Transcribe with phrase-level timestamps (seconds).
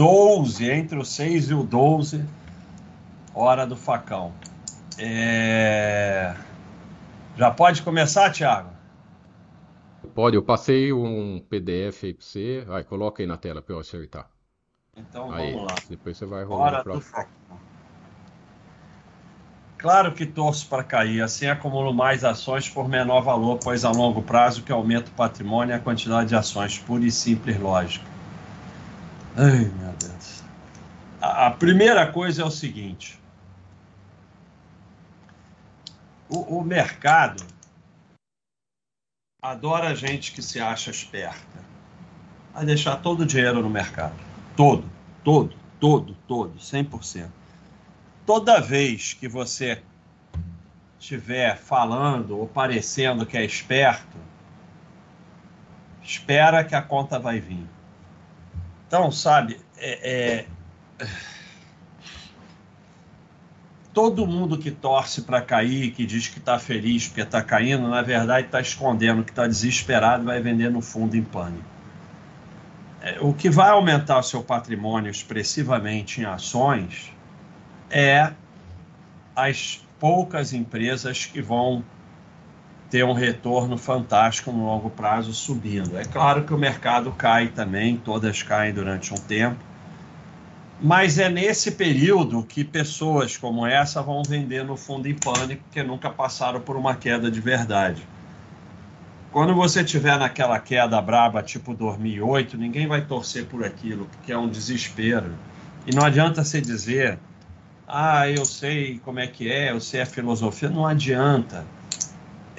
[0.00, 2.24] 12, entre o 6 e o 12,
[3.34, 4.32] hora do facão.
[4.98, 6.34] É...
[7.36, 8.70] Já pode começar, Thiago?
[10.14, 12.64] Pode, eu passei um PDF aí para você.
[12.66, 14.30] Vai, coloca aí na tela para eu acertar.
[14.96, 15.76] Então aí, vamos lá.
[15.90, 17.26] Depois você vai rolar para
[19.76, 24.22] Claro que torço para cair, assim acumulo mais ações por menor valor, pois a longo
[24.22, 28.09] prazo que aumenta o patrimônio e a quantidade de ações, pura e simples lógica.
[29.36, 30.42] Ai, meu Deus.
[31.20, 33.18] A, primeira coisa é o seguinte:
[36.28, 37.42] o, o mercado
[39.42, 41.70] adora gente que se acha esperta.
[42.52, 44.16] A deixar todo o dinheiro no mercado.
[44.56, 44.84] Todo,
[45.22, 47.28] todo, todo, todo, 100%.
[48.26, 49.82] Toda vez que você
[50.98, 54.18] estiver falando ou parecendo que é esperto,
[56.02, 57.66] espera que a conta vai vir.
[58.90, 60.46] Então, sabe, é,
[61.00, 61.06] é
[63.94, 68.02] todo mundo que torce para cair, que diz que está feliz porque está caindo, na
[68.02, 71.64] verdade está escondendo que está desesperado e vai vender no fundo em pânico.
[73.00, 77.12] É, o que vai aumentar o seu patrimônio expressivamente em ações
[77.88, 78.32] é
[79.36, 81.84] as poucas empresas que vão
[82.90, 85.96] ter um retorno fantástico no longo prazo subindo.
[85.96, 89.58] É claro que o mercado cai também, todas caem durante um tempo,
[90.82, 95.82] mas é nesse período que pessoas como essa vão vender no fundo em pânico, que
[95.82, 98.02] nunca passaram por uma queda de verdade.
[99.30, 104.36] Quando você tiver naquela queda braba, tipo 2008, ninguém vai torcer por aquilo, porque é
[104.36, 105.30] um desespero.
[105.86, 107.18] E não adianta você dizer,
[107.86, 110.68] ah, eu sei como é que é, eu sei a filosofia.
[110.68, 111.64] Não adianta.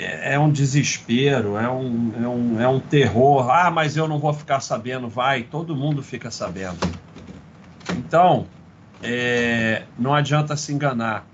[0.01, 3.49] É, é um desespero, é um, é, um, é um terror.
[3.49, 5.07] Ah, mas eu não vou ficar sabendo.
[5.07, 6.79] Vai, todo mundo fica sabendo.
[7.95, 8.47] Então,
[9.03, 11.25] é, não adianta se enganar.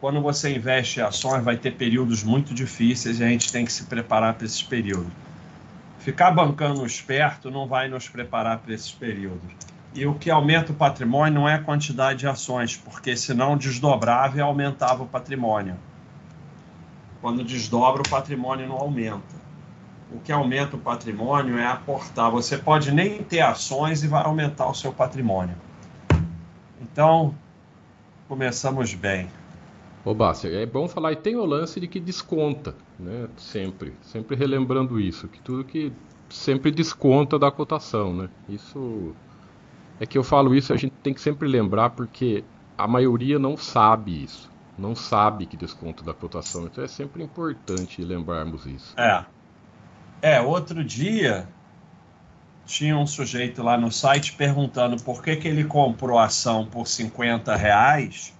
[0.00, 3.72] Quando você investe em ações, vai ter períodos muito difíceis e a gente tem que
[3.72, 5.10] se preparar para esses períodos.
[5.98, 9.40] Ficar bancando esperto não vai nos preparar para esses períodos.
[9.94, 14.36] E o que aumenta o patrimônio não é a quantidade de ações, porque senão desdobrava
[14.36, 15.76] e aumentava o patrimônio.
[17.24, 19.34] Quando desdobra, o patrimônio não aumenta.
[20.12, 22.30] O que aumenta o patrimônio é aportar.
[22.30, 25.56] Você pode nem ter ações e vai aumentar o seu patrimônio.
[26.82, 27.34] Então,
[28.28, 29.30] começamos bem.
[30.04, 33.26] Ô, Bárcia, é bom falar, e tem o lance de que desconta, né?
[33.38, 35.90] Sempre, sempre relembrando isso, que tudo que
[36.28, 38.28] sempre desconta da cotação, né?
[38.46, 39.14] Isso
[39.98, 42.44] é que eu falo isso, a gente tem que sempre lembrar porque
[42.76, 48.02] a maioria não sabe isso, não sabe que desconta da cotação, então é sempre importante
[48.02, 48.94] lembrarmos isso.
[48.98, 49.24] É.
[50.20, 51.46] É, outro dia
[52.64, 56.86] tinha um sujeito lá no site perguntando por que, que ele comprou a ação por
[56.86, 58.34] 50 reais.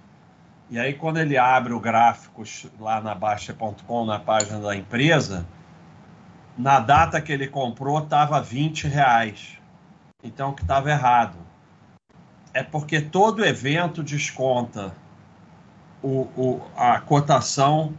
[0.69, 5.45] E aí, quando ele abre o gráficos lá na Baixa.com, na página da empresa,
[6.57, 9.59] na data que ele comprou estava 20 reais.
[10.23, 11.37] Então, que estava errado.
[12.51, 14.95] É porque todo evento desconta
[16.05, 17.91] o, o, a cotação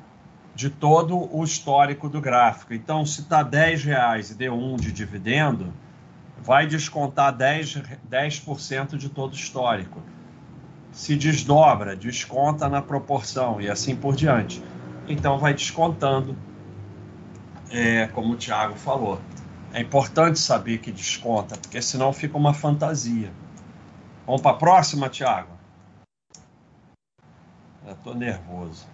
[0.55, 2.73] de todo o histórico do gráfico.
[2.73, 5.73] Então, se está 10 reais e deu 1 de dividendo,
[6.41, 8.45] vai descontar 10%, 10
[8.97, 10.01] de todo o histórico.
[10.93, 14.63] Se desdobra, desconta na proporção e assim por diante.
[15.09, 16.37] Então vai descontando,
[17.71, 19.21] é, como o Tiago falou.
[19.73, 23.31] É importante saber que desconta, porque senão fica uma fantasia.
[24.25, 25.56] Vamos para a próxima, Tiago?
[27.87, 28.87] Estou nervoso.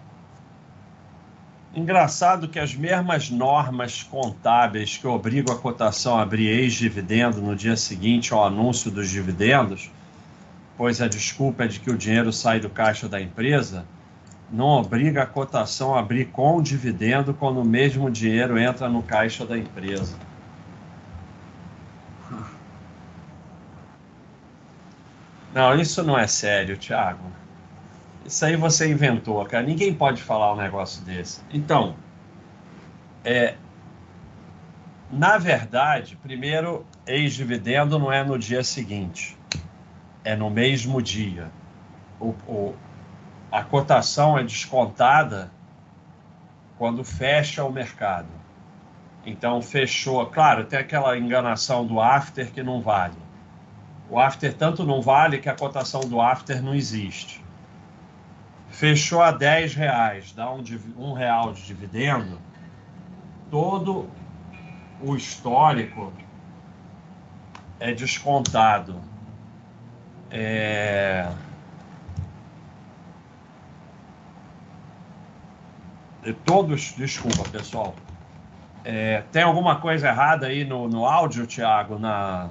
[1.73, 7.75] Engraçado que as mesmas normas contábeis que obrigam a cotação a abrir ex-dividendo no dia
[7.75, 9.89] seguinte ao anúncio dos dividendos,
[10.77, 13.83] pois a desculpa é de que o dinheiro sai do caixa da empresa,
[14.51, 19.43] não obriga a cotação a abrir com dividendo quando o mesmo dinheiro entra no caixa
[19.43, 20.15] da empresa.
[25.51, 27.42] Não, isso não é sério, Thiago.
[28.25, 29.65] Isso aí você inventou, cara.
[29.65, 31.41] Ninguém pode falar um negócio desse.
[31.51, 31.95] Então,
[33.23, 33.55] é,
[35.11, 39.37] na verdade, primeiro, ex-dividendo não é no dia seguinte,
[40.23, 41.51] é no mesmo dia.
[42.17, 42.75] O, o,
[43.51, 45.51] a cotação é descontada
[46.77, 48.29] quando fecha o mercado.
[49.25, 50.25] Então, fechou.
[50.27, 53.17] Claro, tem aquela enganação do after que não vale.
[54.09, 57.42] O after tanto não vale que a cotação do after não existe
[58.73, 60.63] fechou a 10 reais, dá um,
[60.97, 62.37] um real de dividendo,
[63.49, 64.09] todo
[65.01, 66.11] o histórico
[67.79, 68.99] é descontado
[70.35, 71.31] É...
[76.45, 77.93] Todos, desculpa pessoal.
[78.83, 81.99] É, tem alguma coisa errada aí no, no áudio, Thiago?
[81.99, 82.49] Na...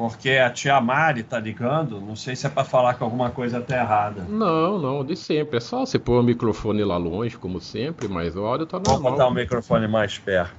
[0.00, 3.60] Porque a tia Mari tá ligando, não sei se é para falar que alguma coisa
[3.60, 4.22] tá errada.
[4.22, 5.58] Não, não, de sempre.
[5.58, 8.98] É só você pôr o microfone lá longe, como sempre, mas o áudio tá normal.
[8.98, 10.56] Vou botar o microfone mais perto.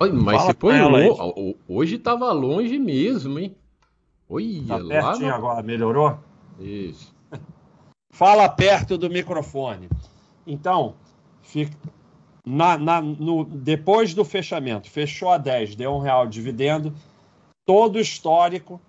[0.00, 1.56] Oi, mas Fala você põe longe.
[1.68, 3.54] Hoje tava longe mesmo, hein?
[4.28, 5.34] Olha, tá pertinho no...
[5.36, 6.18] agora, melhorou?
[6.58, 7.14] Isso.
[8.10, 9.88] Fala perto do microfone.
[10.44, 10.94] Então,
[11.40, 11.76] fica,
[12.44, 16.92] na, na, no, depois do fechamento, fechou a 10, deu um real de dividendo,
[17.66, 18.80] todo histórico,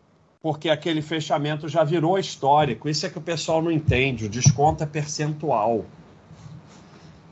[0.41, 2.87] porque aquele fechamento já virou histórico.
[2.87, 5.85] Isso é que o pessoal não entende, o desconto é percentual.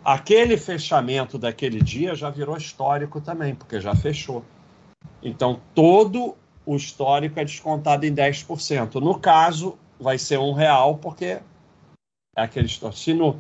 [0.04, 4.44] Aquele fechamento daquele dia já virou histórico também, porque já fechou.
[5.22, 6.36] Então, todo
[6.66, 8.96] o histórico é descontado em 10%.
[8.96, 11.40] No caso, vai ser um real, porque
[12.36, 13.00] é aquele histórico.
[13.00, 13.38] Se no,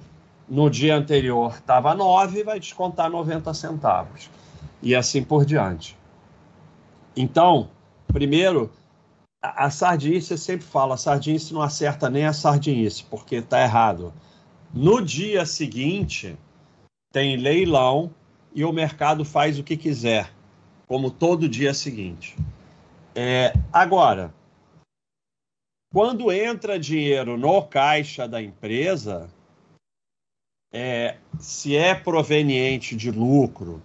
[0.47, 4.29] no dia anterior estava 9, vai descontar 90 centavos.
[4.81, 5.97] E assim por diante.
[7.15, 7.69] Então,
[8.13, 8.71] primeiro,
[9.41, 13.61] a, a sardinice, eu sempre falo, a sardinice não acerta nem a sardinice, porque está
[13.61, 14.13] errado.
[14.73, 16.37] No dia seguinte,
[17.11, 18.13] tem leilão
[18.53, 20.31] e o mercado faz o que quiser,
[20.87, 22.37] como todo dia seguinte.
[23.15, 24.33] É, agora,
[25.91, 29.29] quando entra dinheiro no caixa da empresa,
[30.71, 33.81] é, se é proveniente de lucro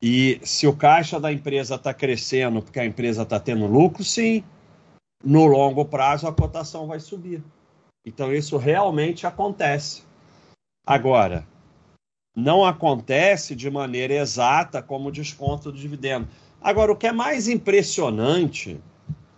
[0.00, 4.44] e se o caixa da empresa está crescendo porque a empresa está tendo lucro, sim,
[5.24, 7.42] no longo prazo a cotação vai subir.
[8.04, 10.02] Então isso realmente acontece.
[10.86, 11.46] Agora,
[12.36, 16.28] não acontece de maneira exata como desconto do dividendo.
[16.60, 18.78] Agora, o que é mais impressionante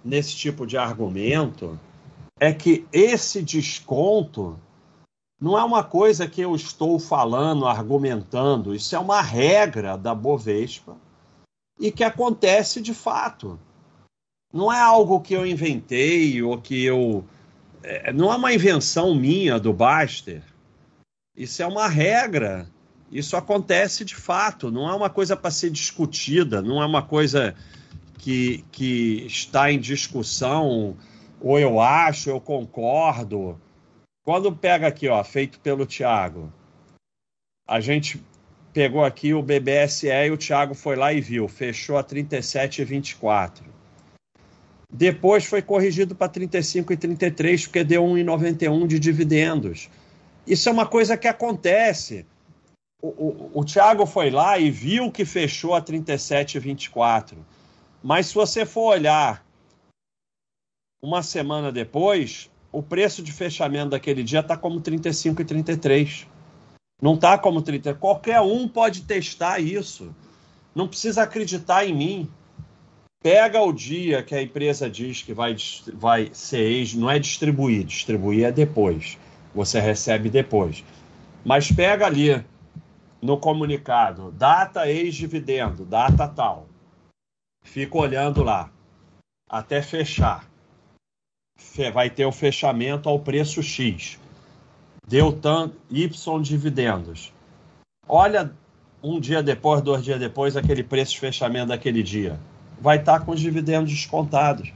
[0.04, 1.78] nesse tipo de argumento
[2.40, 4.58] é que esse desconto
[5.40, 10.96] não é uma coisa que eu estou falando, argumentando, isso é uma regra da Bovespa
[11.78, 13.58] e que acontece de fato.
[14.52, 17.24] Não é algo que eu inventei ou que eu.
[17.82, 20.42] É, não é uma invenção minha do Baster.
[21.36, 22.68] Isso é uma regra.
[23.12, 24.72] Isso acontece de fato.
[24.72, 27.54] Não é uma coisa para ser discutida, não é uma coisa
[28.18, 30.96] que, que está em discussão,
[31.40, 33.58] ou eu acho, eu concordo
[34.28, 36.52] quando pega aqui, ó, feito pelo Thiago,
[37.66, 38.22] a gente
[38.74, 43.62] pegou aqui o BBSE e o Thiago foi lá e viu, fechou a 37,24.
[44.92, 49.88] Depois foi corrigido para 35,33 porque deu 1,91 de dividendos.
[50.46, 52.26] Isso é uma coisa que acontece.
[53.00, 57.38] O, o, o Thiago foi lá e viu que fechou a 37,24.
[58.02, 59.42] Mas se você for olhar
[61.02, 66.26] uma semana depois, o preço de fechamento daquele dia está como 35 e 33.
[67.00, 67.94] Não está como 30.
[67.94, 70.14] Qualquer um pode testar isso.
[70.74, 72.30] Não precisa acreditar em mim.
[73.22, 75.56] Pega o dia que a empresa diz que vai,
[75.94, 79.18] vai ser ex, não é distribuir, distribuir é depois.
[79.54, 80.84] Você recebe depois.
[81.44, 82.44] Mas pega ali
[83.20, 86.68] no comunicado, data ex-dividendo, data tal.
[87.64, 88.70] Fica olhando lá
[89.48, 90.48] até fechar
[91.92, 94.18] vai ter o fechamento ao preço X.
[95.06, 95.38] Deu
[95.90, 97.32] Y dividendos.
[98.08, 98.52] Olha
[99.02, 102.38] um dia depois, dois dias depois, aquele preço de fechamento daquele dia.
[102.80, 104.72] Vai estar com os dividendos descontados.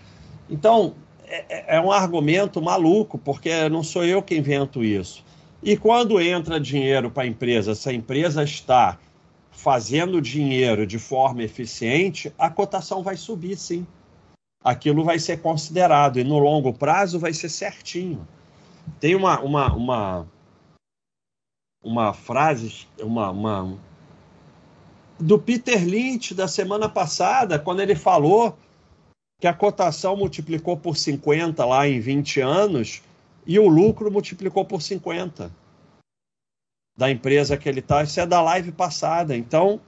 [0.48, 0.94] Então,
[1.26, 5.24] é, é, é um argumento maluco, porque não sou eu que invento isso.
[5.62, 8.98] E quando entra dinheiro para a empresa, se a empresa está
[9.50, 13.86] fazendo dinheiro de forma eficiente, a cotação vai subir, sim
[14.64, 18.26] aquilo vai ser considerado e no longo prazo vai ser certinho.
[19.00, 20.28] Tem uma, uma, uma,
[21.82, 23.78] uma frase, uma, uma
[25.18, 28.56] do Peter Lynch da semana passada, quando ele falou
[29.40, 33.02] que a cotação multiplicou por 50 lá em 20 anos
[33.46, 35.50] e o lucro multiplicou por 50
[36.96, 38.02] da empresa que ele está.
[38.02, 39.36] Isso é da live passada.
[39.36, 39.80] Então,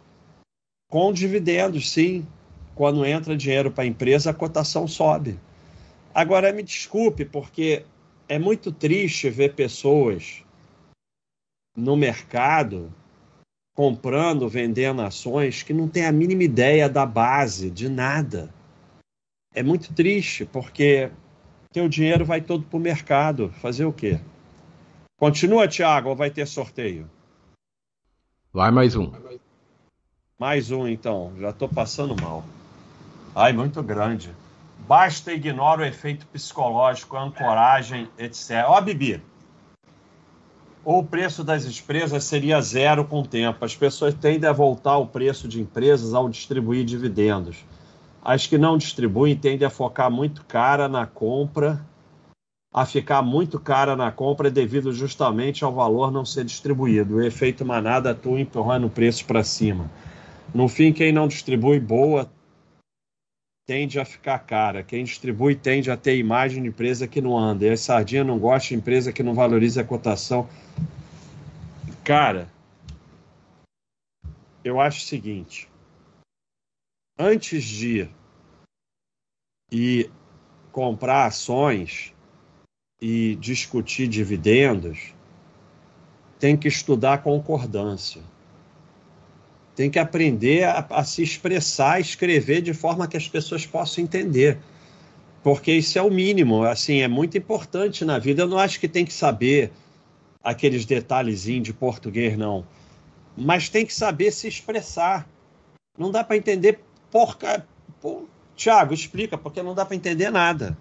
[0.91, 2.27] com dividendos, sim
[2.75, 5.39] quando entra dinheiro para a empresa, a cotação sobe.
[6.15, 7.85] Agora, me desculpe, porque
[8.29, 10.43] é muito triste ver pessoas
[11.77, 12.93] no mercado
[13.75, 18.55] comprando, vendendo ações que não têm a mínima ideia da base, de nada.
[19.53, 21.11] É muito triste, porque
[21.73, 23.51] teu dinheiro vai todo para o mercado.
[23.61, 24.21] Fazer o quê?
[25.19, 27.11] Continua, Thiago, ou vai ter sorteio?
[28.53, 29.13] Vai mais um.
[30.39, 31.33] Mais um, então.
[31.39, 32.45] Já estou passando mal.
[33.35, 34.31] Ai, muito grande.
[34.87, 38.65] Basta ignorar o efeito psicológico, a ancoragem, etc.
[38.67, 39.21] Ó, Bibi,
[40.85, 43.65] ou o preço das empresas seria zero com o tempo.
[43.65, 47.65] As pessoas tendem a voltar o preço de empresas ao distribuir dividendos.
[48.23, 51.85] As que não distribuem tendem a focar muito cara na compra,
[52.73, 57.17] a ficar muito cara na compra devido justamente ao valor não ser distribuído.
[57.17, 59.91] O efeito manada atua empurrando o preço para cima.
[60.55, 62.31] No fim, quem não distribui boa
[63.67, 64.83] tende a ficar cara.
[64.83, 67.65] Quem distribui tende a ter imagem de empresa que não anda.
[67.65, 70.49] E a sardinha não gosta de empresa que não valoriza a cotação.
[72.03, 72.49] Cara,
[74.63, 75.69] eu acho o seguinte:
[77.19, 78.09] antes de
[79.71, 80.11] ir
[80.71, 82.13] comprar ações
[83.01, 85.15] e discutir dividendos,
[86.39, 88.23] tem que estudar concordância
[89.75, 94.59] tem que aprender a, a, se expressar, escrever de forma que as pessoas possam entender.
[95.43, 98.43] Porque isso é o mínimo, assim, é muito importante na vida.
[98.43, 99.71] Eu não acho que tem que saber
[100.43, 102.67] aqueles detalhezinhos de português, não.
[103.37, 105.29] Mas tem que saber se expressar.
[105.99, 107.67] Não dá para entender porca.
[108.01, 110.79] Pô, Tiago, explica, porque não dá para entender nada.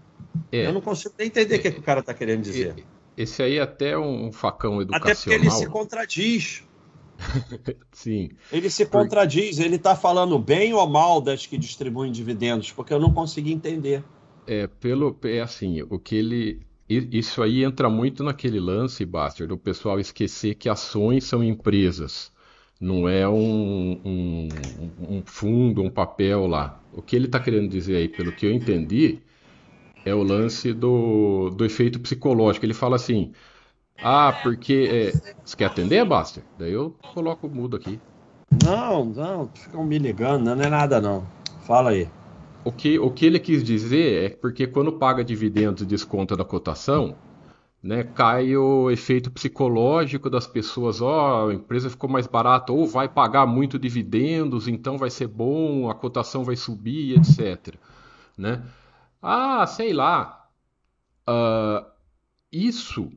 [0.51, 0.67] É.
[0.67, 2.75] Eu não consigo nem entender o que, é, que o cara está querendo dizer.
[3.17, 5.11] Esse aí é até um facão educacional.
[5.11, 6.63] Até porque ele se contradiz.
[7.91, 8.29] Sim.
[8.51, 12.99] Ele se contradiz, ele está falando bem ou mal das que distribuem dividendos, porque eu
[12.99, 14.03] não consegui entender.
[14.45, 16.61] É, pelo, é assim, o que ele.
[16.89, 22.31] Isso aí entra muito naquele lance, Baster, do pessoal esquecer que ações são empresas,
[22.79, 24.47] não é um, um,
[25.09, 26.83] um fundo, um papel lá.
[26.91, 29.19] O que ele está querendo dizer aí, pelo que eu entendi,
[30.05, 32.65] é o lance do, do efeito psicológico.
[32.65, 33.31] Ele fala assim:
[34.01, 34.89] ah, porque.
[34.91, 35.33] É...
[35.43, 36.43] Você quer atender, Buster?
[36.57, 37.99] Daí eu coloco o mudo aqui.
[38.63, 41.25] Não, não, ficam me ligando, não é nada não.
[41.61, 42.07] Fala aí.
[42.63, 46.45] O que, o que ele quis dizer é porque quando paga dividendos e desconta da
[46.45, 47.15] cotação,
[47.81, 52.87] né, cai o efeito psicológico das pessoas, ó, oh, a empresa ficou mais barata, ou
[52.87, 57.75] vai pagar muito dividendos, então vai ser bom, a cotação vai subir, etc.
[58.37, 58.63] Né?
[59.21, 60.47] Ah, sei lá.
[61.27, 61.85] Uh,
[62.51, 63.11] isso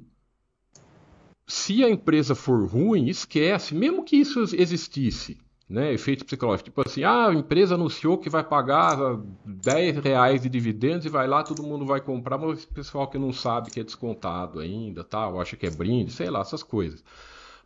[1.46, 5.38] se a empresa for ruim, esquece, mesmo que isso existisse,
[5.68, 5.92] né?
[5.92, 6.70] Efeito psicológico.
[6.70, 8.96] Tipo assim, ah, a empresa anunciou que vai pagar
[9.44, 13.16] 10 reais de dividendos e vai lá, todo mundo vai comprar, mas o pessoal que
[13.16, 15.28] não sabe que é descontado ainda, tá?
[15.28, 17.04] Ou acha que é brinde, sei lá, essas coisas.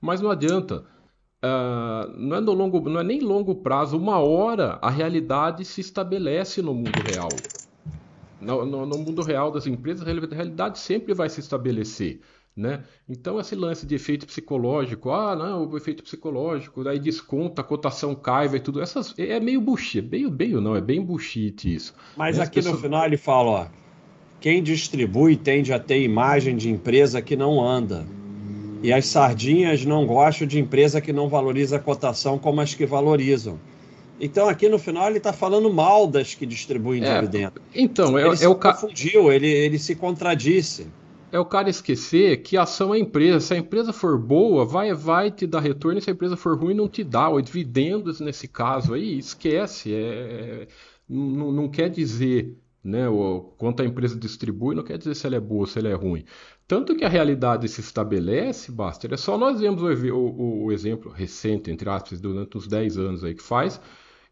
[0.00, 0.84] Mas não adianta.
[1.42, 5.80] Uh, não, é no longo, não é nem longo prazo, uma hora a realidade se
[5.80, 7.30] estabelece no mundo real.
[8.38, 12.20] No, no, no mundo real das empresas, a realidade sempre vai se estabelecer.
[12.57, 12.83] Né?
[13.09, 18.14] Então, esse lance de efeito psicológico, ah, não, o efeito psicológico, daí desconta, a cotação
[18.14, 18.83] cai, vai tudo.
[18.83, 21.95] Essas, é meio bullshit, meio, meio não, é bem bullshit isso.
[22.16, 22.75] Mas aqui pessoas...
[22.75, 23.66] no final ele fala, ó,
[24.40, 28.04] quem distribui tende a ter imagem de empresa que não anda.
[28.83, 32.87] E as sardinhas não gostam de empresa que não valoriza a cotação como as que
[32.87, 33.61] valorizam.
[34.19, 37.62] Então, aqui no final, ele está falando mal das que distribuem é, dividendos.
[37.75, 40.87] Então, é, ele é se o confundiu, ele, ele se contradisse
[41.32, 43.40] é o cara esquecer que a ação é empresa.
[43.40, 45.99] Se a empresa for boa, vai, vai te dar retorno.
[45.99, 47.28] E se a empresa for ruim, não te dá.
[47.28, 49.94] O dividendos, nesse caso aí, esquece.
[49.94, 50.68] É, é,
[51.08, 55.37] não, não, quer dizer né, o, quanto a empresa distribui, não quer dizer se ela
[55.37, 56.25] é boa ou se ela é ruim.
[56.66, 61.10] Tanto que a realidade se estabelece, Baster, é só nós vemos o, o, o, exemplo
[61.10, 63.80] recente, entre aspas, durante uns 10 anos aí que faz,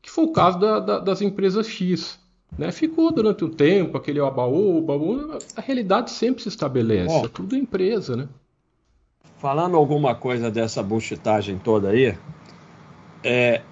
[0.01, 2.19] que foi o caso da, da, das empresas X.
[2.57, 2.73] Né?
[2.73, 7.57] Ficou durante um tempo aquele abaú, baú, a realidade sempre se estabelece, Bom, é tudo
[7.57, 8.29] empresa, né?
[9.37, 12.17] Falando alguma coisa dessa buchitagem toda aí,
[13.23, 13.63] é,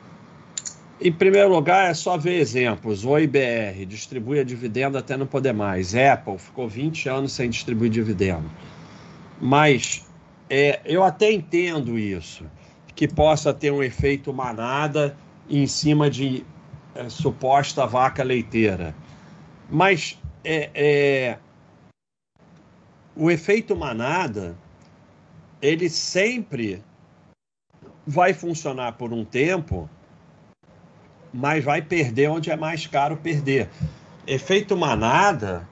[1.00, 3.04] em primeiro lugar, é só ver exemplos.
[3.04, 5.94] O IBR distribui a dividendo até não poder mais.
[5.94, 8.50] Apple ficou 20 anos sem distribuir dividendo.
[9.40, 10.06] Mas
[10.48, 12.44] é, eu até entendo isso,
[12.94, 15.16] que possa ter um efeito manada
[15.50, 16.44] em cima de
[16.96, 18.94] é, suposta vaca leiteira.
[19.70, 21.38] Mas é, é,
[23.14, 24.56] o efeito manada,
[25.60, 26.82] ele sempre
[28.06, 29.90] vai funcionar por um tempo,
[31.32, 33.68] mas vai perder onde é mais caro perder.
[34.26, 35.68] Efeito manada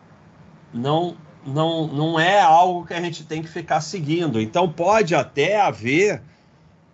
[0.72, 1.16] não,
[1.46, 4.40] não, não é algo que a gente tem que ficar seguindo.
[4.40, 6.20] Então pode até haver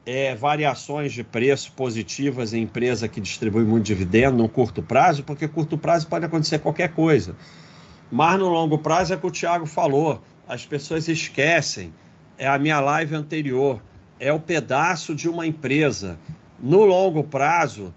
[0.05, 5.47] é, variações de preço positivas em empresa que distribui muito dividendo no curto prazo, porque
[5.47, 7.37] curto prazo pode acontecer qualquer coisa.
[8.11, 11.93] Mas no longo prazo é o que o Thiago falou, as pessoas esquecem.
[12.37, 13.83] É a minha live anterior,
[14.19, 16.19] é o pedaço de uma empresa.
[16.59, 17.95] No longo prazo,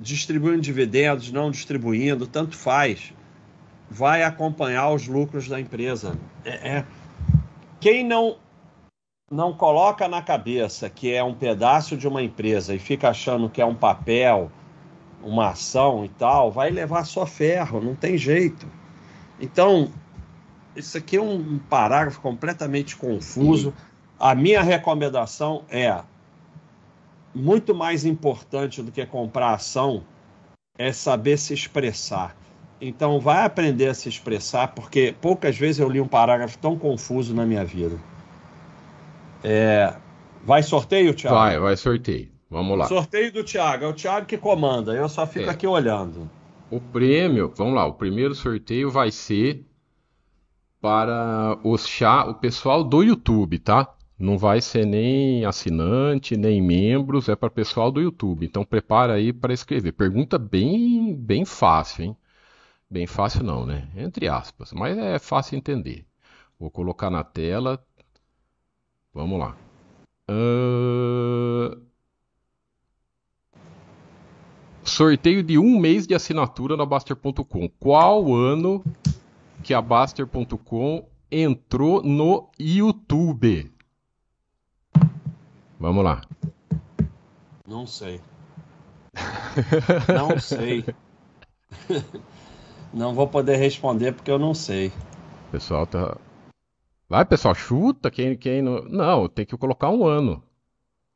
[0.00, 3.12] distribuindo dividendos, não distribuindo, tanto faz.
[3.90, 6.16] vai acompanhar os lucros da empresa.
[6.44, 6.84] É, é,
[7.80, 8.38] Quem não,
[9.32, 13.62] não coloca na cabeça que é um pedaço de uma empresa e fica achando que
[13.62, 14.50] é um papel,
[15.22, 18.66] uma ação e tal, vai levar só ferro, não tem jeito.
[19.40, 19.92] Então,
[20.74, 23.72] isso aqui é um parágrafo completamente confuso.
[24.18, 26.02] A minha recomendação é
[27.32, 30.02] muito mais importante do que comprar ação
[30.76, 32.34] é saber se expressar.
[32.80, 37.32] Então, vai aprender a se expressar, porque poucas vezes eu li um parágrafo tão confuso
[37.32, 37.96] na minha vida.
[39.42, 39.94] É...
[40.44, 41.36] Vai sorteio, Thiago?
[41.36, 42.28] Vai, vai sorteio.
[42.48, 42.86] Vamos lá.
[42.86, 43.84] Sorteio do Thiago.
[43.84, 44.92] É o Thiago que comanda.
[44.92, 45.50] Eu só fico é.
[45.50, 46.28] aqui olhando.
[46.70, 47.86] O prêmio, vamos lá.
[47.86, 49.64] O primeiro sorteio vai ser
[50.80, 53.94] para os chá, o pessoal do YouTube, tá?
[54.18, 58.44] Não vai ser nem assinante, nem membros, é para o pessoal do YouTube.
[58.44, 59.92] Então prepara aí para escrever.
[59.92, 62.16] Pergunta bem, bem fácil, hein?
[62.88, 63.88] Bem fácil não, né?
[63.96, 66.04] Entre aspas, mas é fácil entender.
[66.58, 67.82] Vou colocar na tela.
[69.12, 69.56] Vamos lá.
[70.30, 71.80] Uh...
[74.84, 77.68] Sorteio de um mês de assinatura na Baster.com.
[77.78, 78.84] Qual ano
[79.62, 83.72] que a Baster.com entrou no YouTube?
[85.78, 86.22] Vamos lá.
[87.66, 88.20] Não sei.
[90.08, 90.84] Não sei.
[92.92, 94.88] Não vou poder responder porque eu não sei.
[95.48, 96.16] O pessoal tá.
[97.10, 98.84] Vai, pessoal, chuta quem, quem não.
[98.84, 100.40] Não, tem que colocar um ano.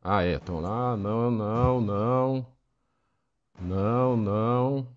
[0.02, 0.34] Ah, é.
[0.34, 2.46] Então lá, não, não, não.
[3.60, 4.88] Não, não.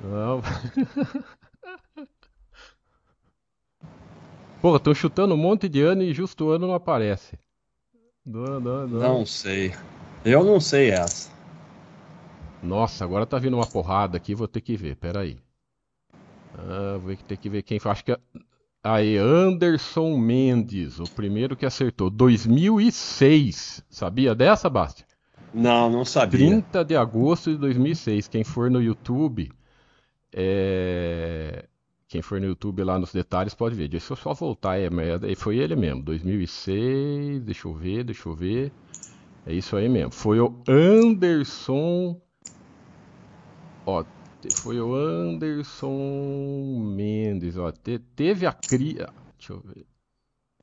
[0.00, 0.42] Não.
[4.60, 7.38] Porra, estão chutando um monte de ano e justo o ano não aparece.
[8.26, 8.98] Não, não, não.
[8.98, 9.72] Não sei.
[10.24, 11.30] Eu não sei essa.
[12.60, 15.38] Nossa, agora tá vindo uma porrada aqui, vou ter que ver, peraí.
[16.58, 17.98] Ah, vou ter que ver quem faz.
[17.98, 18.18] Acho que.
[18.82, 18.88] É...
[18.88, 22.10] Aí, Anderson Mendes, o primeiro que acertou.
[22.10, 23.84] 2006.
[23.88, 25.04] Sabia dessa, Basti?
[25.52, 26.38] Não, não sabia.
[26.38, 28.28] 30 de agosto de 2006.
[28.28, 29.50] Quem for no YouTube.
[30.32, 31.66] É...
[32.08, 33.88] Quem for no YouTube lá nos detalhes pode ver.
[33.88, 34.78] Deixa eu só voltar.
[34.78, 34.88] É,
[35.36, 36.02] foi ele mesmo.
[36.02, 37.42] 2006.
[37.42, 38.72] Deixa eu ver, deixa eu ver.
[39.46, 40.10] É isso aí mesmo.
[40.10, 42.20] Foi o Anderson
[43.86, 44.04] Ó,
[44.48, 47.70] foi o Anderson Mendes, ó.
[47.70, 48.94] Te, teve a Cris.
[48.94, 49.86] Deixa eu ver.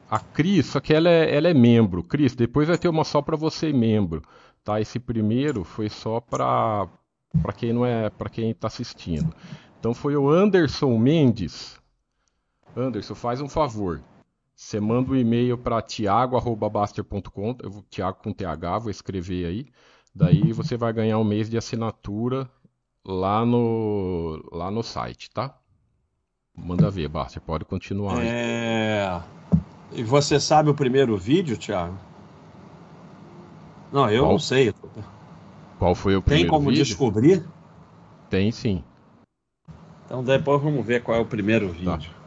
[0.09, 2.03] A Cris, só que ela é, ela é membro.
[2.03, 4.21] Cris, depois vai ter uma só para você membro,
[4.63, 4.79] tá?
[4.79, 6.87] Esse primeiro foi só para
[7.41, 9.33] para quem não é, para quem tá assistindo.
[9.79, 11.79] Então foi o Anderson Mendes.
[12.75, 14.01] Anderson, faz um favor.
[14.55, 17.57] Você manda um e-mail para tiago@baster.com,
[17.89, 19.65] Tiago com TH, vou escrever aí.
[20.15, 22.49] Daí você vai ganhar um mês de assinatura
[23.07, 25.57] lá no, lá no site, tá?
[26.53, 28.27] Manda ver, Bar, você pode continuar aí.
[28.27, 29.21] É...
[29.93, 31.97] E você sabe o primeiro vídeo, Thiago?
[33.91, 34.31] Não, eu Qual?
[34.33, 34.73] não sei.
[35.79, 36.83] Qual foi o primeiro Tem como vídeo?
[36.83, 37.47] descobrir?
[38.29, 38.83] Tem sim.
[40.05, 41.73] Então depois vamos ver qual é o primeiro tá.
[41.73, 42.11] vídeo.
[42.11, 42.17] Tá.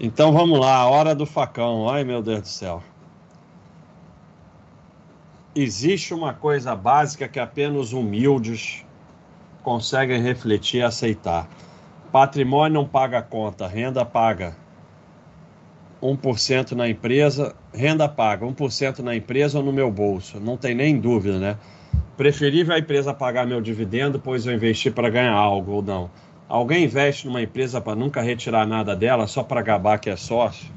[0.00, 1.88] Então vamos lá, a hora do facão.
[1.88, 2.82] Ai meu Deus do céu
[5.56, 8.84] existe uma coisa básica que apenas humildes
[9.66, 11.48] conseguem refletir e aceitar.
[12.12, 14.56] Patrimônio não paga conta, renda paga.
[16.00, 18.46] 1% na empresa, renda paga.
[18.46, 20.38] 1% na empresa ou no meu bolso.
[20.38, 21.58] Não tem nem dúvida, né?
[22.16, 26.12] Preferível a empresa pagar meu dividendo, pois eu investi para ganhar algo ou não.
[26.48, 30.72] Alguém investe numa empresa para nunca retirar nada dela só para gabar que é sócio?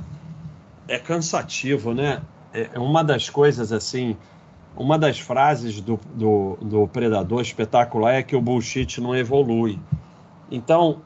[0.87, 2.23] É cansativo, né?
[2.51, 4.17] É uma das coisas assim
[4.79, 9.77] uma das frases do, do, do Predador espetacular é que o bullshit não evolui.
[10.49, 11.01] Então,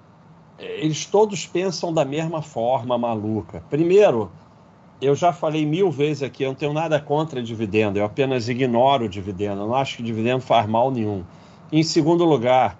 [0.59, 3.63] eles todos pensam da mesma forma maluca.
[3.71, 4.31] Primeiro,
[5.01, 9.05] eu já falei mil vezes aqui, eu não tenho nada contra dividendo, eu apenas ignoro
[9.05, 11.23] o dividendo, eu não acho que dividendo faz mal nenhum.
[11.71, 12.77] Em segundo lugar,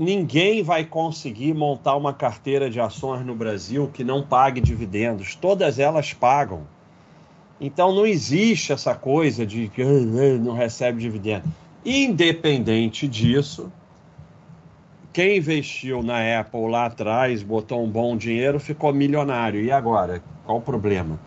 [0.00, 5.78] ninguém vai conseguir montar uma carteira de ações no Brasil que não pague dividendos, todas
[5.78, 6.62] elas pagam.
[7.64, 11.44] Então não existe essa coisa de que não recebe dividendo.
[11.86, 13.70] Independente disso,
[15.12, 19.62] quem investiu na Apple lá atrás, botou um bom dinheiro, ficou milionário.
[19.62, 20.20] E agora?
[20.44, 21.20] Qual o problema?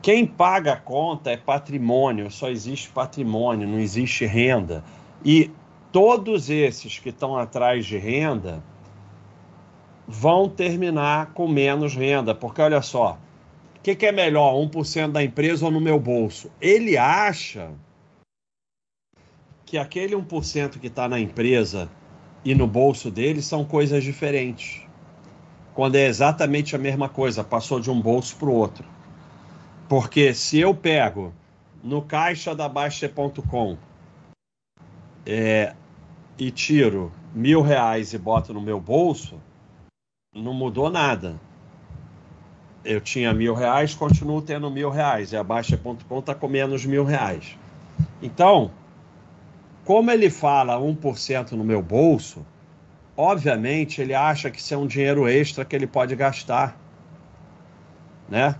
[0.00, 4.84] Quem paga a conta é patrimônio, só existe patrimônio, não existe renda.
[5.24, 5.50] E
[5.90, 8.62] todos esses que estão atrás de renda
[10.06, 13.18] vão terminar com menos renda, porque olha só,
[13.80, 16.52] o que, que, é melhor, 1% da empresa ou no meu bolso?
[16.60, 17.72] Ele acha
[19.64, 21.90] que aquele 1% que está na empresa
[22.44, 24.82] e no bolso dele são coisas diferentes.
[25.72, 28.86] Quando é exatamente a mesma coisa, passou de um bolso para o outro.
[29.88, 31.32] Porque se eu pego
[31.82, 33.78] no caixa da Baixa.com
[35.24, 35.74] é,
[36.38, 39.40] e tiro mil reais e boto no meu bolso,
[40.34, 41.40] não mudou nada.
[42.84, 45.32] Eu tinha mil reais, continuo tendo mil reais.
[45.32, 47.56] E a Baixa.com está com menos mil reais.
[48.22, 48.70] Então,
[49.84, 52.44] como ele fala 1% no meu bolso,
[53.16, 56.78] obviamente ele acha que isso é um dinheiro extra que ele pode gastar.
[58.28, 58.54] Né?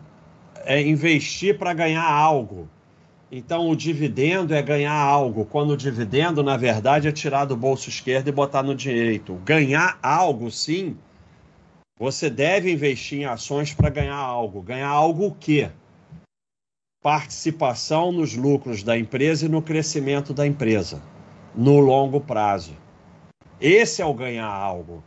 [0.64, 2.68] É investir para ganhar algo.
[3.33, 7.88] Então o dividendo é ganhar algo, quando o dividendo, na verdade, é tirar do bolso
[7.88, 9.35] esquerdo e botar no direito.
[9.44, 10.96] Ganhar algo, sim,
[12.00, 14.62] você deve investir em ações para ganhar algo.
[14.62, 15.70] Ganhar algo o quê?
[17.02, 21.02] Participação nos lucros da empresa e no crescimento da empresa,
[21.54, 22.76] no longo prazo.
[23.60, 25.04] Esse é o ganhar algo.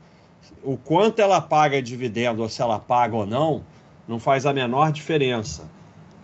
[0.64, 3.66] O quanto ela paga dividendo, ou se ela paga ou não,
[4.08, 5.68] não faz a menor diferença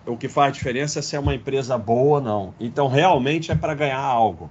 [0.10, 2.54] o que faz diferença é se é uma empresa boa ou não.
[2.60, 4.50] Então, realmente é para ganhar algo.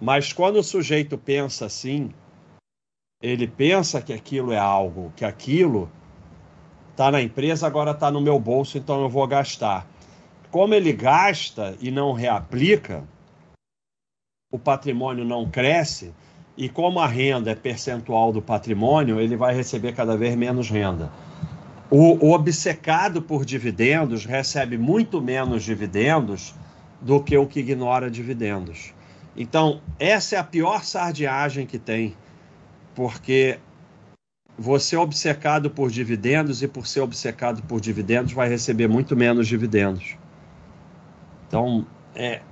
[0.00, 2.10] Mas quando o sujeito pensa assim,
[3.22, 5.90] ele pensa que aquilo é algo, que aquilo
[6.90, 9.86] está na empresa, agora está no meu bolso, então eu vou gastar.
[10.50, 13.04] Como ele gasta e não reaplica,
[14.50, 16.12] o patrimônio não cresce,
[16.56, 21.10] e como a renda é percentual do patrimônio, ele vai receber cada vez menos renda.
[21.90, 26.54] O, o obcecado por dividendos recebe muito menos dividendos
[27.00, 28.92] do que o que ignora dividendos.
[29.36, 32.14] Então, essa é a pior sardiagem que tem,
[32.94, 33.58] porque
[34.58, 40.16] você obcecado por dividendos e por ser obcecado por dividendos vai receber muito menos dividendos.
[41.48, 42.42] Então, é,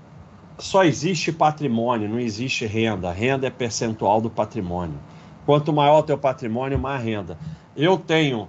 [0.58, 3.12] só existe patrimônio, não existe renda.
[3.12, 4.98] Renda é percentual do patrimônio.
[5.44, 7.38] Quanto maior o teu patrimônio, mais renda.
[7.76, 8.48] Eu tenho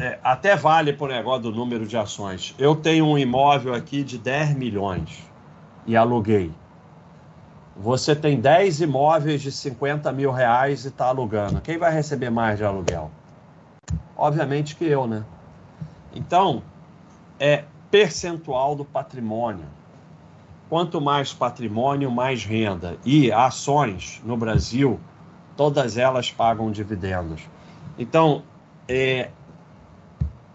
[0.00, 2.54] é, até vale para o negócio do número de ações.
[2.58, 5.22] Eu tenho um imóvel aqui de 10 milhões
[5.86, 6.50] e aluguei.
[7.80, 11.62] Você tem 10 imóveis de 50 mil reais e está alugando.
[11.62, 13.10] Quem vai receber mais de aluguel?
[14.14, 15.24] Obviamente que eu, né?
[16.14, 16.62] Então,
[17.38, 19.64] é percentual do patrimônio.
[20.68, 22.98] Quanto mais patrimônio, mais renda.
[23.02, 25.00] E ações no Brasil,
[25.56, 27.48] todas elas pagam dividendos.
[27.98, 28.42] Então,
[28.86, 29.30] é,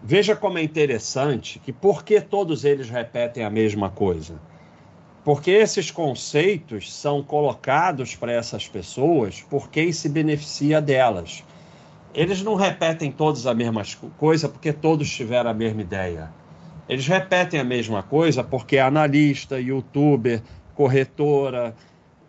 [0.08, 4.40] Veja como é interessante que por que todos eles repetem a mesma coisa?
[5.26, 11.44] Porque esses conceitos são colocados para essas pessoas por quem se beneficia delas.
[12.14, 13.82] Eles não repetem todos a mesma
[14.20, 16.32] coisa porque todos tiveram a mesma ideia.
[16.88, 20.44] Eles repetem a mesma coisa porque analista, youtuber,
[20.76, 21.76] corretora,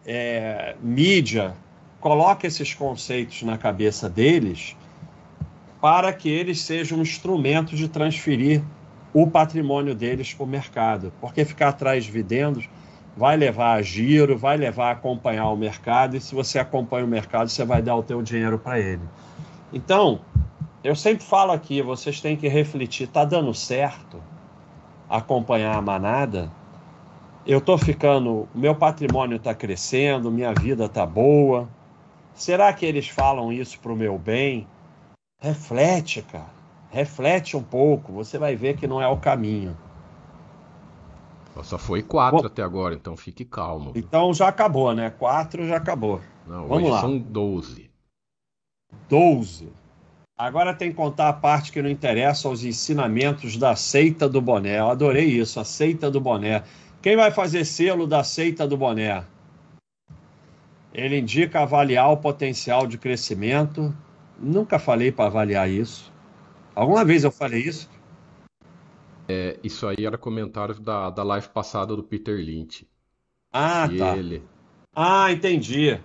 [0.07, 1.55] é, mídia
[2.01, 4.75] coloca esses conceitos na cabeça deles
[5.83, 8.63] para que eles sejam um instrumento de transferir
[9.13, 11.13] o patrimônio deles para o mercado.
[11.21, 12.67] Porque ficar atrás de dividendos
[13.17, 17.09] vai levar a giro, vai levar a acompanhar o mercado, e se você acompanha o
[17.09, 19.03] mercado, você vai dar o teu dinheiro para ele.
[19.73, 20.21] Então,
[20.85, 24.23] eu sempre falo aqui, vocês têm que refletir, está dando certo
[25.09, 26.51] acompanhar a manada?
[27.47, 31.69] Eu estou ficando, meu patrimônio está crescendo, minha vida está boa.
[32.35, 34.67] Será que eles falam isso para o meu bem?
[35.41, 36.51] Reflete, cara.
[36.91, 38.13] Reflete um pouco.
[38.13, 39.77] Você vai ver que não é o caminho.
[41.63, 43.93] Só foi quatro Bom, até agora, então fique calmo.
[43.95, 45.11] Então já acabou, né?
[45.11, 46.21] Quatro já acabou.
[46.47, 47.01] Não, Vamos lá.
[47.01, 47.91] São doze.
[49.09, 49.73] Doze.
[50.39, 54.79] Agora tem que contar a parte que não interessa aos ensinamentos da seita do boné.
[54.79, 56.63] Eu adorei isso, a seita do boné.
[57.01, 59.25] Quem vai fazer selo da seita do boné?
[60.93, 63.95] Ele indica avaliar o potencial de crescimento,
[64.39, 66.13] Nunca falei para avaliar isso.
[66.75, 67.89] Alguma vez eu falei isso?
[69.29, 72.87] É, isso aí era comentário da, da live passada do Peter Lynch.
[73.53, 74.17] Ah, e tá.
[74.17, 74.43] Ele...
[74.95, 75.99] Ah, entendi.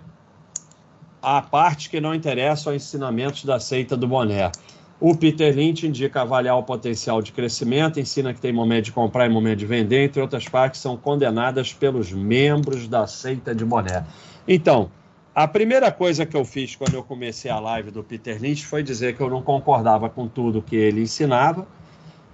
[1.20, 4.50] A parte que não interessa aos ensinamentos da seita do boné.
[4.98, 9.26] O Peter Lynch indica avaliar o potencial de crescimento, ensina que tem momento de comprar
[9.26, 14.06] e momento de vender, entre outras partes, são condenadas pelos membros da seita de boné.
[14.46, 14.90] Então,
[15.34, 18.82] a primeira coisa que eu fiz quando eu comecei a live do Peter Lynch foi
[18.82, 21.66] dizer que eu não concordava com tudo que ele ensinava,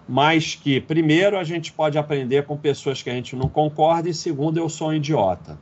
[0.09, 4.15] mas que, primeiro, a gente pode aprender com pessoas que a gente não concorda, e
[4.15, 5.59] segundo, eu sou um idiota.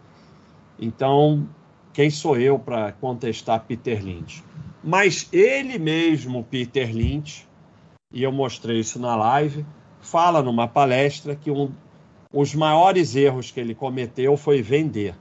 [0.78, 1.48] Então,
[1.92, 4.44] quem sou eu para contestar Peter Lynch?
[4.84, 7.44] Mas ele mesmo, Peter Lynch,
[8.12, 9.66] e eu mostrei isso na live,
[10.00, 11.72] fala numa palestra que um,
[12.32, 15.16] os maiores erros que ele cometeu foi vender.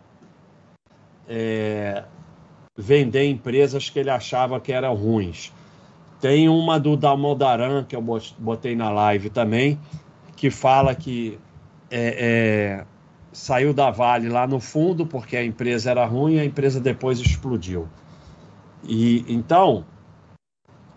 [1.27, 2.03] É,
[2.77, 5.51] vender empresas que ele achava que eram ruins.
[6.25, 8.03] Tem uma do Damodaran, que eu
[8.39, 9.79] botei na live também,
[10.35, 11.37] que fala que
[11.91, 12.85] é, é,
[13.31, 17.19] saiu da Vale lá no fundo porque a empresa era ruim e a empresa depois
[17.19, 17.87] explodiu.
[18.83, 19.85] E então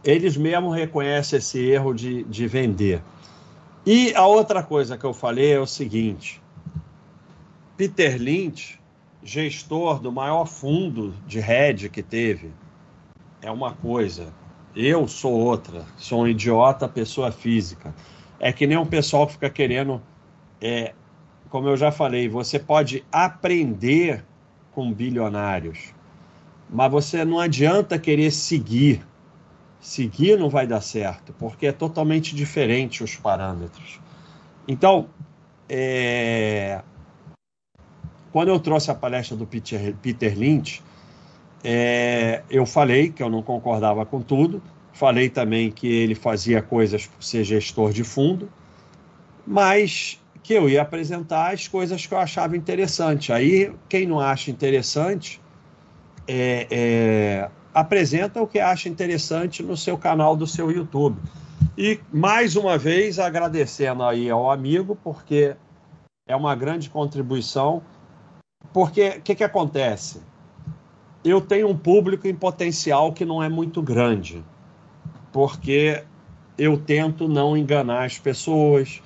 [0.02, 3.02] eles mesmo reconhecem esse erro de, de vender.
[3.84, 6.40] E a outra coisa que eu falei é o seguinte:
[7.76, 8.80] Peter Lynch,
[9.22, 12.50] gestor do maior fundo de hedge que teve,
[13.42, 14.32] é uma coisa.
[14.80, 15.84] Eu sou outra.
[15.96, 17.92] Sou um idiota, pessoa física.
[18.38, 20.00] É que nem um pessoal que fica querendo
[20.60, 20.94] é,
[21.48, 24.24] como eu já falei, você pode aprender
[24.72, 25.94] com bilionários,
[26.68, 29.04] mas você não adianta querer seguir.
[29.80, 34.00] Seguir não vai dar certo, porque é totalmente diferente os parâmetros.
[34.66, 35.08] Então,
[35.68, 36.82] é...
[38.32, 40.82] quando eu trouxe a palestra do Peter, Peter Lynch,
[41.62, 42.42] é...
[42.50, 47.22] eu falei que eu não concordava com tudo, falei também que ele fazia coisas por
[47.22, 48.48] ser gestor de fundo,
[49.46, 53.32] mas que eu ia apresentar as coisas que eu achava interessante.
[53.32, 55.40] Aí, quem não acha interessante,
[56.26, 61.20] é, é, apresenta o que acha interessante no seu canal do seu YouTube.
[61.76, 65.54] E, mais uma vez, agradecendo aí ao amigo, porque
[66.26, 67.82] é uma grande contribuição.
[68.72, 70.20] Porque o que, que acontece?
[71.24, 74.44] Eu tenho um público em potencial que não é muito grande,
[75.32, 76.04] porque
[76.56, 79.02] eu tento não enganar as pessoas,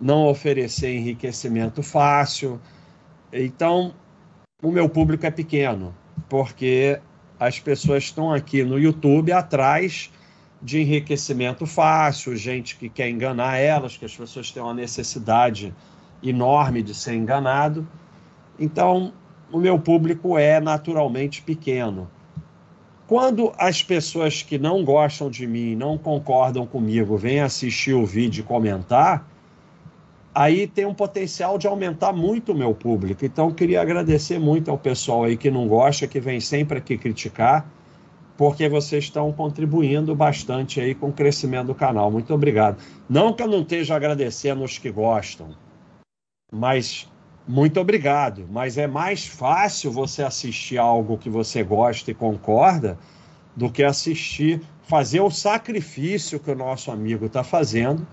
[0.00, 2.60] não oferecer enriquecimento fácil.
[3.32, 3.94] Então,
[4.62, 5.94] o meu público é pequeno,
[6.28, 7.00] porque
[7.38, 10.10] as pessoas estão aqui no YouTube atrás
[10.62, 15.74] de enriquecimento fácil, gente que quer enganar elas, que as pessoas têm uma necessidade
[16.22, 17.86] enorme de ser enganado.
[18.58, 19.12] Então,
[19.52, 22.10] o meu público é naturalmente pequeno.
[23.06, 28.40] Quando as pessoas que não gostam de mim, não concordam comigo, vêm assistir o vídeo
[28.40, 29.28] e comentar,
[30.34, 33.24] aí tem um potencial de aumentar muito o meu público.
[33.24, 37.70] Então, queria agradecer muito ao pessoal aí que não gosta, que vem sempre aqui criticar,
[38.36, 42.10] porque vocês estão contribuindo bastante aí com o crescimento do canal.
[42.10, 42.76] Muito obrigado.
[43.08, 45.50] Não que eu não esteja agradecendo os que gostam,
[46.52, 47.08] mas
[47.46, 48.46] muito obrigado.
[48.50, 52.98] Mas é mais fácil você assistir algo que você gosta e concorda
[53.54, 58.06] do que assistir, fazer o sacrifício que o nosso amigo está fazendo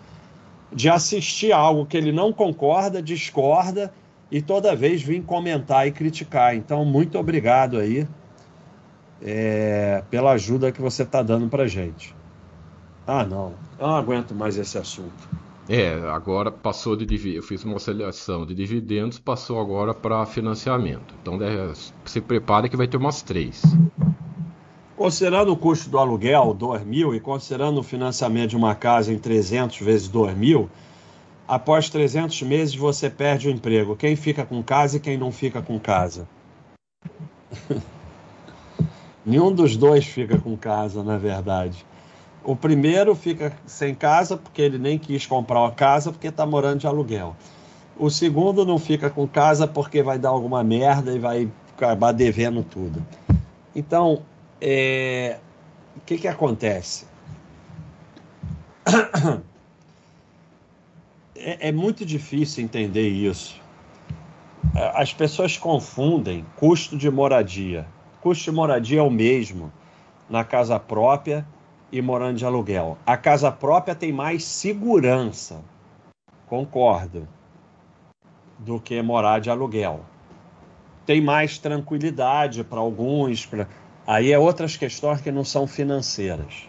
[0.71, 3.93] de assistir algo que ele não concorda, discorda
[4.31, 6.55] e toda vez vir comentar e criticar.
[6.55, 8.07] Então, muito obrigado aí
[9.21, 12.15] é, pela ajuda que você está dando para gente.
[13.05, 15.42] Ah, não, eu não aguento mais esse assunto.
[15.69, 21.15] É, agora passou de eu fiz uma seleção de dividendos, passou agora para financiamento.
[21.21, 21.39] Então,
[22.05, 23.61] se prepare que vai ter umas três.
[24.97, 29.17] Considerando o custo do aluguel, 2 mil, e considerando o financiamento de uma casa em
[29.17, 30.69] 300 vezes 2 mil,
[31.47, 33.95] após 300 meses você perde o emprego.
[33.95, 36.27] Quem fica com casa e quem não fica com casa?
[39.25, 41.85] Nenhum dos dois fica com casa, na verdade.
[42.43, 46.79] O primeiro fica sem casa porque ele nem quis comprar uma casa porque está morando
[46.79, 47.35] de aluguel.
[47.97, 52.63] O segundo não fica com casa porque vai dar alguma merda e vai acabar devendo
[52.63, 53.05] tudo.
[53.73, 54.23] Então,
[54.59, 55.39] é,
[55.95, 57.05] o que, que acontece?
[61.35, 63.59] É, é muito difícil entender isso.
[64.93, 67.85] As pessoas confundem custo de moradia.
[68.21, 69.71] Custo de moradia é o mesmo
[70.29, 71.45] na casa própria
[71.93, 72.97] e morando de aluguel.
[73.05, 75.61] A casa própria tem mais segurança,
[76.47, 77.27] concordo,
[78.57, 79.99] do que morar de aluguel.
[81.05, 83.67] Tem mais tranquilidade para alguns, pra
[84.07, 86.67] Aí é outras questões que não são financeiras.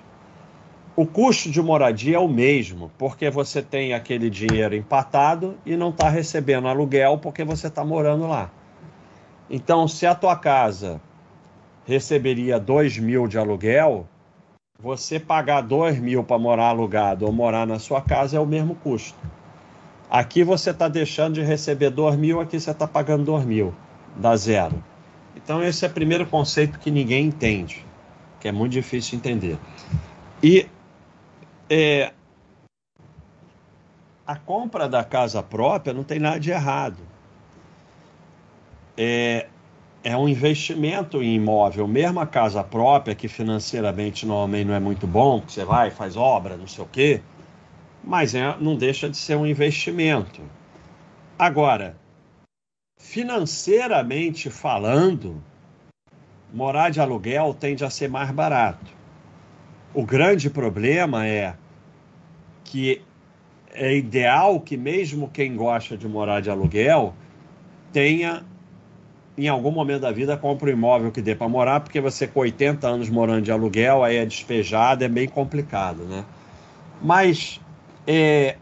[0.94, 5.88] O custo de moradia é o mesmo, porque você tem aquele dinheiro empatado e não
[5.88, 8.50] está recebendo aluguel porque você está morando lá.
[9.48, 11.00] Então, se a tua casa
[11.86, 14.06] receberia 2 mil de aluguel,
[14.78, 18.74] você pagar 2 mil para morar alugado ou morar na sua casa é o mesmo
[18.74, 19.18] custo.
[20.10, 23.74] Aqui você está deixando de receber 2 mil, aqui você está pagando 2 mil,
[24.16, 24.82] dá zero.
[25.36, 27.84] Então, esse é o primeiro conceito que ninguém entende,
[28.40, 29.58] que é muito difícil de entender.
[30.42, 30.68] E
[31.68, 32.12] é,
[34.26, 36.98] a compra da casa própria não tem nada de errado.
[38.96, 39.48] É,
[40.04, 45.06] é um investimento em imóvel, mesmo a casa própria, que financeiramente normalmente não é muito
[45.06, 47.22] bom, que você vai, faz obra, não sei o quê,
[48.04, 50.42] mas é, não deixa de ser um investimento.
[51.38, 51.96] Agora,
[53.00, 55.42] financeiramente falando,
[56.52, 58.92] morar de aluguel tende a ser mais barato.
[59.94, 61.54] O grande problema é
[62.62, 63.00] que
[63.72, 67.14] é ideal que mesmo quem gosta de morar de aluguel
[67.90, 68.44] tenha
[69.36, 72.40] em algum momento da vida compra um imóvel que dê para morar, porque você com
[72.40, 76.24] 80 anos morando de aluguel, aí é despejado, é bem complicado, né?
[77.02, 77.60] Mas
[78.06, 78.56] é,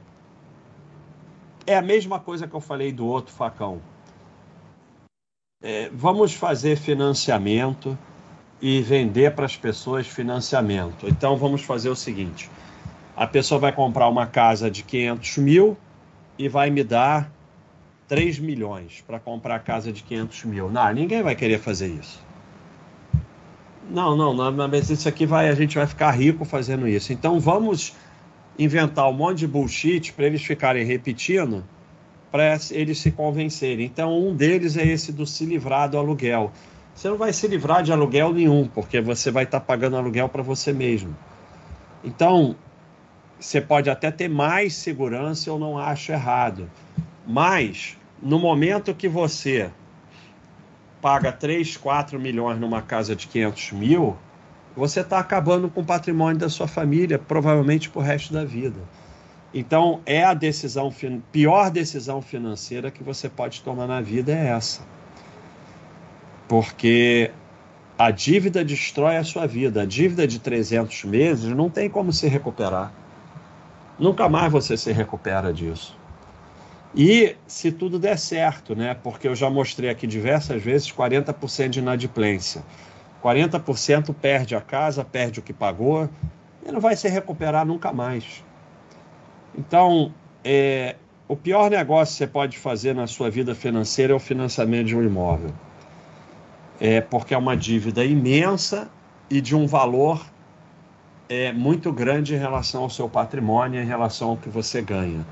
[1.67, 3.81] é a mesma coisa que eu falei do outro facão.
[5.63, 7.97] É, vamos fazer financiamento
[8.61, 11.07] e vender para as pessoas financiamento.
[11.07, 12.51] Então vamos fazer o seguinte:
[13.15, 15.77] a pessoa vai comprar uma casa de 500 mil
[16.39, 17.31] e vai me dar
[18.13, 20.71] 3 milhões para comprar a casa de 500 mil.
[20.71, 22.23] Não, ninguém vai querer fazer isso.
[23.89, 27.11] Não, não, não, mas isso aqui vai, a gente vai ficar rico fazendo isso.
[27.11, 27.95] Então vamos
[28.59, 31.65] inventar um monte de bullshit para eles ficarem repetindo,
[32.31, 33.87] para eles se convencerem.
[33.87, 36.53] Então um deles é esse do se livrar do aluguel.
[36.95, 40.29] Você não vai se livrar de aluguel nenhum, porque você vai estar tá pagando aluguel
[40.29, 41.17] para você mesmo.
[42.05, 42.57] Então,
[43.41, 46.71] você pode até ter mais segurança, eu não acho errado.
[47.27, 49.71] Mas, no momento que você
[51.01, 54.17] paga 3, 4 milhões numa casa de 500 mil,
[54.77, 58.79] você está acabando com o patrimônio da sua família, provavelmente para o resto da vida.
[59.53, 60.91] Então, é a decisão,
[61.31, 64.81] pior decisão financeira que você pode tomar na vida é essa.
[66.49, 67.31] Porque
[67.99, 69.83] a dívida destrói a sua vida.
[69.83, 72.93] A dívida de 300 meses não tem como se recuperar.
[73.99, 76.01] Nunca mais você se recupera disso.
[76.95, 78.95] E se tudo der certo, né?
[79.03, 82.63] Porque eu já mostrei aqui diversas vezes 40% de inadimplência.
[83.23, 86.09] 40% perde a casa, perde o que pagou
[86.67, 88.45] e não vai se recuperar nunca mais.
[89.57, 90.13] Então,
[90.45, 90.97] é,
[91.29, 94.97] o pior negócio que você pode fazer na sua vida financeira é o financiamento de
[94.97, 95.51] um imóvel.
[96.81, 98.91] É porque é uma dívida imensa
[99.31, 100.21] e de um valor
[101.29, 105.25] é muito grande em relação ao seu patrimônio, em relação ao que você ganha.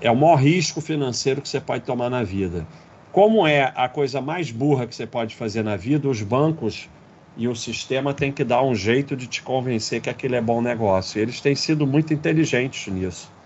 [0.00, 2.68] É o maior risco financeiro que você pode tomar na vida.
[3.10, 6.90] Como é a coisa mais burra que você pode fazer na vida, os bancos
[7.36, 10.60] e o sistema têm que dar um jeito de te convencer que aquilo é bom
[10.62, 11.18] negócio.
[11.18, 13.36] E eles têm sido muito inteligentes nisso.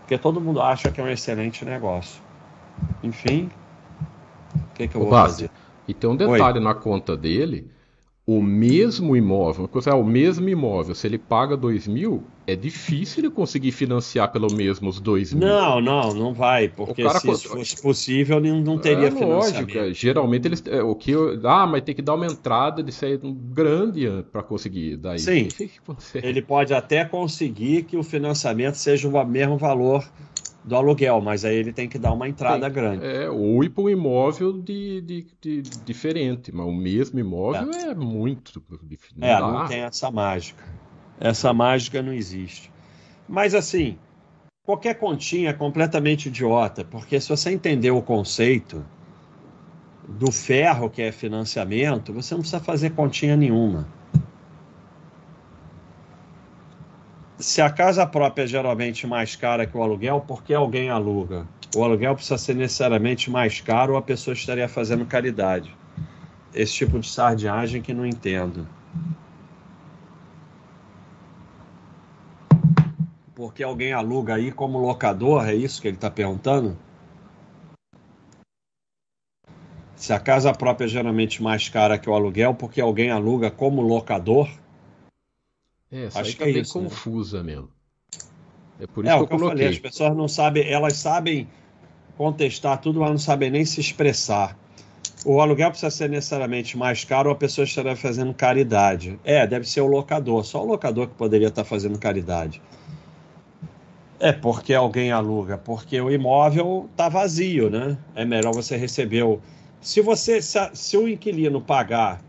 [0.00, 2.22] Porque todo mundo acha que é um excelente negócio.
[3.02, 3.50] Enfim,
[4.52, 5.50] o que, que eu Ô, vou fazer?
[5.86, 6.64] E tem um detalhe Oi.
[6.64, 7.73] na conta dele
[8.26, 13.70] o mesmo imóvel, o mesmo imóvel, se ele paga 2 mil, é difícil ele conseguir
[13.70, 15.46] financiar pelo mesmo os 2 mil.
[15.46, 19.76] Não, não, não vai, porque cara, se isso fosse possível, não, não teria é, lógico,
[19.76, 22.92] é, geralmente eles, é, o que eu, ah, mas tem que dar uma entrada de
[22.92, 25.18] ser grande para conseguir daí.
[25.18, 25.48] Sim,
[26.14, 30.02] ele pode até conseguir que o financiamento seja o mesmo valor
[30.64, 33.04] do aluguel, mas aí ele tem que dar uma entrada tem, grande.
[33.04, 37.90] É, ou ir para um imóvel de, de, de, diferente, mas o mesmo imóvel é,
[37.90, 39.24] é muito diferente.
[39.24, 40.64] É, não tem essa mágica.
[41.20, 42.72] Essa mágica não existe.
[43.28, 43.98] Mas assim,
[44.64, 48.84] qualquer continha é completamente idiota, porque se você entender o conceito
[50.08, 53.86] do ferro que é financiamento, você não precisa fazer continha nenhuma.
[57.38, 61.46] Se a casa própria é geralmente mais cara que o aluguel, por que alguém aluga?
[61.74, 65.74] O aluguel precisa ser necessariamente mais caro ou a pessoa estaria fazendo caridade?
[66.54, 68.66] Esse tipo de sardinhagem que não entendo.
[73.34, 76.78] Porque alguém aluga aí como locador, é isso que ele está perguntando?
[79.96, 83.82] Se a casa própria é geralmente mais cara que o aluguel, porque alguém aluga como
[83.82, 84.48] locador?
[85.94, 86.88] É, essa Acho aí tá é bem isso, né?
[86.88, 87.52] confusa né?
[87.52, 87.70] mesmo.
[88.80, 89.48] É por é, isso é, que eu, que eu coloquei.
[89.58, 91.48] Falei, as pessoas não sabem, elas sabem
[92.16, 94.58] contestar tudo, mas não sabem nem se expressar.
[95.24, 99.18] O aluguel precisa ser necessariamente mais caro ou a pessoa estaria fazendo caridade.
[99.24, 102.60] É, deve ser o locador, só o locador que poderia estar fazendo caridade.
[104.18, 107.96] É porque alguém aluga, porque o imóvel está vazio, né?
[108.16, 109.40] É melhor você receber o.
[109.80, 112.20] Se você, se, se o inquilino pagar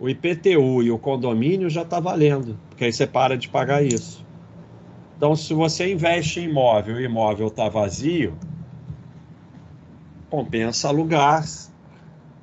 [0.00, 4.24] o IPTU e o condomínio já está valendo, porque aí você para de pagar isso.
[5.16, 8.34] Então, se você investe em imóvel e o imóvel está vazio,
[10.30, 11.44] compensa alugar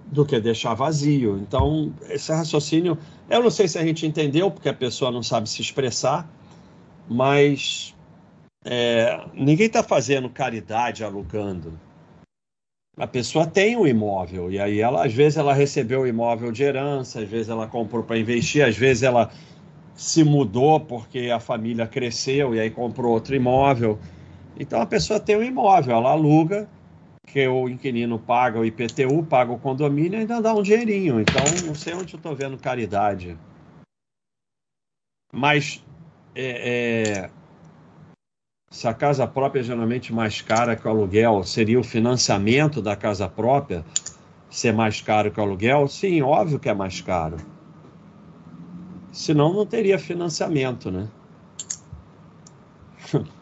[0.05, 1.39] do que deixar vazio.
[1.39, 2.95] Então, esse raciocínio,
[3.27, 6.29] eu não sei se a gente entendeu, porque a pessoa não sabe se expressar,
[7.09, 7.95] mas
[8.63, 11.86] é, ninguém está fazendo caridade alugando
[12.97, 16.51] a pessoa tem o um imóvel e aí ela às vezes ela recebeu o imóvel
[16.51, 19.31] de herança, às vezes ela comprou para investir, às vezes ela
[19.95, 23.99] se mudou porque a família cresceu e aí comprou outro imóvel.
[24.59, 26.67] Então a pessoa tem um imóvel, ela aluga
[27.27, 31.19] que o inquilino paga o IPTU, paga o condomínio e ainda dá um dinheirinho.
[31.19, 33.37] Então, não sei onde eu estou vendo caridade.
[35.31, 35.83] Mas
[36.33, 37.29] é, é,
[38.69, 42.95] se a casa própria é geralmente mais cara que o aluguel, seria o financiamento da
[42.95, 43.85] casa própria
[44.49, 45.87] ser mais caro que o aluguel?
[45.87, 47.37] Sim, óbvio que é mais caro.
[49.11, 51.07] Senão não teria financiamento, né?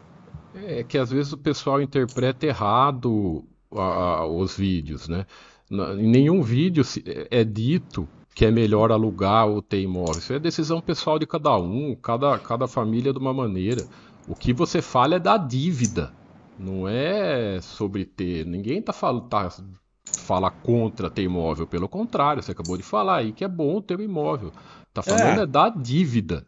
[0.58, 5.26] É que às vezes o pessoal interpreta errado a, os vídeos, né?
[5.70, 6.82] Em nenhum vídeo
[7.30, 10.20] é dito que é melhor alugar ou ter imóvel.
[10.20, 13.86] Isso é decisão pessoal de cada um, cada, cada família de uma maneira.
[14.28, 16.12] O que você fala é da dívida,
[16.58, 18.46] não é sobre ter.
[18.46, 19.28] Ninguém tá falando.
[19.28, 19.50] Tá,
[20.06, 24.00] fala contra ter imóvel, pelo contrário, você acabou de falar aí que é bom ter
[24.00, 24.52] um imóvel.
[24.94, 26.46] Tá falando é, é da dívida.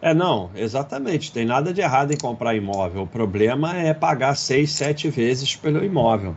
[0.00, 1.32] É, não, exatamente.
[1.32, 3.02] Tem nada de errado em comprar imóvel.
[3.02, 6.36] O problema é pagar seis, sete vezes pelo imóvel.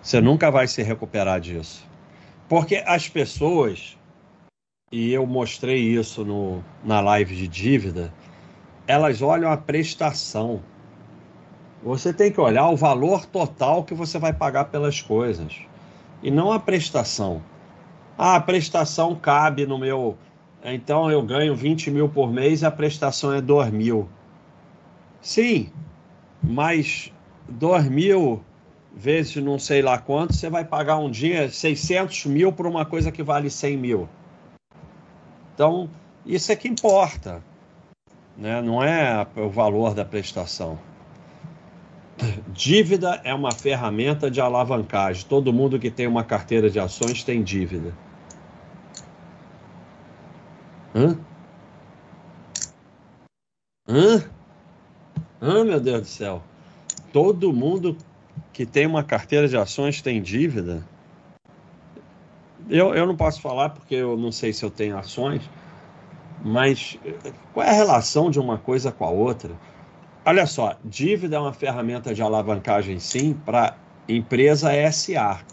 [0.00, 1.84] Você nunca vai se recuperar disso.
[2.48, 3.96] Porque as pessoas,
[4.92, 8.12] e eu mostrei isso no, na live de dívida,
[8.86, 10.60] elas olham a prestação.
[11.82, 15.54] Você tem que olhar o valor total que você vai pagar pelas coisas.
[16.22, 17.42] E não a prestação.
[18.16, 20.16] Ah, a prestação cabe no meu
[20.66, 24.08] então eu ganho 20 mil por mês e a prestação é 2 mil.
[25.20, 25.70] Sim,
[26.42, 27.12] mas
[27.46, 28.42] 2 mil
[28.96, 33.12] vezes não sei lá quanto, você vai pagar um dia 600 mil por uma coisa
[33.12, 34.08] que vale 100 mil.
[35.54, 35.90] Então,
[36.24, 37.42] isso é que importa,
[38.36, 38.60] né?
[38.60, 40.78] não é o valor da prestação.
[42.48, 45.26] Dívida é uma ferramenta de alavancagem.
[45.28, 47.92] Todo mundo que tem uma carteira de ações tem dívida.
[50.94, 51.18] Hã?
[53.88, 54.24] Hã?
[55.42, 56.42] Hã, meu Deus do céu.
[57.12, 57.96] Todo mundo
[58.52, 60.82] que tem uma carteira de ações tem dívida?
[62.70, 65.42] Eu, eu não posso falar porque eu não sei se eu tenho ações,
[66.44, 66.98] mas
[67.52, 69.58] qual é a relação de uma coisa com a outra?
[70.26, 75.46] Olha só, dívida é uma ferramenta de alavancagem, sim, para empresa SA.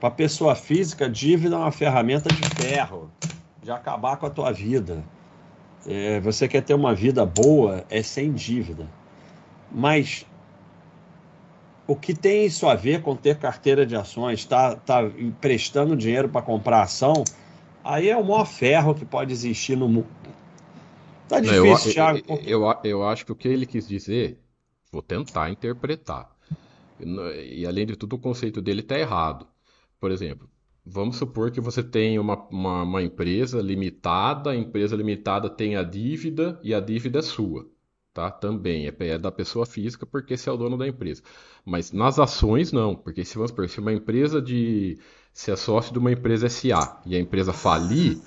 [0.00, 3.14] Para pessoa física, dívida é uma ferramenta de ferro
[3.62, 5.10] de acabar com a tua vida.
[5.86, 8.94] É, você quer ter uma vida boa, é sem dívida.
[9.70, 10.26] Mas
[11.86, 16.28] o que tem isso a ver com ter carteira de ações, tá, tá emprestando dinheiro
[16.28, 17.28] para comprar ação,
[17.84, 20.08] aí é o maior ferro que pode existir no mundo.
[21.28, 22.18] Tá difícil, eu, Thiago.
[22.28, 24.40] Eu, eu, eu, acho que o que ele quis dizer,
[24.90, 26.30] vou tentar interpretar.
[27.00, 29.46] E além de tudo, o conceito dele está errado.
[29.98, 30.50] Por exemplo,
[30.84, 35.82] Vamos supor que você tem uma, uma, uma, empresa limitada, a empresa limitada tem a
[35.82, 37.68] dívida e a dívida é sua,
[38.14, 38.30] tá?
[38.30, 41.22] Também é, é da pessoa física porque você é o dono da empresa.
[41.64, 44.98] Mas nas ações não, porque se vamos supor, se uma empresa de
[45.32, 48.18] se é sócio de uma empresa SA e a empresa falir,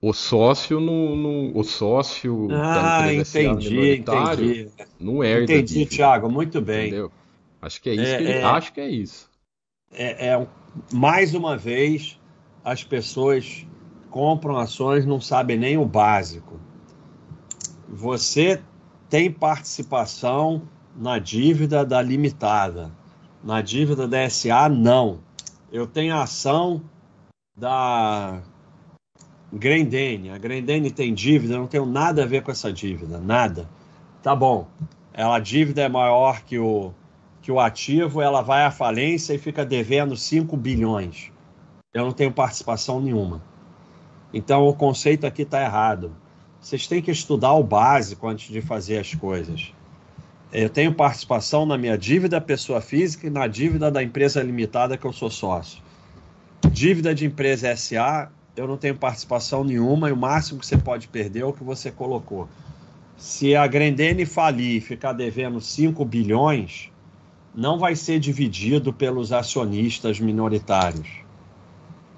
[0.00, 4.70] o sócio no, no o sócio ah, da empresa entendi, SA entendi.
[4.98, 6.88] não herda Entendi, Thiago, muito bem.
[6.88, 7.12] Entendeu?
[7.60, 8.42] Acho que é isso é, que ele, é...
[8.44, 9.30] acho que é isso.
[9.92, 10.46] É, é,
[10.92, 12.18] mais uma vez,
[12.64, 13.66] as pessoas
[14.08, 16.58] compram ações, não sabem nem o básico.
[17.88, 18.62] Você
[19.08, 20.62] tem participação
[20.96, 22.92] na dívida da limitada.
[23.42, 25.20] Na dívida da SA, não.
[25.72, 26.82] Eu tenho ação
[27.56, 28.42] da
[29.52, 30.30] Grendene.
[30.30, 33.68] A Grendene tem dívida, eu não tenho nada a ver com essa dívida, nada.
[34.22, 34.66] Tá bom.
[35.12, 36.92] Ela, a dívida é maior que o,
[37.40, 41.30] que o ativo ela vai à falência e fica devendo 5 bilhões.
[41.94, 43.42] Eu não tenho participação nenhuma.
[44.32, 46.14] Então o conceito aqui está errado.
[46.60, 49.72] Vocês têm que estudar o básico antes de fazer as coisas.
[50.52, 55.06] Eu tenho participação na minha dívida pessoa física e na dívida da empresa limitada que
[55.06, 55.80] eu sou sócio.
[56.72, 61.06] Dívida de empresa SA, eu não tenho participação nenhuma e o máximo que você pode
[61.06, 62.48] perder é o que você colocou.
[63.16, 66.90] Se a Grendene falir e ficar devendo 5 bilhões,
[67.54, 71.08] não vai ser dividido pelos acionistas minoritários.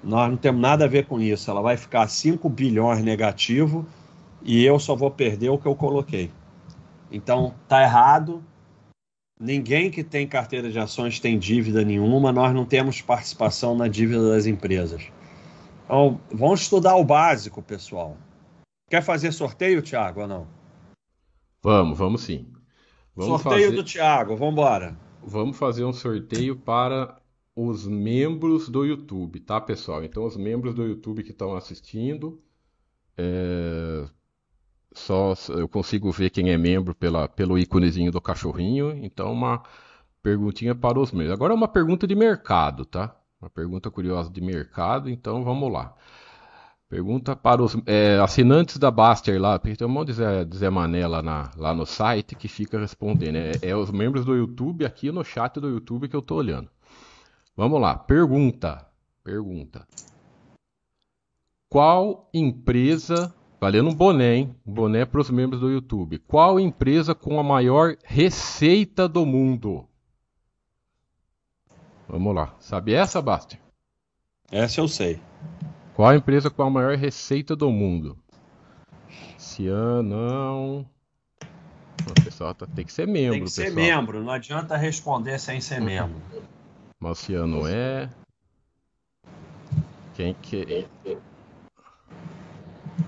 [0.03, 1.51] Nós não temos nada a ver com isso.
[1.51, 3.85] Ela vai ficar 5 bilhões negativo
[4.41, 6.31] e eu só vou perder o que eu coloquei.
[7.13, 8.43] Então, tá errado.
[9.39, 12.31] Ninguém que tem carteira de ações tem dívida nenhuma.
[12.31, 15.03] Nós não temos participação na dívida das empresas.
[15.85, 18.17] Então, vamos estudar o básico, pessoal.
[18.89, 20.47] Quer fazer sorteio, Thiago, ou não?
[21.61, 22.47] Vamos, vamos sim.
[23.15, 23.75] Vamos sorteio fazer...
[23.75, 27.19] do Thiago, vamos embora vamos fazer um sorteio para
[27.55, 30.03] os membros do YouTube, tá, pessoal?
[30.03, 32.41] Então, os membros do YouTube que estão assistindo,
[33.17, 34.05] é...
[34.95, 38.91] só eu consigo ver quem é membro pela, pelo íconezinho do cachorrinho.
[39.03, 39.63] Então, uma,
[40.23, 41.29] perguntinha para os meus.
[41.31, 43.13] Agora é uma pergunta de mercado, tá?
[43.41, 45.93] Uma pergunta curiosa de mercado, então vamos lá.
[46.89, 50.57] Pergunta para os é, assinantes da Baster lá, porque tem um monte de Zé, de
[50.57, 53.35] Zé Mané lá, na, lá, no site que fica respondendo.
[53.35, 56.69] É, é, os membros do YouTube aqui no chat do YouTube que eu tô olhando.
[57.57, 58.85] Vamos lá, pergunta.
[59.23, 59.87] Pergunta.
[61.67, 63.33] Qual empresa,
[63.63, 64.55] valendo um boné, hein?
[64.67, 66.19] Um boné para os membros do YouTube.
[66.27, 69.87] Qual empresa com a maior receita do mundo?
[72.05, 72.53] Vamos lá.
[72.59, 73.57] Sabe essa, Baster?
[74.51, 75.17] Essa eu sei.
[75.95, 78.17] Qual a empresa com a maior receita do mundo?
[79.37, 80.85] Cianão.
[82.05, 83.31] O pessoal tá, tem que ser membro.
[83.31, 83.85] Tem que ser pessoal.
[83.85, 86.21] membro, não adianta responder sem ser membro.
[86.99, 88.09] Marciano é.
[90.15, 90.85] Quem que.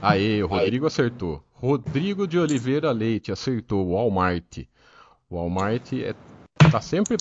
[0.02, 1.44] Aê, o Rodrigo acertou.
[1.52, 3.92] Rodrigo de Oliveira Leite acertou.
[3.92, 4.60] Walmart.
[5.30, 6.14] Walmart é,
[6.72, 7.18] tá sempre.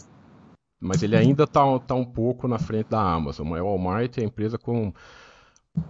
[0.81, 3.49] Mas ele ainda tá, tá um pouco na frente da Amazon.
[3.49, 4.93] Mas o Walmart é a empresa com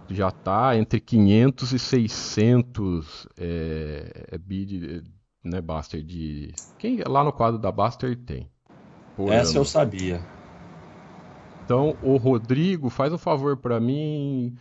[0.09, 5.03] já está entre 500 e 600 é, é bid,
[5.43, 6.53] né, Buster, de...
[6.79, 8.49] Quem lá no quadro da Buster tem.
[9.29, 9.59] Essa ano.
[9.59, 10.25] eu sabia.
[11.63, 14.55] Então, o Rodrigo, faz um favor para mim,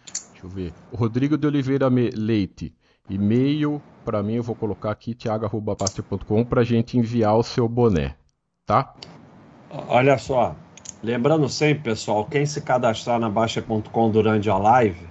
[0.44, 0.72] deixa eu ver.
[0.92, 2.74] O Rodrigo de Oliveira Leite,
[3.08, 8.14] e-mail para mim, eu vou colocar aqui, thiago.pastor.com, para gente enviar o seu boné,
[8.66, 8.94] tá?
[9.88, 10.54] Olha só,
[11.02, 15.06] lembrando sempre, pessoal, quem se cadastrar na Baixa.com durante a live,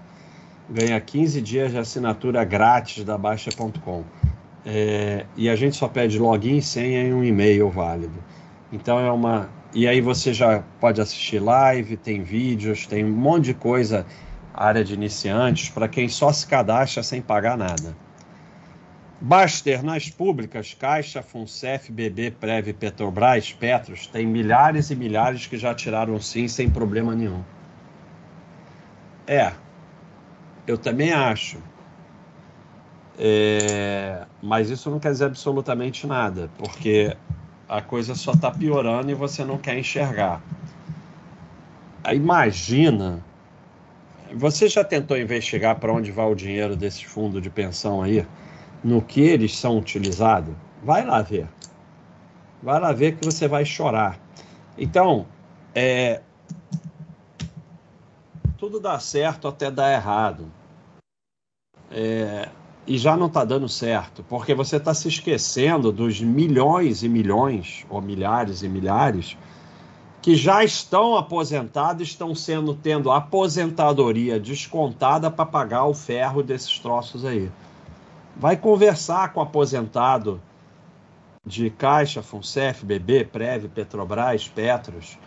[0.69, 4.03] ganha 15 dias de assinatura grátis da Baixa.com.
[4.65, 8.23] É, e a gente só pede login, senha e um e-mail válido.
[8.71, 9.49] Então é uma.
[9.73, 14.05] E aí você já pode assistir live, tem vídeos, tem um monte de coisa,
[14.53, 17.95] área de iniciantes, para quem só se cadastra sem pagar nada.
[19.19, 25.73] Baster nas públicas, Caixa, Funcef, BB, Prev, Petrobras, Petros, tem milhares e milhares que já
[25.73, 27.41] tiraram sim sem problema nenhum.
[29.25, 29.53] É,
[30.67, 31.57] eu também acho.
[33.17, 37.15] É, mas isso não quer dizer absolutamente nada, porque
[37.69, 40.41] a coisa só está piorando e você não quer enxergar.
[42.11, 43.23] Imagina.
[44.35, 48.25] Você já tentou investigar para onde vai o dinheiro desse fundo de pensão aí?
[48.83, 50.55] No que eles são utilizados?
[50.83, 51.47] Vai lá ver.
[52.61, 54.19] Vai lá ver que você vai chorar.
[54.75, 55.27] Então,
[55.75, 56.21] é,
[58.57, 60.51] tudo dá certo até dar errado.
[61.91, 62.49] É,
[62.87, 67.85] e já não está dando certo, porque você está se esquecendo dos milhões e milhões,
[67.87, 69.37] ou milhares e milhares,
[70.23, 77.23] que já estão aposentados, estão sendo tendo aposentadoria descontada para pagar o ferro desses troços
[77.23, 77.51] aí.
[78.35, 80.41] Vai conversar com o aposentado
[81.45, 85.19] de Caixa, Funcef, BB, Prev, Petrobras, Petros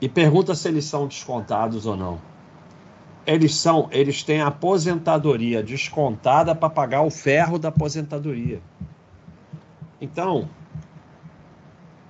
[0.00, 2.20] e pergunta se eles são descontados ou não
[3.26, 8.60] eles são, eles têm aposentadoria descontada para pagar o ferro da aposentadoria.
[10.00, 10.48] Então,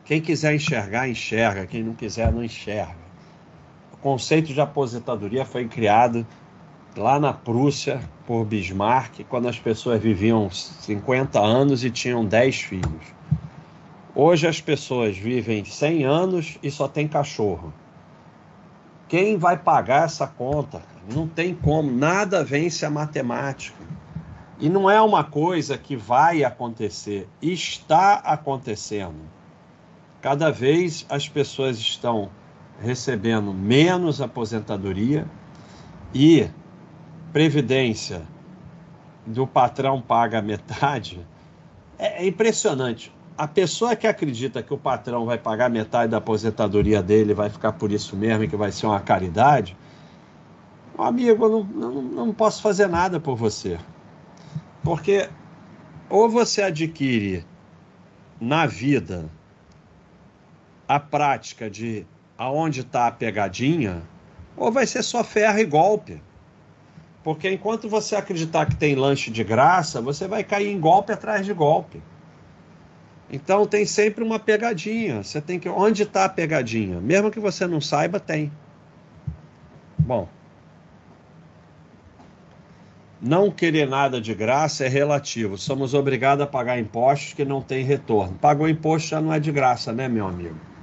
[0.05, 1.67] quem quiser enxergar, enxerga.
[1.67, 3.05] Quem não quiser, não enxerga.
[3.93, 6.27] O conceito de aposentadoria foi criado
[6.95, 13.15] lá na Prússia por Bismarck, quando as pessoas viviam 50 anos e tinham 10 filhos.
[14.15, 17.73] Hoje as pessoas vivem 100 anos e só tem cachorro.
[19.09, 20.83] Quem vai pagar essa conta?
[21.13, 23.83] Não tem como, nada vence a matemática.
[24.61, 29.34] E não é uma coisa que vai acontecer, está acontecendo.
[30.25, 32.31] Cada vez as pessoas estão
[32.81, 35.27] recebendo menos aposentadoria
[36.15, 36.49] e
[37.31, 38.23] previdência
[39.27, 41.21] do patrão paga metade.
[41.99, 43.13] É, impressionante.
[43.37, 47.73] A pessoa que acredita que o patrão vai pagar metade da aposentadoria dele, vai ficar
[47.73, 49.77] por isso mesmo e que vai ser uma caridade,
[50.97, 53.79] amigo, eu não, não, não posso fazer nada por você.
[54.83, 55.29] Porque
[56.09, 57.45] ou você adquire
[58.41, 59.29] na vida
[60.89, 62.07] a prática de
[62.37, 64.03] aonde está a pegadinha,
[64.57, 66.21] ou vai ser só ferro e golpe.
[67.23, 71.47] Porque enquanto você acreditar que tem lanche de graça, você vai cair em golpe atrás
[71.47, 72.03] de golpe.
[73.31, 75.23] Então tem sempre uma pegadinha.
[75.23, 75.69] Você tem que.
[75.69, 77.01] Onde está a pegadinha?
[77.01, 78.53] Mesmo que você não saiba, tem.
[79.99, 80.29] Bom.
[83.23, 85.57] Não querer nada de graça é relativo.
[85.57, 88.37] Somos obrigados a pagar impostos que não têm retorno.
[88.39, 90.74] Pagou imposto já não é de graça, né, meu amigo?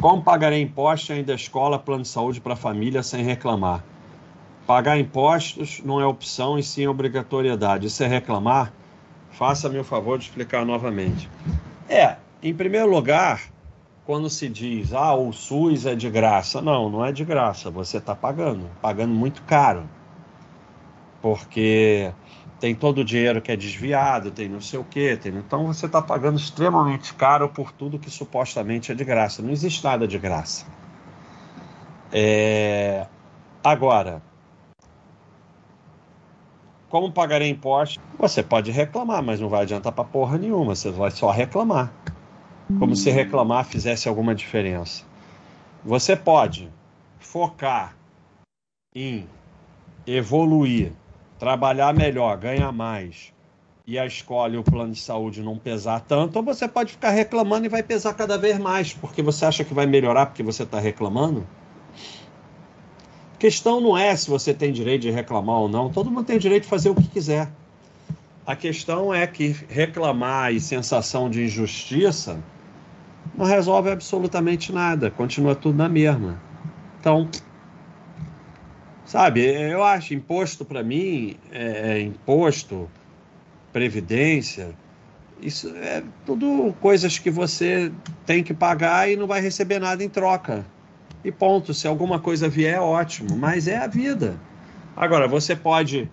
[0.00, 3.82] Como pagarei imposto ainda escola, plano de saúde para a família sem reclamar?
[4.66, 7.90] Pagar impostos não é opção e sim obrigatoriedade.
[7.90, 8.72] Se é reclamar,
[9.30, 11.28] faça-me o favor de explicar novamente.
[11.88, 13.42] É, em primeiro lugar,
[14.06, 16.62] quando se diz, ah, o SUS é de graça.
[16.62, 19.84] Não, não é de graça, você está pagando, pagando muito caro.
[21.20, 22.12] Porque
[22.64, 25.34] tem todo o dinheiro que é desviado, tem não sei o quê, tem...
[25.34, 29.42] então você está pagando extremamente caro por tudo que supostamente é de graça.
[29.42, 30.64] Não existe nada de graça.
[32.10, 33.06] É...
[33.62, 34.22] Agora,
[36.88, 38.00] como pagarei imposto?
[38.18, 41.92] Você pode reclamar, mas não vai adiantar para porra nenhuma, você vai só reclamar
[42.78, 45.04] como se reclamar fizesse alguma diferença.
[45.84, 46.72] Você pode
[47.18, 47.94] focar
[48.96, 49.28] em
[50.06, 50.94] evoluir,
[51.44, 53.30] trabalhar melhor, ganhar mais,
[53.86, 57.10] e a escola e o plano de saúde não pesar tanto, ou você pode ficar
[57.10, 60.62] reclamando e vai pesar cada vez mais, porque você acha que vai melhorar porque você
[60.62, 61.46] está reclamando.
[63.34, 66.38] A questão não é se você tem direito de reclamar ou não, todo mundo tem
[66.38, 67.52] direito de fazer o que quiser.
[68.46, 72.42] A questão é que reclamar e sensação de injustiça
[73.36, 76.40] não resolve absolutamente nada, continua tudo na mesma.
[76.98, 77.28] Então,
[79.04, 82.88] sabe, eu acho imposto para mim, é, é, imposto,
[83.72, 84.74] previdência,
[85.40, 87.92] isso é tudo coisas que você
[88.24, 90.64] tem que pagar e não vai receber nada em troca.
[91.24, 91.74] E ponto.
[91.74, 94.38] Se alguma coisa vier, ótimo, mas é a vida.
[94.96, 96.08] Agora, você pode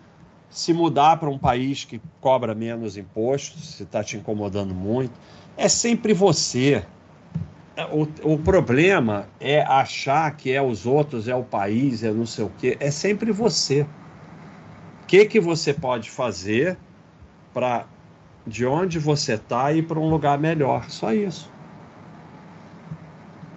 [0.50, 5.14] se mudar para um país que cobra menos impostos, se está te incomodando muito.
[5.56, 6.86] É sempre você.
[7.92, 12.44] O, o problema é achar que é os outros, é o país, é não sei
[12.44, 12.78] o quê.
[12.80, 13.82] É sempre você.
[13.84, 16.78] O que, que você pode fazer
[17.54, 17.86] para
[18.46, 20.90] de onde você está ir para um lugar melhor?
[20.90, 21.50] Só isso.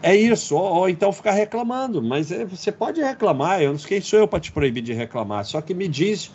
[0.03, 3.89] É isso, ou, ou, então ficar reclamando, mas é, você pode reclamar, eu não sei
[3.89, 6.31] quem sou eu para te proibir de reclamar, só que me diz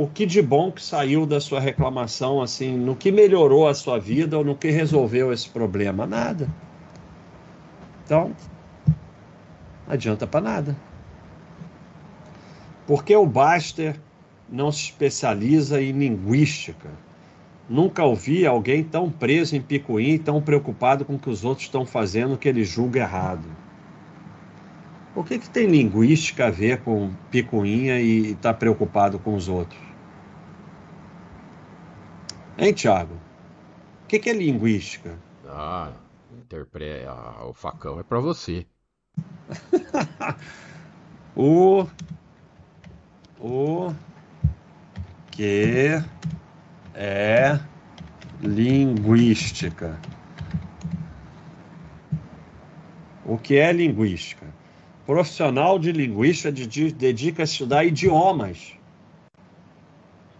[0.00, 3.98] o que de bom que saiu da sua reclamação, assim, no que melhorou a sua
[3.98, 6.06] vida ou no que resolveu esse problema?
[6.06, 6.48] Nada.
[8.02, 8.34] Então,
[9.86, 10.76] não adianta para nada.
[12.86, 14.00] Porque o Baster
[14.48, 16.88] não se especializa em linguística.
[17.68, 21.84] Nunca ouvi alguém tão preso em picuim, tão preocupado com o que os outros estão
[21.84, 23.46] fazendo que ele julga errado.
[25.14, 29.46] O que, que tem linguística a ver com picuinha e estar tá preocupado com os
[29.46, 29.89] outros?
[32.58, 33.14] Hein, Tiago?
[34.04, 35.16] O que, que é linguística?
[35.46, 35.92] Ah,
[36.32, 37.04] interpre...
[37.06, 38.66] Ah, o facão é para você.
[41.36, 41.86] o.
[43.38, 43.94] O.
[45.30, 46.02] Que
[46.94, 47.58] é
[48.40, 49.98] linguística.
[53.24, 54.46] O que é linguística?
[55.06, 58.74] Profissional de linguística dedica a estudar idiomas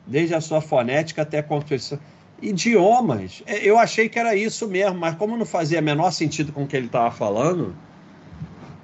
[0.06, 1.98] desde a sua fonética até a construção.
[2.42, 3.42] Idiomas.
[3.46, 6.66] É, eu achei que era isso mesmo, mas como não fazia menor sentido com o
[6.66, 7.74] que ele estava falando,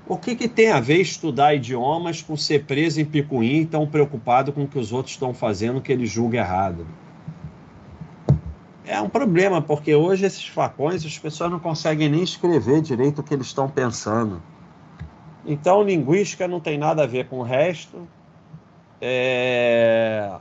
[0.07, 3.87] o que, que tem a ver estudar idiomas com ser preso em picuim e tão
[3.87, 6.87] preocupado com o que os outros estão fazendo que ele julga errado?
[8.85, 13.23] É um problema, porque hoje esses facões as pessoas não conseguem nem escrever direito o
[13.23, 14.41] que eles estão pensando.
[15.45, 18.07] Então, linguística não tem nada a ver com o resto.
[19.01, 20.33] É...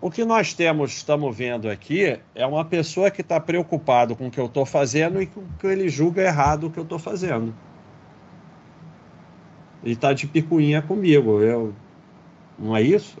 [0.00, 4.30] O que nós temos, estamos vendo aqui, é uma pessoa que está preocupado com o
[4.30, 6.98] que eu estou fazendo e com o que ele julga errado o que eu estou
[6.98, 7.54] fazendo.
[9.82, 11.40] Ele está de picuinha comigo.
[11.40, 11.74] Eu...
[12.58, 13.18] Não é isso?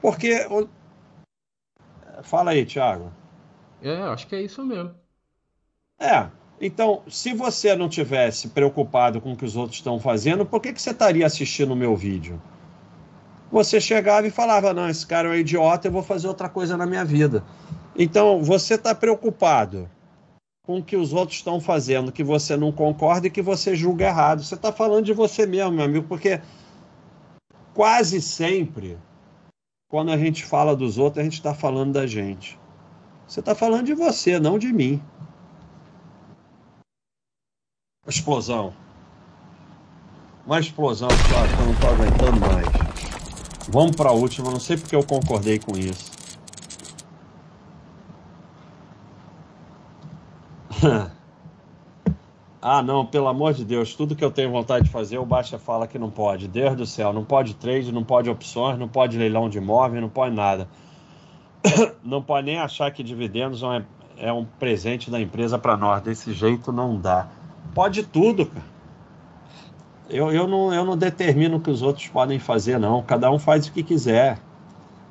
[0.00, 0.46] Porque.
[2.22, 3.12] Fala aí, Thiago.
[3.80, 4.94] É, acho que é isso mesmo.
[5.98, 6.26] É.
[6.60, 10.72] Então, se você não tivesse preocupado com o que os outros estão fazendo, por que,
[10.72, 12.40] que você estaria assistindo o meu vídeo?
[13.50, 16.76] Você chegava e falava: Não, esse cara é um idiota, eu vou fazer outra coisa
[16.76, 17.44] na minha vida.
[17.96, 19.88] Então, você está preocupado
[20.62, 24.04] com o que os outros estão fazendo, que você não concorda e que você julga
[24.04, 24.42] errado.
[24.42, 26.40] Você está falando de você mesmo, meu amigo, porque
[27.72, 28.98] quase sempre,
[29.88, 32.58] quando a gente fala dos outros, a gente está falando da gente.
[33.26, 35.02] Você está falando de você, não de mim.
[38.06, 38.74] Explosão.
[40.46, 42.77] Uma explosão, claro, que eu não estou aguentando mais.
[43.70, 46.10] Vamos para a última, não sei porque eu concordei com isso.
[52.62, 55.58] ah, não, pelo amor de Deus, tudo que eu tenho vontade de fazer, o Baixa
[55.58, 56.48] fala que não pode.
[56.48, 60.08] Deus do céu, não pode trade, não pode opções, não pode leilão de imóvel, não
[60.08, 60.66] pode nada.
[62.02, 63.84] não pode nem achar que dividendos é,
[64.16, 66.00] é um presente da empresa para nós.
[66.00, 67.28] Desse jeito não dá.
[67.74, 68.77] Pode tudo, cara.
[70.08, 73.02] Eu, eu, não, eu não determino o que os outros podem fazer, não.
[73.02, 74.38] Cada um faz o que quiser.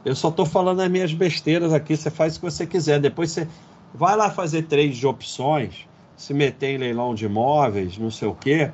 [0.03, 1.95] Eu só estou falando as minhas besteiras aqui.
[1.95, 2.99] Você faz o que você quiser.
[2.99, 3.47] Depois você
[3.93, 5.87] vai lá fazer trade de opções.
[6.15, 8.71] se meter em leilão de imóveis, não sei o quê.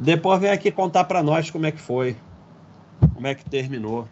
[0.00, 2.16] Depois vem aqui contar para nós como é que foi,
[3.14, 4.08] como é que terminou.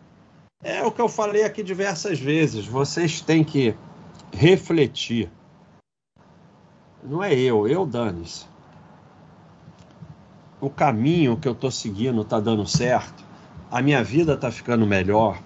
[0.62, 2.64] É o que eu falei aqui diversas vezes.
[2.64, 3.74] Vocês têm que
[4.32, 5.30] refletir.
[7.02, 8.46] Não é eu, eu dane-se.
[10.64, 13.22] O caminho que eu estou seguindo está dando certo.
[13.70, 15.38] A minha vida está ficando melhor.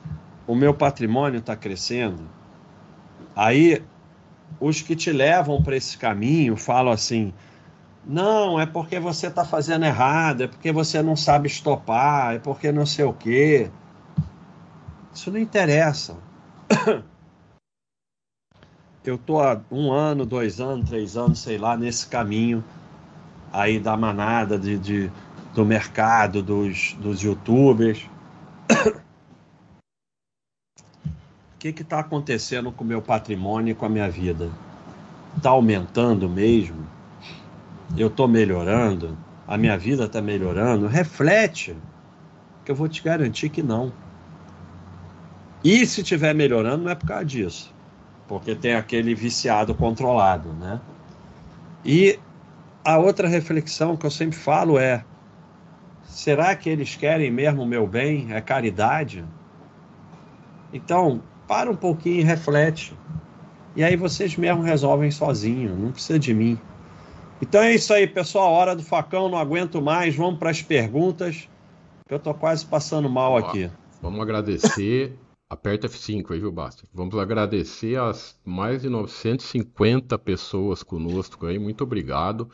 [0.46, 2.22] O meu patrimônio está crescendo.
[3.34, 3.82] Aí
[4.60, 7.34] os que te levam para esse caminho falam assim:
[8.06, 12.70] não, é porque você está fazendo errado, é porque você não sabe estopar, é porque
[12.70, 13.72] não sei o quê.
[15.12, 16.16] Isso não interessa.
[19.04, 22.62] Eu estou há um ano, dois anos, três anos, sei lá, nesse caminho
[23.52, 25.10] aí da manada de, de
[25.54, 28.04] do mercado, dos, dos youtubers.
[31.50, 34.48] O que está acontecendo com o meu patrimônio e com a minha vida?
[35.36, 36.86] Está aumentando mesmo?
[37.96, 39.18] Eu estou melhorando?
[39.44, 40.86] A minha vida está melhorando?
[40.86, 41.76] Reflete,
[42.64, 43.92] que eu vou te garantir que não.
[45.64, 47.74] E se estiver melhorando, não é por causa disso,
[48.28, 50.80] porque tem aquele viciado controlado, né?
[51.84, 52.20] E
[52.88, 55.04] a outra reflexão que eu sempre falo é:
[56.04, 58.32] será que eles querem mesmo o meu bem?
[58.32, 59.22] É caridade?
[60.72, 62.96] Então, para um pouquinho e reflete.
[63.76, 66.58] E aí vocês mesmo resolvem sozinho, não precisa de mim.
[67.42, 68.54] Então é isso aí, pessoal.
[68.54, 70.16] Hora do facão, não aguento mais.
[70.16, 71.46] Vamos para as perguntas.
[72.08, 73.70] Eu tô quase passando mal Ó, aqui.
[74.00, 75.14] Vamos agradecer.
[75.50, 76.84] Aperta F5 aí, viu, Basta?
[76.92, 81.58] Vamos agradecer as mais de 950 pessoas conosco aí.
[81.58, 82.50] Muito obrigado.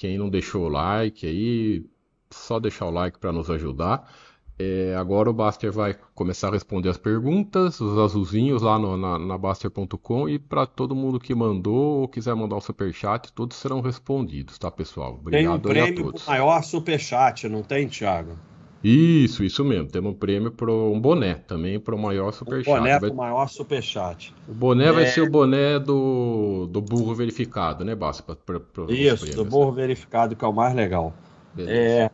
[0.00, 1.84] Quem não deixou o like aí,
[2.30, 4.10] só deixar o like para nos ajudar.
[4.58, 9.18] É, agora o Baster vai começar a responder as perguntas, os azulzinhos lá no, na,
[9.18, 13.82] na Baster.com e para todo mundo que mandou ou quiser mandar um superchat, todos serão
[13.82, 15.18] respondidos, tá, pessoal?
[15.20, 16.26] Obrigado tem um prêmio a todos.
[16.26, 18.38] maior superchat, não tem, Thiago?
[18.82, 19.88] Isso, isso mesmo.
[19.88, 22.70] Temos um prêmio para um boné também para o maior superchat.
[22.70, 23.00] Um boné vai...
[23.00, 24.34] para o maior superchat.
[24.48, 24.92] O boné é...
[24.92, 28.22] vai ser o boné do, do burro verificado, né, Basta?
[28.22, 29.82] Pra, pra, isso, prêmios, do burro né?
[29.82, 31.12] verificado, que é o mais legal.
[31.58, 32.10] É...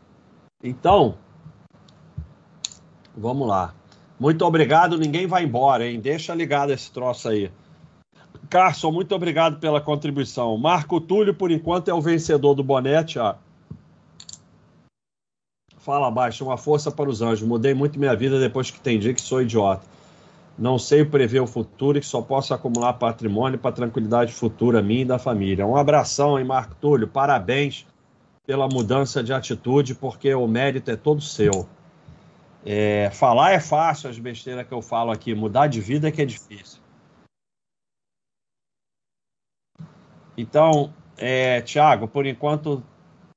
[0.62, 1.16] Então,
[3.16, 3.74] Vamos lá.
[4.20, 4.98] Muito obrigado.
[4.98, 5.98] Ninguém vai embora, hein?
[5.98, 7.50] Deixa ligado esse troço aí.
[8.50, 10.56] Carson, muito obrigado pela contribuição.
[10.58, 13.18] Marco Túlio, por enquanto, é o vencedor do bonete.
[13.18, 13.34] Ó.
[15.86, 17.46] Fala abaixo, uma força para os anjos.
[17.46, 19.86] Mudei muito minha vida depois que entendi que sou idiota.
[20.58, 25.02] Não sei prever o futuro e que só posso acumular patrimônio para tranquilidade futura minha
[25.02, 25.64] e da família.
[25.64, 27.06] Um abração, hein, Marco Túlio?
[27.06, 27.86] Parabéns
[28.44, 31.68] pela mudança de atitude, porque o mérito é todo seu.
[32.64, 35.36] É, falar é fácil, as besteiras que eu falo aqui.
[35.36, 36.80] Mudar de vida é que é difícil.
[40.36, 42.82] Então, é, Tiago, por enquanto,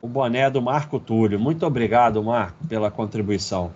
[0.01, 1.39] o boné do Marco Túlio.
[1.39, 3.71] Muito obrigado, Marco, pela contribuição.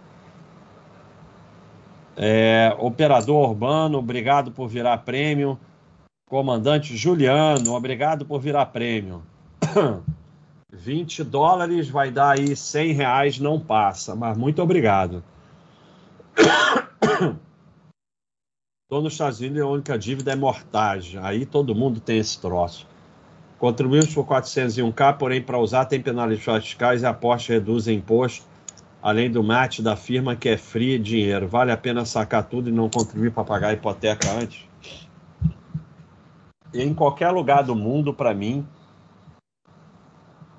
[2.15, 5.59] É, operador Urbano, obrigado por virar prêmio.
[6.29, 9.23] Comandante Juliano, obrigado por virar prêmio.
[10.71, 15.23] 20 dólares vai dar aí 100 reais, não passa, mas muito obrigado.
[18.83, 21.19] Estou nos Estados Unidos a única dívida é mortagem.
[21.19, 22.87] Aí todo mundo tem esse troço.
[23.63, 28.45] Contribuímos por 401k, porém, para usar tem penalidades fiscais e aporte reduz imposto,
[29.01, 31.47] além do mate da firma que é free dinheiro.
[31.47, 34.67] Vale a pena sacar tudo e não contribuir para pagar a hipoteca antes?
[36.73, 38.67] E em qualquer lugar do mundo, para mim,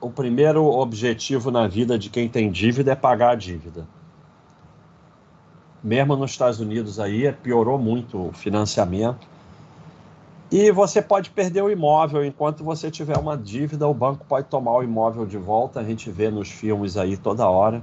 [0.01, 3.87] o primeiro objetivo na vida de quem tem dívida é pagar a dívida
[5.85, 9.34] mesmo nos Estados Unidos aí, piorou muito o financiamento.
[10.57, 14.75] E você pode perder o imóvel enquanto você tiver uma dívida, o banco pode tomar
[14.75, 17.83] o imóvel de volta, a gente vê nos filmes aí toda hora.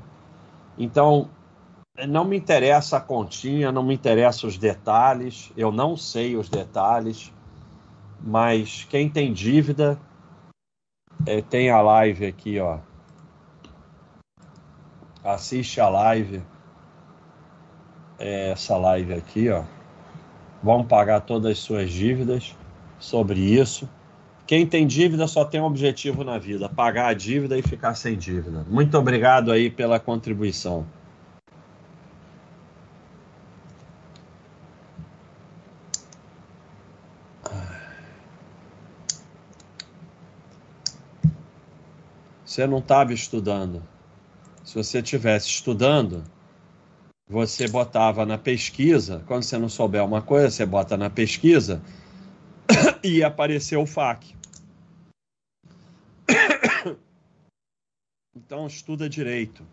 [0.78, 1.28] Então,
[2.08, 7.34] não me interessa a continha, não me interessa os detalhes, eu não sei os detalhes,
[8.22, 10.00] mas quem tem dívida
[11.26, 12.78] é, tem a live aqui, ó.
[15.22, 16.42] Assiste a live
[18.18, 19.62] essa live aqui, ó.
[20.64, 22.56] Vão pagar todas as suas dívidas
[23.02, 23.90] sobre isso.
[24.48, 28.16] Quem tem dívida só tem um objetivo na vida: pagar a dívida e ficar sem
[28.18, 28.66] dívida.
[28.70, 30.86] Muito obrigado aí pela contribuição.
[42.46, 43.82] Você não estava estudando.
[44.62, 46.22] Se você estivesse estudando,
[47.28, 51.82] você botava na pesquisa, quando você não souber uma coisa, você bota na pesquisa
[53.04, 54.36] e apareceu o FAQ.
[58.34, 59.68] Então estuda direito.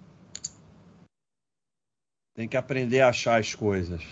[2.34, 4.02] Tem que aprender a achar as coisas.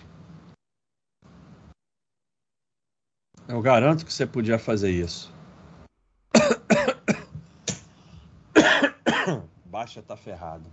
[3.49, 5.33] Eu garanto que você podia fazer isso.
[9.67, 10.69] Baixa tá ferrado.
[10.69, 10.73] O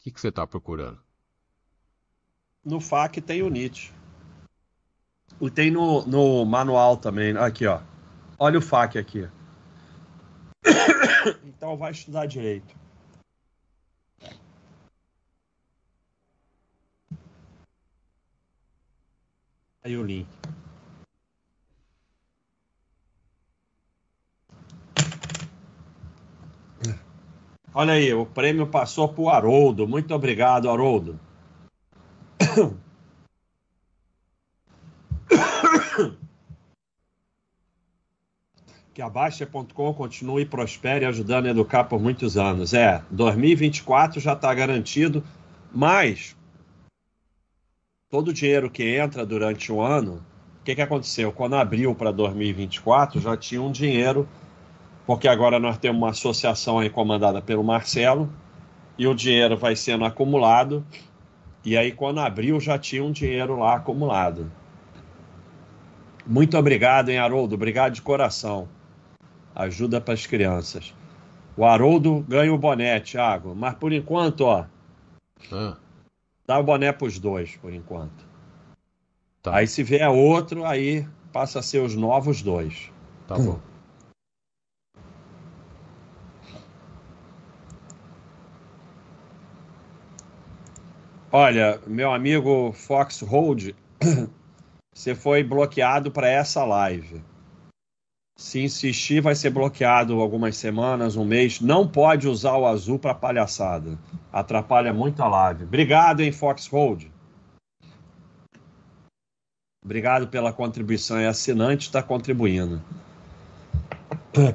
[0.00, 1.00] que, que você tá procurando?
[2.64, 3.92] No FAQ tem o Nietzsche.
[5.40, 7.36] E tem no, no manual também.
[7.36, 7.80] Aqui, ó.
[8.38, 9.28] Olha o FAQ aqui.
[11.44, 12.74] então vai estudar direito.
[19.84, 20.26] Aí o link.
[27.72, 29.86] Olha aí, o prêmio passou para o Haroldo.
[29.86, 31.20] Muito obrigado, Haroldo.
[38.96, 42.72] que a Baixa.com continue e prospere, ajudando a educar por muitos anos.
[42.72, 45.22] É, 2024 já está garantido,
[45.70, 46.34] mas
[48.08, 50.24] todo o dinheiro que entra durante o ano,
[50.62, 51.30] o que, que aconteceu?
[51.30, 54.26] Quando abriu para 2024, já tinha um dinheiro,
[55.06, 58.32] porque agora nós temos uma associação aí comandada pelo Marcelo,
[58.96, 60.82] e o dinheiro vai sendo acumulado,
[61.62, 64.50] e aí quando abriu já tinha um dinheiro lá acumulado.
[66.26, 67.56] Muito obrigado, hein, Haroldo?
[67.56, 68.74] Obrigado de coração.
[69.56, 70.94] Ajuda para as crianças.
[71.56, 73.54] O Haroldo ganha o boné, Thiago.
[73.54, 74.66] Mas por enquanto, ó.
[75.50, 75.78] Ah.
[76.46, 78.26] Dá o boné para os dois, por enquanto.
[79.42, 79.56] Tá.
[79.56, 82.92] Aí se vier outro, aí passa a ser os novos dois.
[83.26, 83.58] Tá bom.
[91.32, 93.70] Olha, meu amigo Fox Hold,
[94.94, 97.22] você foi bloqueado para essa live.
[98.36, 101.58] Se insistir, vai ser bloqueado algumas semanas, um mês.
[101.58, 103.98] Não pode usar o azul para palhaçada.
[104.30, 105.64] Atrapalha muito a live.
[105.64, 107.10] Obrigado, hein, Foxhold.
[109.82, 111.16] Obrigado pela contribuição.
[111.16, 112.82] É assinante, está contribuindo.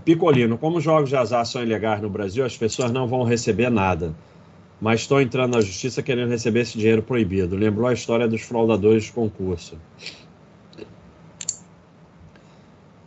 [0.06, 4.14] Picolino, como jogos de azar são ilegais no Brasil, as pessoas não vão receber nada.
[4.80, 7.56] Mas estou entrando na justiça querendo receber esse dinheiro proibido.
[7.56, 9.80] Lembrou a história dos fraudadores de concurso.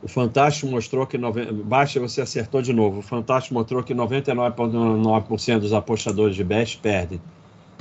[0.05, 1.17] O Fantástico mostrou que.
[1.17, 1.51] Nove...
[1.51, 2.99] Baixa, você acertou de novo.
[2.99, 7.19] O Fantástico mostrou que 99,9% dos apostadores de Best perdem,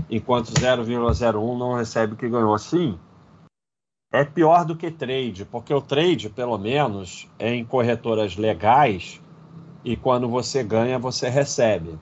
[0.09, 2.57] enquanto 0,01% não recebe o que ganhou.
[2.57, 2.97] Sim,
[4.09, 9.21] é pior do que trade, porque o trade, pelo menos, é em corretoras legais
[9.83, 11.99] e quando você ganha, você recebe.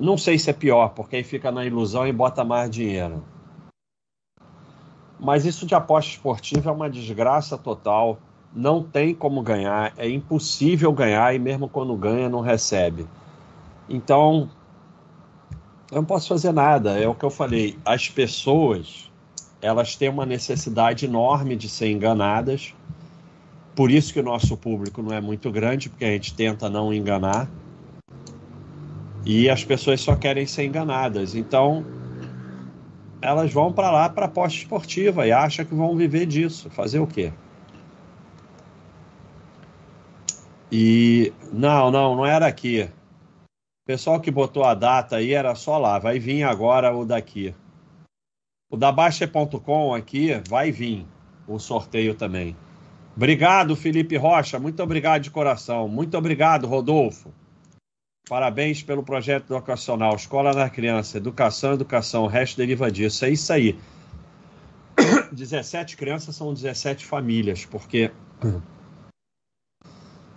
[0.00, 3.24] Não sei se é pior, porque aí fica na ilusão e bota mais dinheiro.
[5.20, 8.18] Mas isso de aposta esportiva é uma desgraça total
[8.54, 13.06] não tem como ganhar, é impossível ganhar e mesmo quando ganha não recebe.
[13.88, 14.48] Então,
[15.90, 17.78] eu não posso fazer nada, é o que eu falei.
[17.84, 19.10] As pessoas,
[19.60, 22.74] elas têm uma necessidade enorme de ser enganadas.
[23.74, 26.92] Por isso que o nosso público não é muito grande, porque a gente tenta não
[26.92, 27.48] enganar.
[29.24, 31.34] E as pessoas só querem ser enganadas.
[31.34, 31.84] Então,
[33.20, 36.68] elas vão para lá para aposta esportiva e acham que vão viver disso.
[36.70, 37.32] Fazer o quê?
[40.70, 42.82] E não, não, não era aqui.
[42.82, 45.98] O pessoal que botou a data aí era só lá.
[45.98, 47.54] Vai vir agora o daqui.
[48.70, 51.06] O da Baixa.com aqui vai vir
[51.46, 52.54] o sorteio também.
[53.16, 54.58] Obrigado, Felipe Rocha.
[54.58, 55.88] Muito obrigado de coração.
[55.88, 57.32] Muito obrigado, Rodolfo.
[58.28, 60.14] Parabéns pelo projeto educacional.
[60.14, 62.24] Escola da Criança, Educação, Educação.
[62.24, 63.24] O resto deriva disso.
[63.24, 63.78] É isso aí.
[65.32, 68.12] 17 crianças são 17 famílias, porque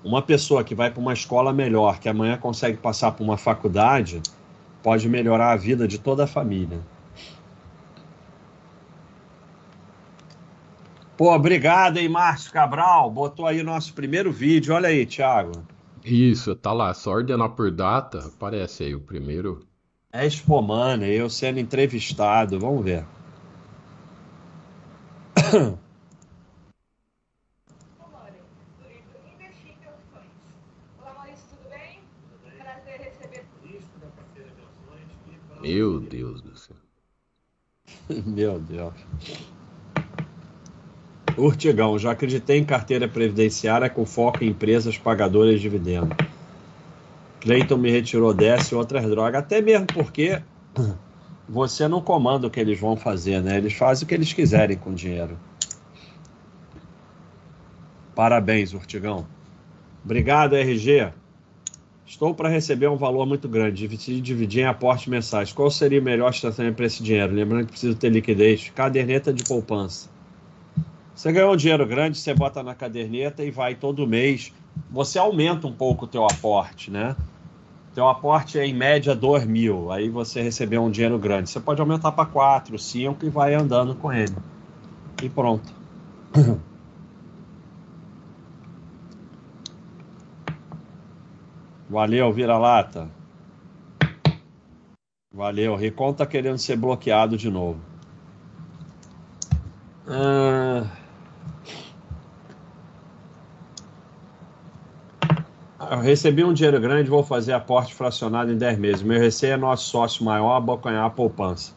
[0.04, 4.22] uma pessoa que vai para uma escola melhor, que amanhã consegue passar por uma faculdade,
[4.82, 6.80] pode melhorar a vida de toda a família.
[11.18, 13.12] Pô, obrigado, hein, Márcio Cabral.
[13.12, 14.74] Botou aí nosso primeiro vídeo.
[14.74, 15.52] Olha aí, Thiago.
[16.04, 16.92] Isso, tá lá.
[16.96, 19.64] Só ordenar por data, aparece aí o primeiro.
[20.12, 22.60] É Spomana, eu sendo entrevistado.
[22.60, 23.06] Vamos ver.
[35.74, 36.76] Meu Deus do céu.
[38.26, 38.94] Meu Deus.
[41.38, 46.18] Urtigão, já acreditei em carteira previdenciária com foco em empresas pagadoras de dividendos.
[47.40, 50.42] Cleiton me retirou dessa e outras drogas, até mesmo porque
[51.48, 53.58] você não comanda o que eles vão fazer, né?
[53.58, 55.40] Eles fazem o que eles quiserem com o dinheiro.
[58.14, 59.26] Parabéns, Urtigão.
[60.04, 61.14] Obrigado, RG.
[62.06, 65.54] Estou para receber um valor muito grande, dividir, dividir em aportes mensais.
[65.54, 67.34] Qual seria o melhor estratégia para esse dinheiro?
[67.34, 68.70] Lembrando que precisa ter liquidez.
[68.76, 70.10] Caderneta de poupança.
[71.16, 74.52] Você ganhou um dinheiro grande, você bota na caderneta e vai todo mês.
[74.90, 77.16] Você aumenta um pouco o teu aporte, né?
[77.94, 79.92] Teu aporte é em média 2 mil.
[79.92, 81.50] Aí você recebeu um dinheiro grande.
[81.50, 84.36] Você pode aumentar para 4, 5 e vai andando com ele.
[85.22, 85.72] E pronto.
[91.92, 93.10] Valeu, vira-lata.
[95.30, 95.76] Valeu.
[95.76, 97.82] Recon tá querendo ser bloqueado de novo.
[100.08, 100.88] Ah...
[105.92, 109.04] Eu recebi um dinheiro grande, vou fazer aporte fracionado em 10 meses.
[109.04, 111.74] Meu receio é nosso sócio maior abocanhar a poupança.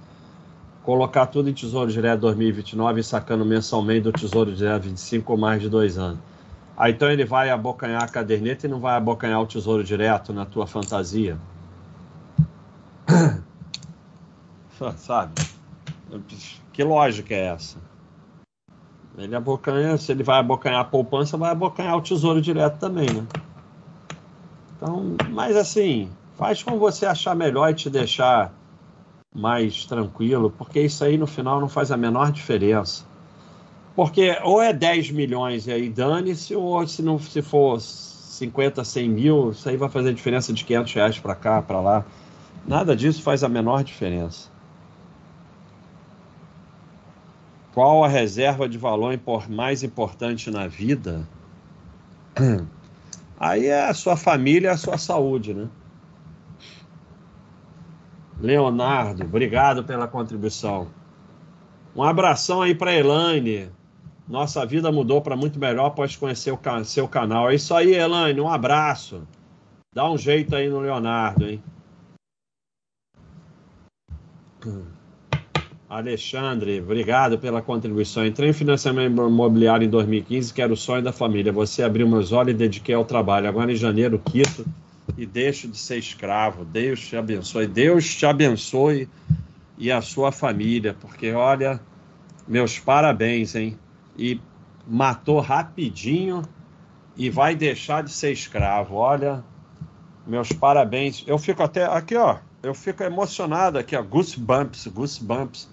[0.85, 5.61] Colocar tudo em Tesouro Direto 2029 e sacando mensalmente do Tesouro Direto 25 ou mais
[5.61, 6.21] de dois anos.
[6.77, 10.45] Aí então ele vai abocanhar a caderneta e não vai abocanhar o Tesouro Direto na
[10.45, 11.39] tua fantasia.
[14.97, 15.33] Sabe?
[16.73, 17.79] Que lógica é essa?
[19.17, 23.25] Ele abocanha, se ele vai abocanhar a poupança, vai abocanhar o Tesouro Direto também, né?
[24.77, 28.53] Então, mas assim, faz como você achar melhor e te deixar
[29.33, 33.05] mais tranquilo, porque isso aí no final não faz a menor diferença.
[33.95, 39.09] Porque ou é 10 milhões e aí dane-se, ou se não se for 50, 100
[39.09, 42.05] mil, isso aí vai fazer diferença de 500 reais para cá, para lá.
[42.67, 44.51] Nada disso faz a menor diferença.
[47.73, 49.19] Qual a reserva de valor
[49.49, 51.29] mais importante na vida?
[53.39, 55.69] Aí é a sua família, a sua saúde, né?
[58.41, 60.89] Leonardo, obrigado pela contribuição.
[61.97, 63.71] Um abração aí para Elaine.
[64.27, 67.51] Nossa vida mudou para muito melhor após conhecer o seu canal.
[67.51, 68.41] É isso aí, Elaine.
[68.41, 69.23] Um abraço.
[69.95, 71.63] Dá um jeito aí no Leonardo, hein?
[75.89, 78.27] Alexandre, obrigado pela contribuição.
[78.27, 81.53] Entrei em financiamento imobiliário em 2015, que era o sonho da família.
[81.53, 83.47] Você abriu meus olhos e dediquei ao trabalho.
[83.47, 84.65] Agora em janeiro quito
[85.17, 86.65] e deixo de ser escravo.
[86.65, 87.67] Deus te abençoe.
[87.67, 89.09] Deus te abençoe
[89.77, 91.81] e a sua família, porque olha,
[92.49, 93.79] meus parabéns, hein?
[94.17, 94.41] E
[94.87, 96.43] matou rapidinho
[97.17, 98.97] e vai deixar de ser escravo.
[98.97, 99.45] Olha,
[100.27, 101.25] meus parabéns.
[101.27, 102.39] Eu fico até aqui, ó.
[102.63, 104.03] Eu fico emocionado aqui, ó.
[104.03, 105.69] Goosebumps, goosebumps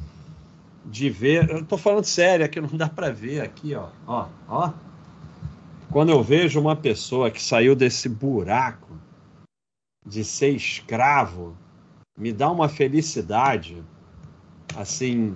[0.85, 1.49] de ver.
[1.49, 3.89] Eu tô falando sério aqui, não dá para ver aqui, ó.
[4.05, 4.73] Ó, ó.
[5.91, 8.97] Quando eu vejo uma pessoa que saiu desse buraco
[10.05, 11.55] de ser escravo,
[12.17, 13.83] me dá uma felicidade.
[14.75, 15.35] Assim,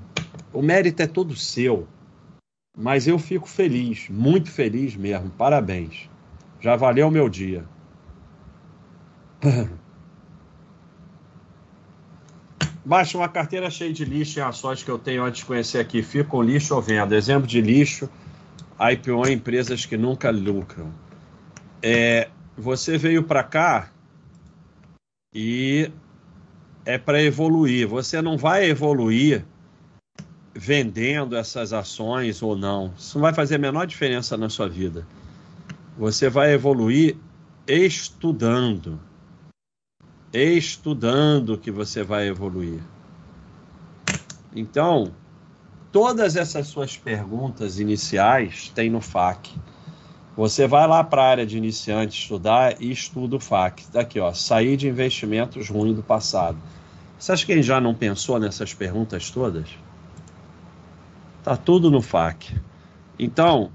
[0.53, 1.87] o mérito é todo seu.
[2.75, 5.29] Mas eu fico feliz, muito feliz mesmo.
[5.29, 6.09] Parabéns.
[6.59, 7.63] Já valeu o meu dia.
[12.83, 16.03] Baixa uma carteira cheia de lixo em ações que eu tenho antes de conhecer aqui.
[16.03, 17.15] Fico lixo ou vendo.
[17.15, 18.09] Exemplo de lixo,
[18.79, 20.93] IPO em empresas que nunca lucram.
[21.81, 23.89] É, você veio para cá
[25.33, 25.89] e
[26.85, 27.87] é para evoluir.
[27.87, 29.45] Você não vai evoluir
[30.55, 32.93] vendendo essas ações ou não.
[32.97, 35.05] Isso não vai fazer a menor diferença na sua vida.
[35.97, 37.17] Você vai evoluir
[37.67, 38.99] estudando
[40.35, 42.81] estudando que você vai evoluir.
[44.53, 45.11] Então,
[45.91, 49.51] todas essas suas perguntas iniciais tem no FAQ.
[50.35, 53.85] Você vai lá para a área de iniciante estudar e estuda o FAQ.
[53.93, 56.57] Daqui, ó, sair de investimentos ruins do passado.
[57.17, 59.69] Você acha que quem já não pensou nessas perguntas todas?
[61.45, 62.55] Tá tudo no FAQ.
[63.19, 63.71] Então,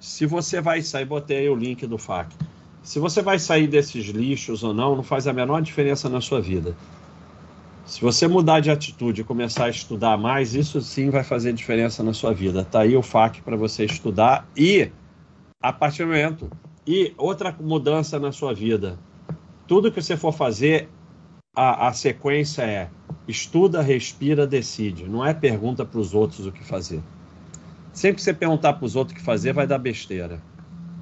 [0.00, 2.34] se você vai sair, botei aí o link do FAQ.
[2.82, 6.40] Se você vai sair desses lixos ou não, não faz a menor diferença na sua
[6.40, 6.74] vida.
[7.84, 12.02] Se você mudar de atitude e começar a estudar mais, isso sim vai fazer diferença
[12.02, 12.64] na sua vida.
[12.64, 14.90] Tá aí o FAQ para você estudar e
[15.60, 16.50] a partir do momento
[16.86, 18.98] e outra mudança na sua vida.
[19.68, 20.88] Tudo que você for fazer,
[21.54, 22.88] a, a sequência é
[23.26, 25.08] estuda, respira, decide.
[25.08, 27.02] Não é pergunta para os outros o que fazer.
[27.92, 30.42] Sempre que você perguntar para os outros o que fazer, vai dar besteira.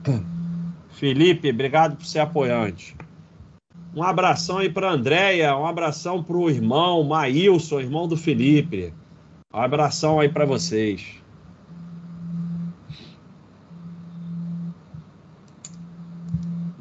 [0.90, 2.94] Felipe, obrigado por ser apoiante.
[3.94, 8.92] Um abração aí para Andréia, um abração para o irmão Maílson, irmão do Felipe.
[9.52, 11.21] Um abração aí para vocês.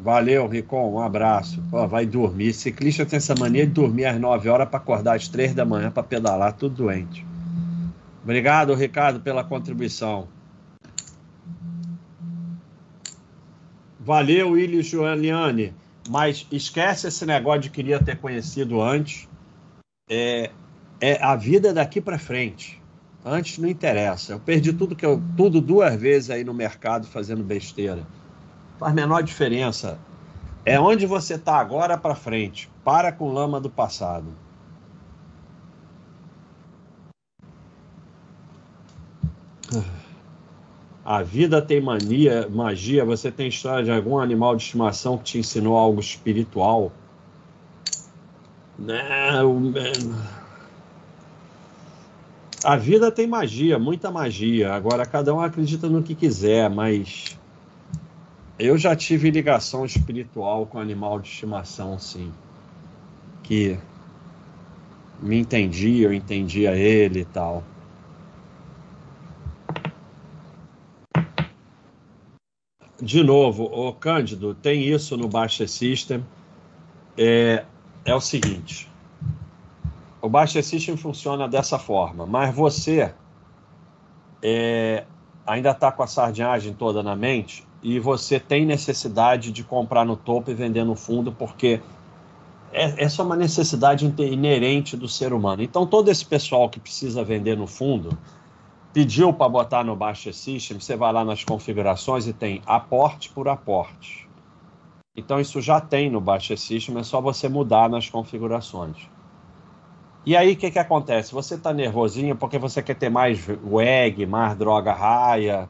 [0.02, 1.62] Valeu, Ricom, um abraço.
[1.70, 2.54] Pô, vai dormir.
[2.54, 5.92] Ciclista tem essa mania de dormir às 9 horas para acordar às 3 da manhã
[5.92, 7.24] para pedalar, tudo doente.
[8.24, 10.28] Obrigado, Ricardo, pela contribuição.
[14.00, 15.72] Valeu, Willis Joeliane.
[16.10, 19.30] Mas esquece esse negócio de queria ter conhecido antes.
[20.10, 20.50] É,
[21.00, 22.82] é a vida daqui para frente.
[23.24, 24.34] Antes não interessa.
[24.34, 28.04] Eu perdi tudo que eu tudo duas vezes aí no mercado fazendo besteira.
[28.82, 30.00] Faz menor diferença.
[30.66, 32.68] É onde você está agora para frente.
[32.84, 34.26] Para com lama do passado.
[41.06, 43.06] A vida tem mania, magia.
[43.06, 46.92] Você tem história de algum animal de estimação que te ensinou algo espiritual?
[48.80, 49.72] Não.
[52.64, 54.74] A vida tem magia, muita magia.
[54.74, 57.40] Agora cada um acredita no que quiser, mas
[58.58, 62.32] eu já tive ligação espiritual com animal de estimação, sim.
[63.44, 63.78] Que
[65.20, 67.64] me entendia, eu entendia ele e tal.
[73.02, 76.24] de novo, o Cândido, tem isso no Baixa System.
[77.18, 77.66] É,
[78.06, 78.88] é o seguinte:
[80.22, 83.14] o Baixa System funciona dessa forma, mas você
[84.42, 85.04] é,
[85.46, 90.16] ainda está com a sardinhagem toda na mente e você tem necessidade de comprar no
[90.16, 91.82] topo e vender no fundo, porque
[92.72, 95.64] é, essa é uma necessidade inerente do ser humano.
[95.64, 98.18] Então, todo esse pessoal que precisa vender no fundo
[98.94, 103.48] pediu para botar no Baixa System, você vai lá nas configurações e tem aporte por
[103.48, 104.30] aporte.
[105.16, 108.98] Então isso já tem no Baixa System, é só você mudar nas configurações.
[110.26, 111.34] E aí o que, que acontece?
[111.34, 115.70] Você está nervosinho porque você quer ter mais WEG, mais droga raia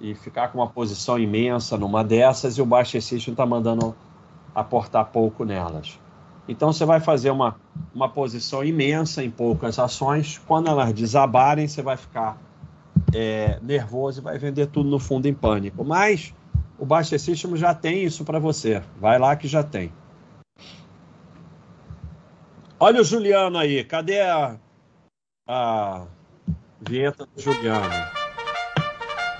[0.00, 3.94] e ficar com uma posição imensa numa dessas e o Baixa System está mandando
[4.54, 5.98] aportar pouco nelas.
[6.46, 7.56] Então você vai fazer uma,
[7.94, 10.40] uma posição imensa em poucas ações.
[10.46, 12.38] Quando elas desabarem, você vai ficar
[13.14, 15.84] é, nervoso e vai vender tudo no fundo em pânico.
[15.84, 16.34] Mas
[16.78, 18.82] o Baixa System já tem isso para você.
[19.00, 19.92] Vai lá que já tem.
[22.78, 23.82] Olha o Juliano aí.
[23.82, 24.56] Cadê a,
[25.48, 26.06] a
[26.80, 28.23] vinheta do Juliano?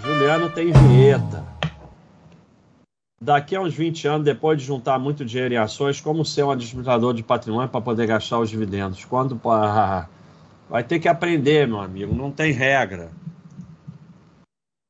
[0.05, 1.45] Juliano tem vinheta.
[3.21, 6.51] Daqui a uns 20 anos, depois de juntar muito dinheiro em ações, como ser um
[6.51, 9.05] administrador de patrimônio para poder gastar os dividendos?
[9.05, 9.41] Quando.
[10.69, 12.15] Vai ter que aprender, meu amigo.
[12.15, 13.11] Não tem regra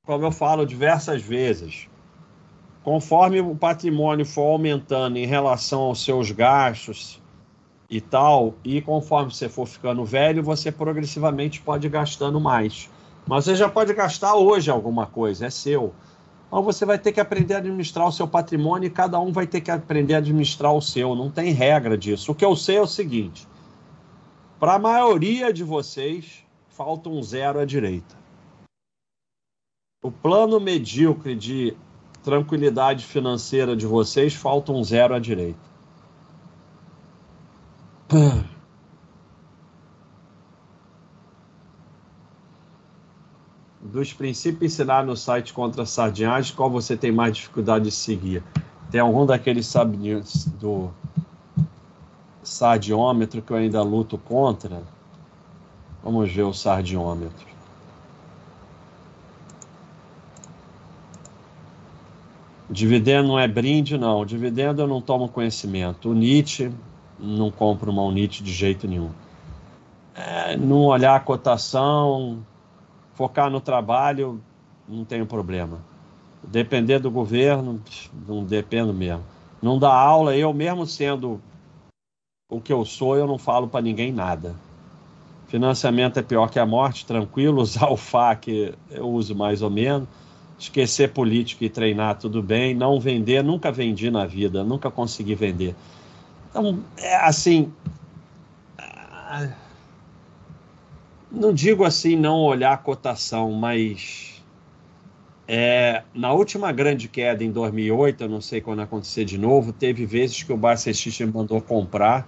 [0.05, 1.89] como eu falo diversas vezes,
[2.83, 7.23] conforme o patrimônio for aumentando em relação aos seus gastos
[7.89, 12.91] e tal, e conforme você for ficando velho, você progressivamente pode gastando mais.
[13.27, 15.95] Mas você já pode gastar hoje alguma coisa, é seu.
[16.47, 19.47] Então você vai ter que aprender a administrar o seu patrimônio e cada um vai
[19.47, 21.15] ter que aprender a administrar o seu.
[21.15, 22.33] Não tem regra disso.
[22.33, 23.49] O que eu sei é o seguinte:
[24.61, 28.15] para a maioria de vocês, falta um zero à direita.
[30.03, 31.75] O plano medíocre de
[32.23, 35.59] tranquilidade financeira de vocês falta um zero à direita.
[43.95, 48.43] Dos princípios ensinados no site contra sardinhagem, qual você tem mais dificuldade de seguir?
[48.91, 50.21] Tem algum daqueles sabe,
[50.59, 50.91] do
[52.43, 54.83] sardiômetro que eu ainda luto contra?
[56.03, 57.47] Vamos ver o sardiômetro.
[62.69, 64.27] Dividendo não é brinde, não.
[64.27, 66.11] Dividendo eu não tomo conhecimento.
[66.11, 66.69] O Nietzsche,
[67.17, 69.13] não compro uma Unite de jeito nenhum.
[70.17, 72.45] É, não olhar a cotação,
[73.15, 74.41] focar no trabalho,
[74.89, 75.79] não tenho problema.
[76.43, 77.81] Depender do governo,
[78.27, 79.25] não dependo mesmo.
[79.63, 81.41] Não dá aula, eu mesmo sendo
[82.51, 84.55] o que eu sou, eu não falo para ninguém nada.
[85.49, 87.61] Financiamento é pior que a morte, tranquilo.
[87.63, 90.09] Usar o FAQ eu uso mais ou menos
[90.59, 95.75] esquecer político e treinar tudo bem, não vender, nunca vendi na vida, nunca consegui vender.
[96.51, 97.73] Então, é assim,
[101.35, 104.43] não digo assim não olhar a cotação, mas
[105.47, 110.07] é, na última grande queda em 2008, eu não sei quando acontecer de novo, teve
[110.07, 112.27] vezes que o Barcestich me mandou comprar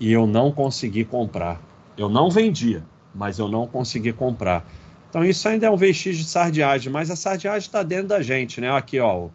[0.00, 1.60] e eu não consegui comprar.
[1.96, 2.82] Eu não vendia,
[3.14, 4.66] mas eu não consegui comprar.
[5.08, 8.60] Então isso ainda é um vestígio de sardiagem, mas a sardiagem está dentro da gente,
[8.60, 8.70] né?
[8.70, 9.32] Aqui, ó, o,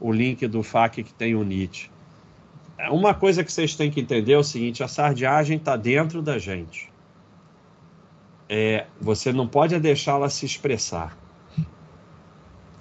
[0.00, 1.92] o link do FAQ que tem o NIT.
[2.76, 6.20] É, uma coisa que vocês têm que entender é o seguinte: a sardiagem está dentro
[6.20, 6.91] da gente.
[8.48, 11.16] É, você não pode deixá-la se expressar.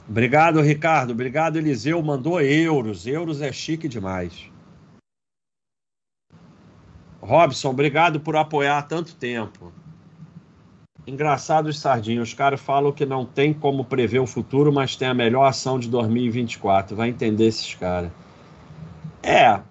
[0.08, 1.12] Obrigado, Ricardo.
[1.12, 2.02] Obrigado, Eliseu.
[2.02, 3.08] Mandou euros.
[3.08, 4.52] Euros é chique demais.
[7.22, 9.72] Robson, obrigado por apoiar tanto tempo.
[11.06, 12.30] Engraçado os sardinhos.
[12.30, 15.80] Os caras falam que não tem como prever o futuro, mas tem a melhor ação
[15.80, 16.96] de 2024.
[16.96, 18.12] Vai entender esses caras.
[19.24, 19.62] É.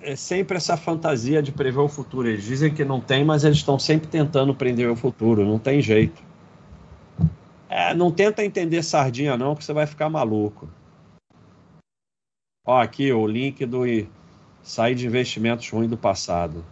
[0.00, 2.28] É sempre essa fantasia de prever o futuro.
[2.28, 5.44] Eles dizem que não tem, mas eles estão sempre tentando prever o futuro.
[5.44, 6.22] Não tem jeito.
[7.68, 10.68] É, não tenta entender sardinha, não, que você vai ficar maluco.
[12.64, 13.82] Ó, aqui o link do
[14.62, 16.64] sair de investimentos ruins do passado.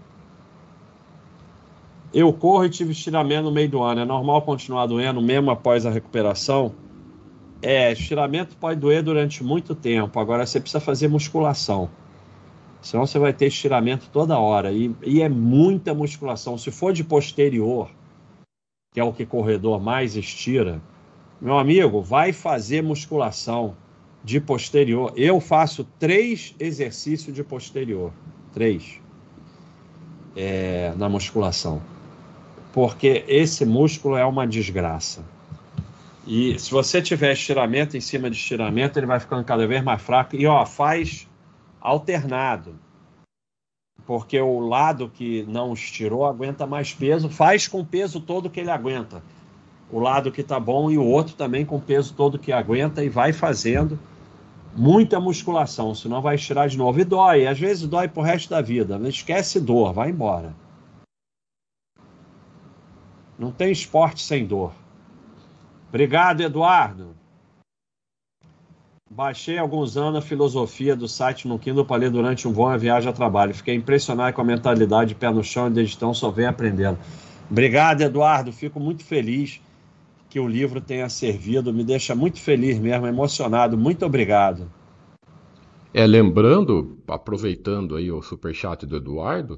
[2.13, 4.01] Eu corro e tive estiramento no meio do ano.
[4.01, 6.75] É normal continuar doendo mesmo após a recuperação?
[7.61, 10.21] É, estiramento pode doer durante muito tempo.
[10.21, 11.91] Agora você precisa fazer musculação.
[12.85, 14.73] Senão você vai ter estiramento toda hora.
[14.73, 16.57] E, e é muita musculação.
[16.57, 17.91] Se for de posterior,
[18.93, 20.81] que é o que corredor mais estira,
[21.41, 23.77] meu amigo, vai fazer musculação
[24.23, 25.13] de posterior.
[25.17, 28.13] Eu faço três exercícios de posterior.
[28.53, 29.01] Três.
[30.37, 31.83] É, na musculação
[32.75, 35.25] porque esse músculo é uma desgraça.
[36.27, 40.03] E se você tiver estiramento em cima de estiramento, ele vai ficando cada vez mais
[40.03, 40.35] fraco.
[40.35, 41.29] E ó, faz
[41.85, 42.77] alternado.
[44.07, 48.61] Porque o lado que não estirou aguenta mais peso, faz com o peso todo que
[48.61, 49.23] ele aguenta.
[49.91, 53.05] O lado que tá bom e o outro também com o peso todo que aguenta
[53.05, 53.99] e vai fazendo
[54.75, 56.99] muita musculação, senão vai estirar de novo.
[56.99, 58.99] E dói, às vezes dói pro resto da vida.
[58.99, 60.55] Não esquece dor, vai embora.
[63.39, 64.73] Não tem esporte sem dor.
[65.89, 67.15] Obrigado, Eduardo.
[69.17, 73.09] Baixei alguns anos a filosofia do site no Kindle para ler durante um voo viagem
[73.09, 73.55] a trabalho.
[73.55, 76.99] Fiquei impressionado com a mentalidade de pé no chão e desde então só venho aprendendo.
[77.49, 78.53] Obrigado, Eduardo.
[78.53, 79.61] Fico muito feliz
[80.29, 81.73] que o livro tenha servido.
[81.73, 83.79] Me deixa muito feliz mesmo, emocionado.
[83.79, 84.69] Muito obrigado.
[85.93, 89.57] É, lembrando, aproveitando aí o superchat do Eduardo,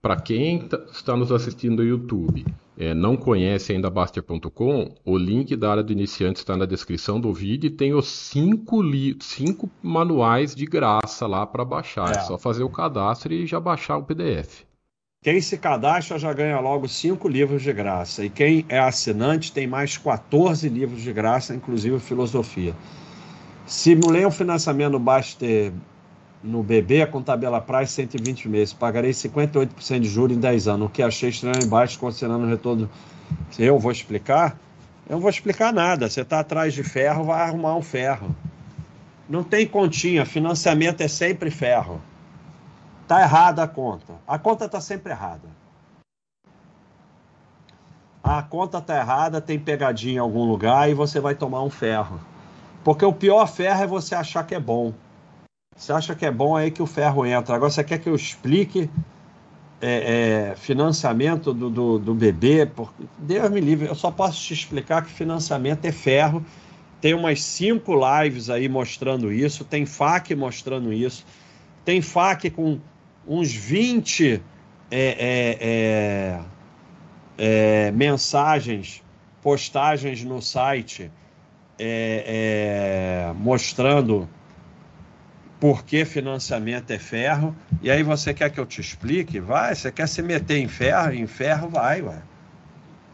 [0.00, 2.46] para quem tá, está nos assistindo no YouTube,
[2.82, 7.32] é, não conhece ainda Baster.com, o link da área do iniciante está na descrição do
[7.32, 8.82] vídeo e tem os cinco,
[9.20, 12.08] cinco manuais de graça lá para baixar.
[12.08, 12.18] É.
[12.18, 14.64] é só fazer o cadastro e já baixar o PDF.
[15.22, 18.24] Quem se cadastra já ganha logo cinco livros de graça.
[18.24, 22.74] E quem é assinante tem mais 14 livros de graça, inclusive filosofia.
[23.64, 25.72] Simulei um financiamento no Baster
[26.42, 28.74] no BB com tabela prazo 120 meses.
[28.74, 32.90] Pagarei 58% de juros em 10 anos, o que achei estranho embaixo, considerando o retorno.
[33.58, 34.58] Eu vou explicar?
[35.08, 36.08] Eu não vou explicar nada.
[36.08, 38.34] Você está atrás de ferro, vai arrumar um ferro.
[39.28, 42.00] Não tem continha, financiamento é sempre ferro.
[43.06, 44.14] Tá errada a conta.
[44.26, 45.48] A conta está sempre errada.
[48.22, 52.20] A conta tá errada, tem pegadinha em algum lugar e você vai tomar um ferro.
[52.84, 54.92] Porque o pior ferro é você achar que é bom.
[55.76, 57.54] Você acha que é bom aí que o ferro entra.
[57.54, 58.88] Agora você quer que eu explique
[59.80, 62.66] é, é, financiamento do, do, do bebê?
[62.66, 66.44] Porque, Deus me livre, eu só posso te explicar que financiamento é ferro.
[67.00, 71.26] Tem umas cinco lives aí mostrando isso, tem FAQ mostrando isso,
[71.84, 72.78] tem FAQ com
[73.26, 74.40] uns 20
[74.88, 76.40] é, é, é,
[77.38, 79.02] é, mensagens,
[79.42, 81.10] postagens no site
[83.34, 84.28] mostrando
[85.62, 89.38] por que financiamento é ferro, e aí você quer que eu te explique?
[89.38, 92.20] Vai, você quer se meter em ferro, em ferro, vai, ué.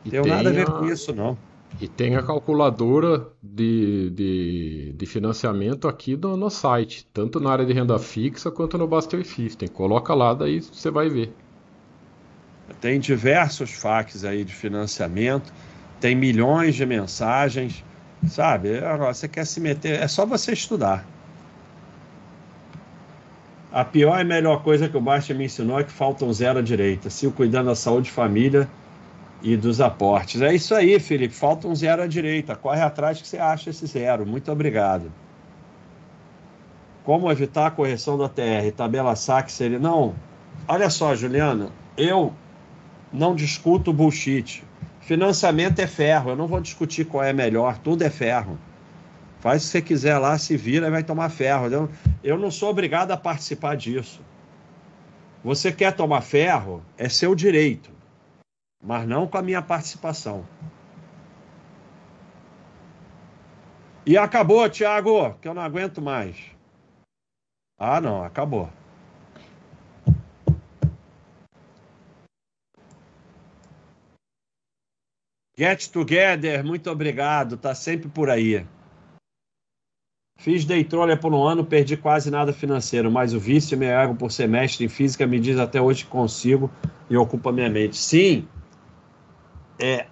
[0.03, 1.37] Não tem nada a ver com isso, não.
[1.79, 7.67] E tem a calculadora de, de, de financiamento aqui no, no, site, tanto na área
[7.67, 9.69] de renda fixa quanto no Buster System.
[9.69, 11.31] Coloca lá, daí você vai ver.
[12.81, 15.53] Tem diversos facs aí de financiamento,
[16.01, 17.85] tem milhões de mensagens,
[18.27, 18.79] sabe?
[18.79, 21.18] Agora, você quer se meter, é só você estudar.
[23.71, 26.63] A pior e melhor coisa que o Baixa me ensinou é que faltam zero à
[26.63, 27.11] direita.
[27.11, 28.69] Se cuidando da saúde, família
[29.43, 30.41] e dos aportes.
[30.41, 31.35] É isso aí, Felipe.
[31.35, 32.57] Falta um zero à direita.
[32.57, 34.27] Corre atrás que você acha esse zero.
[34.27, 35.13] Muito obrigado.
[37.05, 38.73] Como evitar a correção da TR?
[38.75, 39.79] Tabela saque seria.
[39.79, 40.15] Não.
[40.67, 41.71] Olha só, Juliana.
[41.97, 42.33] Eu
[43.13, 44.65] não discuto bullshit.
[45.03, 46.31] Financiamento é ferro.
[46.31, 47.79] Eu não vou discutir qual é melhor.
[47.79, 48.59] Tudo é ferro.
[49.41, 51.67] Faz o que você quiser lá, se vira e vai tomar ferro.
[51.67, 51.91] Eu,
[52.23, 54.21] eu não sou obrigado a participar disso.
[55.45, 57.91] Você quer tomar ferro, é seu direito,
[58.83, 60.45] mas não com a minha participação.
[64.05, 66.37] E acabou, Thiago, que eu não aguento mais.
[67.79, 68.69] Ah, não, acabou.
[75.57, 78.67] Get Together, muito obrigado, tá sempre por aí.
[80.41, 83.91] Fiz day trader por um ano, perdi quase nada financeiro, mas o vício e meu
[83.91, 86.71] ego por semestre em física me diz até hoje que consigo
[87.11, 87.97] e ocupa minha mente.
[87.97, 88.47] Sim,
[89.81, 90.07] é,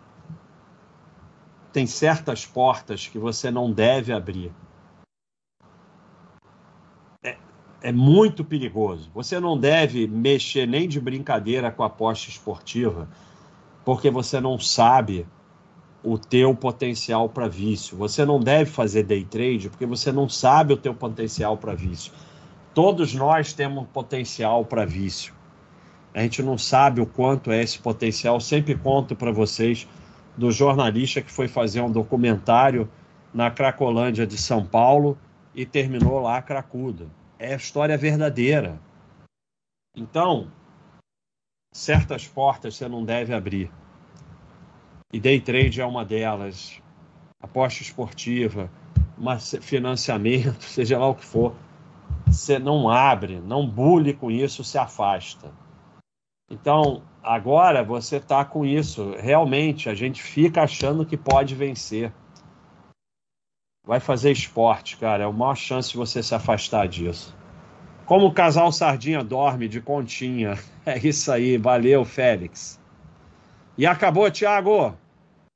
[1.73, 4.53] tem certas portas que você não deve abrir.
[7.23, 7.37] É,
[7.81, 9.09] é muito perigoso.
[9.15, 13.09] Você não deve mexer nem de brincadeira com a aposta esportiva,
[13.85, 15.25] porque você não sabe
[16.07, 17.97] o teu potencial para vício.
[17.97, 22.13] Você não deve fazer day trade porque você não sabe o teu potencial para vício.
[22.73, 25.35] Todos nós temos potencial para vício.
[26.15, 28.39] A gente não sabe o quanto é esse potencial.
[28.39, 29.89] Sempre conto para vocês
[30.37, 32.89] do jornalista que foi fazer um documentário
[33.35, 35.19] na Cracolândia de São Paulo
[35.53, 37.09] e terminou lá cracuda.
[37.37, 38.81] É a história verdadeira.
[39.97, 40.53] Então,
[41.73, 43.73] certas portas você não deve abrir.
[45.13, 46.81] E day trade é uma delas.
[47.41, 48.71] Aposta esportiva,
[49.61, 51.55] financiamento, seja lá o que for.
[52.27, 55.53] Você não abre, não bule com isso, se afasta.
[56.51, 59.15] Então, agora você está com isso.
[59.19, 62.13] Realmente, a gente fica achando que pode vencer.
[63.85, 65.25] Vai fazer esporte, cara.
[65.25, 67.37] É a maior chance de você se afastar disso.
[68.05, 70.59] Como o casal Sardinha dorme de continha.
[70.87, 71.59] É isso aí.
[71.59, 72.81] Valeu, Félix.
[73.79, 74.97] E acabou, Thiago?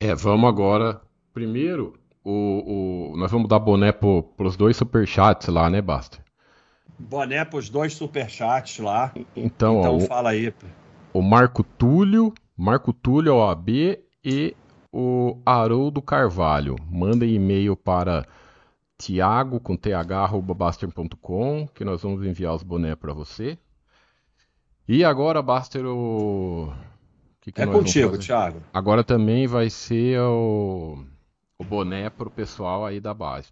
[0.00, 1.00] É, vamos agora.
[1.32, 6.18] Primeiro, o, o, nós vamos dar boné para os dois superchats lá, né, Basta?
[6.98, 9.12] Boné para os dois superchats lá.
[9.34, 10.52] Então, então ó, fala aí.
[11.14, 14.54] O Marco Túlio, Marco Túlio OAB e
[14.92, 16.76] o Haroldo Carvalho.
[16.90, 18.26] Mandem e-mail para
[18.98, 23.58] tiago com th@baster.com que nós vamos enviar os bonés para você.
[24.86, 26.70] E agora, Baster, o
[27.40, 28.62] que que é contigo, Thiago.
[28.72, 31.04] Agora também vai ser o,
[31.58, 33.48] o boné para o pessoal aí da base,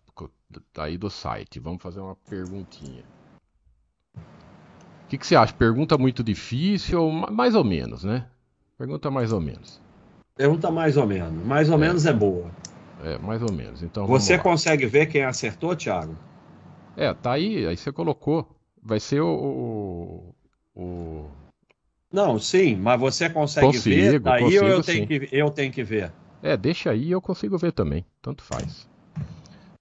[0.76, 1.58] aí do site.
[1.58, 3.02] Vamos fazer uma perguntinha.
[4.14, 5.54] O que, que você acha?
[5.54, 8.26] Pergunta muito difícil ou mais ou menos, né?
[8.76, 9.80] Pergunta mais ou menos.
[10.36, 11.46] Pergunta mais ou menos.
[11.46, 11.78] Mais ou é.
[11.78, 12.50] menos é boa.
[13.02, 13.82] É, mais ou menos.
[13.82, 16.16] Então, você consegue ver quem acertou, Thiago?
[16.96, 18.46] É, tá aí, aí você colocou.
[18.82, 20.34] Vai ser o,
[20.74, 21.30] o, o
[22.10, 25.82] não, sim, mas você consegue consigo, ver daí consigo, eu tenho, que, eu tenho que
[25.82, 26.10] ver?
[26.42, 28.04] É, deixa aí eu consigo ver também.
[28.22, 28.88] Tanto faz.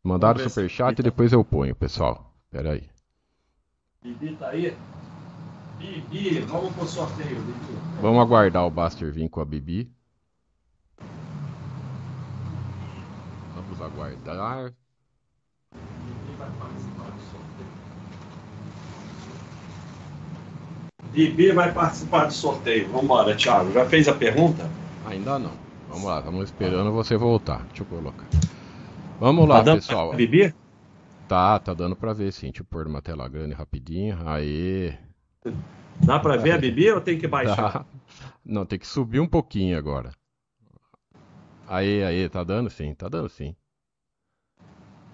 [0.04, 2.34] Mandaram o superchat e depois eu ponho, pessoal.
[2.52, 2.84] Pera aí.
[4.04, 4.76] Bibi tá aí?
[5.78, 7.78] Bibi, vamos pro sorteio, Bibi.
[8.02, 9.92] Vamos aguardar o Buster vir com a Bibi.
[13.56, 14.74] Vamos aguardar.
[21.18, 22.86] Bibi vai participar do sorteio.
[22.90, 23.72] Vamos embora, Thiago.
[23.72, 24.70] Já fez a pergunta?
[25.04, 25.52] Ainda não.
[25.90, 27.66] Vamos lá, estamos esperando você voltar.
[27.70, 28.28] Deixa eu colocar.
[29.20, 30.14] Vamos lá, tá pessoal.
[30.14, 30.54] Bibi?
[31.28, 32.50] Tá, tá dando pra ver sim.
[32.50, 34.16] Deixa eu pôr uma tela grande rapidinho.
[34.28, 34.96] Aí.
[36.06, 37.74] Dá pra ver a Bibi ou tem que baixar?
[37.74, 37.86] Tá.
[38.46, 40.12] Não, tem que subir um pouquinho agora.
[41.68, 43.56] Aí, aí, tá dando sim, tá dando sim.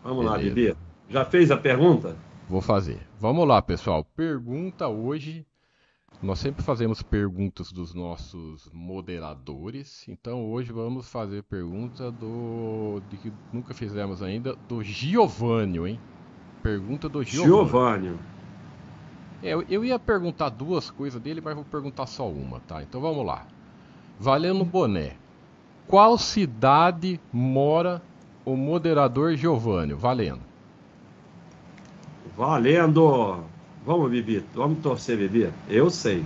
[0.03, 0.31] Vamos Beleza.
[0.31, 0.77] lá, Bibi.
[1.09, 2.17] Já fez a pergunta?
[2.49, 2.99] Vou fazer.
[3.21, 4.03] Vamos lá, pessoal.
[4.03, 5.45] Pergunta hoje
[6.21, 13.33] nós sempre fazemos perguntas dos nossos moderadores, então hoje vamos fazer pergunta do de que
[13.51, 15.99] nunca fizemos ainda do Giovânio, hein?
[16.61, 18.17] Pergunta do Giovânio.
[19.41, 22.81] É, eu, eu ia perguntar duas coisas dele, mas vou perguntar só uma, tá?
[22.81, 23.45] Então vamos lá.
[24.17, 25.17] Valendo Boné.
[25.85, 28.01] Qual cidade mora
[28.45, 29.97] o moderador Giovânio?
[29.97, 30.41] Valendo.
[32.37, 33.43] Valendo.
[33.85, 34.43] Vamos, Bibi.
[34.53, 35.51] Vamos torcer, Bibi.
[35.67, 36.25] Eu sei.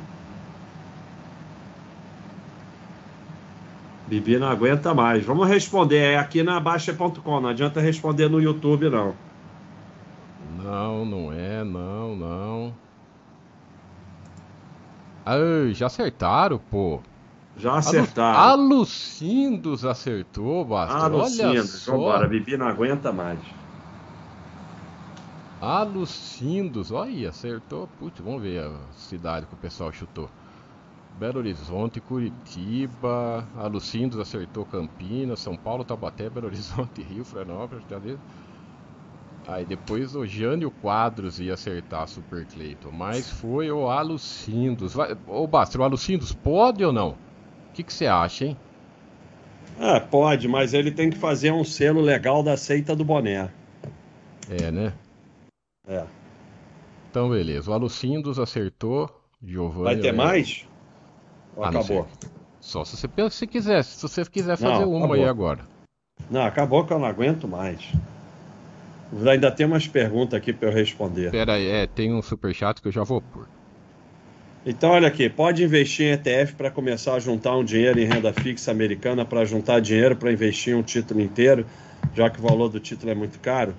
[4.07, 5.25] Bibi não aguenta mais.
[5.25, 5.97] Vamos responder.
[5.97, 7.41] É aqui na Baixa.com.
[7.41, 9.13] Não adianta responder no YouTube, não.
[10.63, 11.63] Não, não é.
[11.63, 12.73] Não, não.
[15.25, 17.01] Ai, já acertaram, pô.
[17.57, 18.39] Já acertaram.
[18.39, 20.95] Alucindos acertou, Basta.
[20.95, 21.43] Alucindos.
[21.43, 21.91] Olha só.
[21.91, 22.27] Vambora.
[22.27, 23.39] Bibi não aguenta mais.
[25.61, 27.87] Alucindos, olha, acertou.
[27.99, 30.29] Putz, vamos ver a cidade que o pessoal chutou.
[31.19, 38.15] Belo Horizonte, Curitiba, Alucindos acertou Campinas, São Paulo, Taubaté, Belo Horizonte, Rio, Florianópolis, cadê?
[39.47, 44.93] Aí depois o Jânio Quadros ia acertar Super Cleiton, mas foi o Alucindos.
[44.93, 47.11] Vai, ô Bastro, o Alucindos pode ou não?
[47.11, 48.57] O que, que você acha, hein?
[49.79, 53.49] Ah, pode, mas ele tem que fazer um selo legal da seita do boné.
[54.49, 54.93] É, né?
[55.87, 56.03] É.
[57.09, 57.71] Então, beleza.
[57.71, 59.09] O Alucindos acertou.
[59.41, 59.83] Giovanni.
[59.83, 60.67] Vai ter mais?
[61.55, 62.07] Ou ah, acabou?
[62.59, 63.83] Só se você se quiser.
[63.83, 65.15] Se você quiser fazer não, uma acabou.
[65.15, 65.65] aí agora.
[66.29, 67.91] Não, acabou que eu não aguento mais.
[69.25, 71.31] Ainda tem umas perguntas aqui para eu responder.
[71.31, 73.47] Pera aí, é, tem um super chat que eu já vou pôr.
[74.65, 78.33] Então, olha aqui, pode investir em ETF para começar a juntar um dinheiro em renda
[78.33, 81.65] fixa americana para juntar dinheiro para investir em um título inteiro,
[82.13, 83.73] já que o valor do título é muito caro?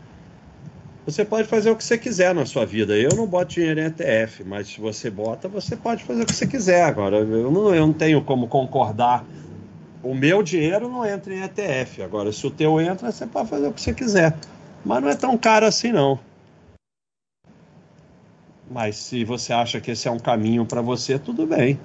[1.09, 2.95] Você pode fazer o que você quiser na sua vida.
[2.95, 6.35] Eu não boto dinheiro em ETF, mas se você bota, você pode fazer o que
[6.35, 6.85] você quiser.
[6.85, 9.25] Agora, eu não, eu não tenho como concordar.
[10.03, 12.03] O meu dinheiro não entra em ETF.
[12.03, 14.37] Agora, se o teu entra, você pode fazer o que você quiser.
[14.85, 16.21] Mas não é tão caro assim, não.
[18.71, 21.81] Mas se você acha que esse é um caminho para você, tudo bem.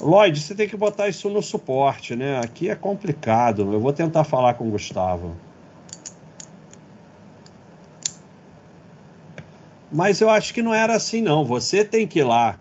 [0.00, 2.38] Lloyd, você tem que botar isso no suporte, né?
[2.38, 3.62] Aqui é complicado.
[3.72, 5.34] Eu vou tentar falar com o Gustavo.
[9.90, 11.44] Mas eu acho que não era assim, não.
[11.44, 12.58] Você tem que ir lá.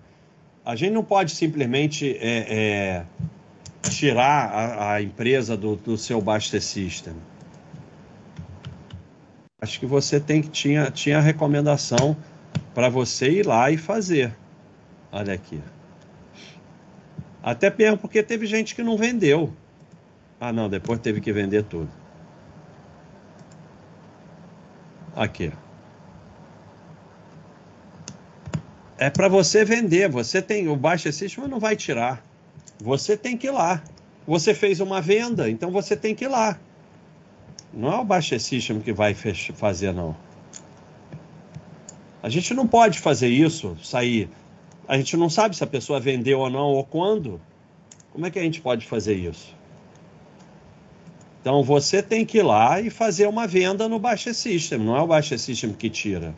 [0.65, 3.05] A gente não pode simplesmente é,
[3.83, 7.13] é, tirar a, a empresa do, do, seu Baster System.
[9.61, 12.15] Acho que você tem que tinha tinha recomendação
[12.73, 14.35] para você ir lá e fazer.
[15.11, 15.61] Olha aqui.
[17.43, 19.53] Até mesmo porque teve gente que não vendeu.
[20.39, 21.89] Ah, não, depois teve que vender tudo.
[25.15, 25.51] Aqui.
[29.01, 30.09] É para você vender.
[30.09, 32.21] Você tem o Baixa System não vai tirar.
[32.81, 33.81] Você tem que ir lá.
[34.27, 36.59] Você fez uma venda, então você tem que ir lá.
[37.73, 39.15] Não é o Baixa System que vai
[39.55, 40.17] fazer, não.
[42.21, 44.29] A gente não pode fazer isso, sair.
[44.85, 47.39] A gente não sabe se a pessoa vendeu ou não ou quando.
[48.11, 49.55] Como é que a gente pode fazer isso?
[51.39, 55.01] Então você tem que ir lá e fazer uma venda no Baixa System, não é
[55.01, 56.35] o Baixa System que tira.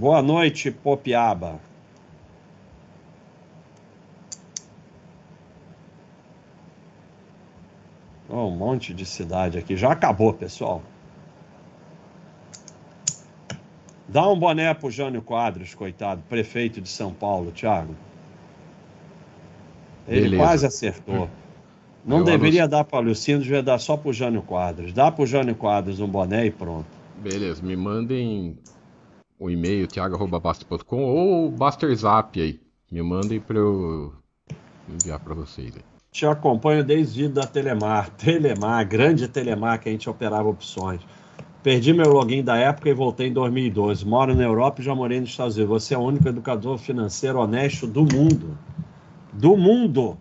[0.00, 1.60] Boa noite, Popiaba.
[8.26, 9.76] Oh, um monte de cidade aqui.
[9.76, 10.80] Já acabou, pessoal.
[14.08, 17.94] Dá um boné pro Jânio Quadros, coitado, prefeito de São Paulo, Thiago.
[20.08, 20.42] Ele Beleza.
[20.42, 21.28] quase acertou.
[22.06, 22.78] Não Eu deveria anuncio...
[22.78, 24.94] dar para Lucindo, devia dar só pro Jânio Quadros.
[24.94, 26.88] Dá pro Jânio Quadros um boné e pronto.
[27.18, 28.56] Beleza, me mandem
[29.40, 32.60] o e-mail thiago.basta.com ou o Basterzap aí.
[32.92, 34.12] Me mandem para eu
[34.86, 35.74] enviar para vocês.
[35.74, 35.82] Aí.
[36.12, 38.10] Te acompanho desde da Telemar.
[38.18, 41.00] Telemar, grande Telemar que a gente operava opções.
[41.62, 44.04] Perdi meu login da época e voltei em 2012.
[44.06, 45.82] Moro na Europa e já morei nos Estados Unidos.
[45.82, 48.58] Você é o único educador financeiro honesto do mundo.
[49.32, 50.18] Do mundo.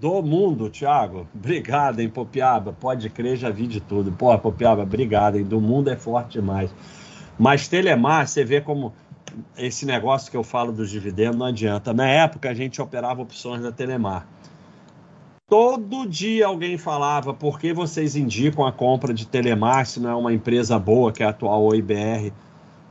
[0.00, 1.28] Do mundo, Thiago.
[1.34, 2.72] Obrigado, hein, Popiaba.
[2.72, 4.10] Pode crer, já vi de tudo.
[4.12, 5.44] Pô, Popiaba, obrigado, hein.
[5.44, 6.74] Do mundo é forte demais.
[7.38, 8.92] Mas Telemar, você vê como
[9.56, 11.92] esse negócio que eu falo dos dividendos não adianta.
[11.92, 14.26] Na época, a gente operava opções da Telemar.
[15.48, 20.14] Todo dia alguém falava por que vocês indicam a compra de Telemar se não é
[20.14, 22.32] uma empresa boa, que é a atual OIBR.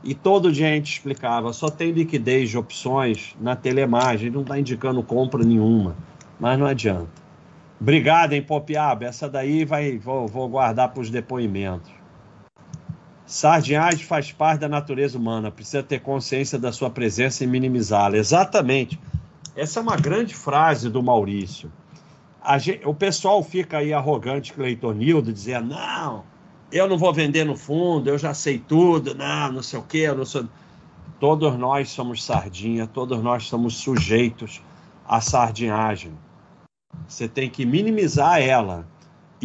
[0.04, 4.34] E todo dia a gente explicava, só tem liquidez de opções na Telemar, a gente
[4.34, 5.96] não está indicando compra nenhuma.
[6.38, 7.08] Mas não adianta.
[7.80, 9.04] Obrigado, hein, Popiaba.
[9.04, 11.90] Essa daí vai, vou, vou guardar para os depoimentos.
[13.26, 18.16] Sardinhagem faz parte da natureza humana, precisa ter consciência da sua presença e minimizá-la.
[18.16, 19.00] Exatamente.
[19.56, 21.70] Essa é uma grande frase do Maurício
[22.58, 26.24] gente, o pessoal fica aí arrogante, Cleitonildo, dizendo: não,
[26.70, 29.98] eu não vou vender no fundo, eu já sei tudo, não, não sei o quê,
[29.98, 30.46] eu não sou.
[31.18, 34.60] Todos nós somos sardinha, todos nós somos sujeitos
[35.08, 36.12] à sardinhagem.
[37.08, 38.86] Você tem que minimizar ela.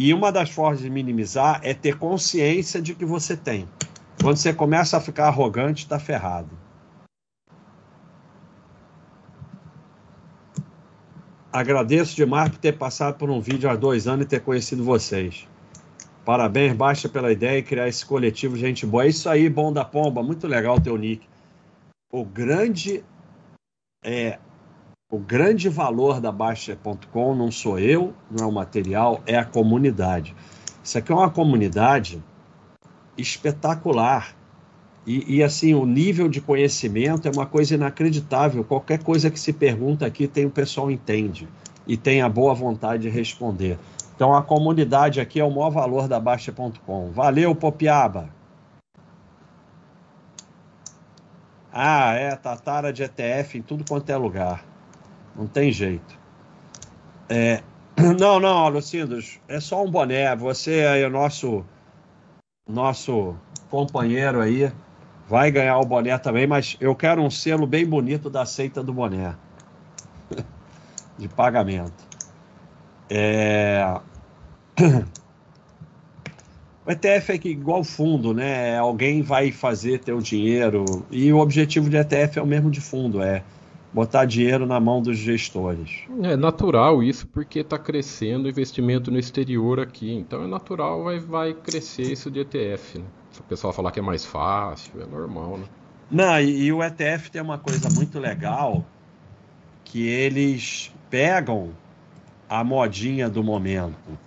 [0.02, 3.68] E uma das formas de minimizar é ter consciência de que você tem.
[4.22, 6.48] Quando você começa a ficar arrogante, está ferrado.
[11.52, 15.46] Agradeço demais por ter passado por um vídeo há dois anos e ter conhecido vocês.
[16.24, 19.04] Parabéns, baixa pela ideia e criar esse coletivo gente boa.
[19.04, 21.28] É isso aí, bom da pomba, muito legal o teu nick.
[22.10, 23.04] O grande
[24.02, 24.38] é
[25.10, 30.36] o grande valor da Baixa.com não sou eu, não é o material, é a comunidade.
[30.84, 32.22] Isso aqui é uma comunidade
[33.18, 34.36] espetacular.
[35.04, 38.62] E, e, assim, o nível de conhecimento é uma coisa inacreditável.
[38.62, 41.48] Qualquer coisa que se pergunta aqui, tem o pessoal entende
[41.86, 43.78] e tem a boa vontade de responder.
[44.14, 47.10] Então a comunidade aqui é o maior valor da Baixa.com.
[47.10, 48.28] Valeu, Popiaba!
[51.72, 54.69] Ah, é, Tatara de ETF em tudo quanto é lugar.
[55.40, 56.18] Não tem jeito.
[57.26, 57.62] É,
[58.20, 60.36] não, não, Lucindos, é só um boné.
[60.36, 61.64] Você é o nosso,
[62.68, 63.34] nosso
[63.70, 64.70] companheiro aí
[65.26, 68.92] vai ganhar o boné também, mas eu quero um selo bem bonito da seita do
[68.92, 69.34] boné
[71.16, 72.04] de pagamento.
[73.08, 73.98] É...
[76.86, 78.76] O ETF é que igual fundo, né?
[78.76, 83.22] Alguém vai fazer teu dinheiro e o objetivo de ETF é o mesmo de fundo,
[83.22, 83.44] é
[83.92, 86.02] botar dinheiro na mão dos gestores.
[86.22, 90.12] É natural isso, porque está crescendo o investimento no exterior aqui.
[90.12, 92.98] Então é natural, vai, vai crescer isso de ETF.
[92.98, 93.04] Né?
[93.32, 95.64] Se o pessoal falar que é mais fácil, é normal, né?
[96.10, 98.84] Não, e, e o ETF tem uma coisa muito legal,
[99.84, 101.70] que eles pegam
[102.48, 104.18] a modinha do momento.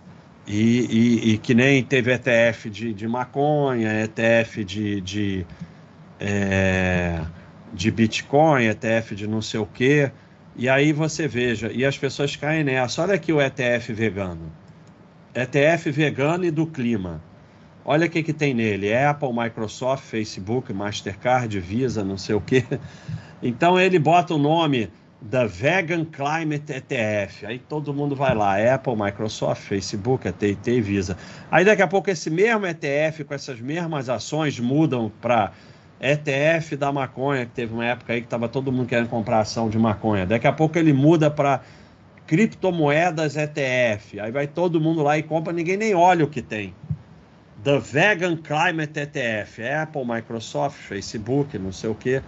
[0.45, 5.45] E, e, e, que nem teve ETF de, de maconha, ETF de, de,
[6.19, 7.21] é,
[7.73, 10.11] de Bitcoin, ETF de não sei o quê.
[10.55, 13.01] E aí você veja, e as pessoas caem nessa.
[13.01, 14.51] Olha aqui o ETF vegano.
[15.33, 17.21] ETF vegano e do clima.
[17.83, 22.63] Olha o que, que tem nele: Apple, Microsoft, Facebook, Mastercard, Visa, não sei o quê.
[23.41, 24.89] Então ele bota o nome
[25.19, 27.45] da Vegan Climate ETF.
[27.45, 31.17] Aí todo mundo vai lá, Apple, Microsoft, Facebook, AT&T Visa.
[31.51, 35.51] Aí daqui a pouco esse mesmo ETF com essas mesmas ações mudam para
[36.03, 39.69] ETF da maconha, que teve uma época aí que estava todo mundo querendo comprar ação
[39.69, 40.25] de maconha.
[40.25, 41.61] Daqui a pouco ele muda para
[42.27, 44.19] criptomoedas ETF.
[44.19, 46.73] Aí vai todo mundo lá e compra, ninguém nem olha o que tem.
[47.63, 52.21] The Vegan Climate ETF, Apple, Microsoft, Facebook, não sei o que.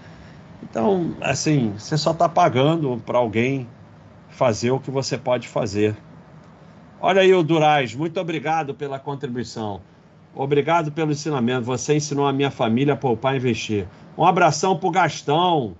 [0.63, 3.67] Então, assim, você só está pagando para alguém
[4.29, 5.95] fazer o que você pode fazer.
[7.01, 9.81] Olha aí o Duraz, muito obrigado pela contribuição.
[10.35, 11.65] Obrigado pelo ensinamento.
[11.65, 13.87] Você ensinou a minha família a poupar e investir.
[14.17, 15.75] Um abração pro Gastão,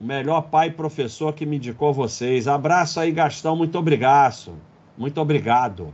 [0.00, 2.48] o melhor pai e professor que me indicou vocês.
[2.48, 4.54] Abraço aí, Gastão, muito obrigado.
[4.96, 5.92] Muito obrigado.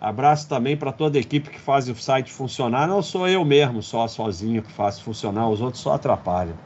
[0.00, 2.86] Abraço também para toda a equipe que faz o site funcionar.
[2.88, 6.56] Não sou eu mesmo só sozinho que faço funcionar, os outros só atrapalham.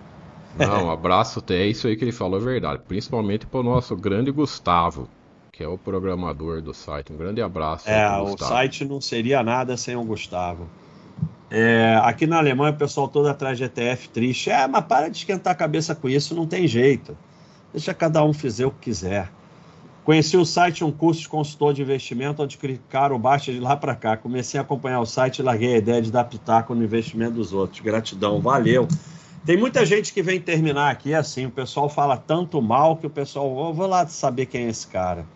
[0.59, 2.83] Não, abraço, é isso aí que ele falou, é verdade.
[2.89, 5.09] Principalmente para o nosso grande Gustavo,
[5.59, 7.13] que é o programador do site.
[7.13, 7.91] Um grande abraço.
[7.91, 10.69] É, o site não seria nada sem o Gustavo.
[11.51, 14.51] É, aqui na Alemanha o pessoal todo atrás de ETF triste.
[14.51, 17.19] É, mas para de esquentar a cabeça com isso, não tem jeito.
[17.73, 19.33] Deixa cada um fazer o que quiser.
[20.05, 23.97] Conheci o site um curso de consultor de investimento, onde clicaram baixa de lá para
[23.97, 24.17] cá.
[24.17, 27.53] Comecei a acompanhar o site e larguei a ideia de dar pitaco no investimento dos
[27.53, 27.81] outros.
[27.81, 28.87] Gratidão, valeu.
[29.45, 33.11] Tem muita gente que vem terminar aqui assim, o pessoal fala tanto mal que o
[33.11, 35.27] pessoal, oh, vou lá saber quem é esse cara.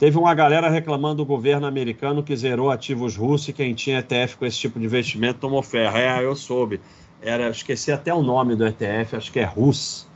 [0.00, 4.38] Teve uma galera reclamando do governo americano que zerou ativos russos e quem tinha ETF
[4.38, 5.98] com esse tipo de investimento tomou ferro.
[5.98, 6.80] É, eu soube.
[7.20, 10.08] Era, esqueci até o nome do ETF, acho que é RUS.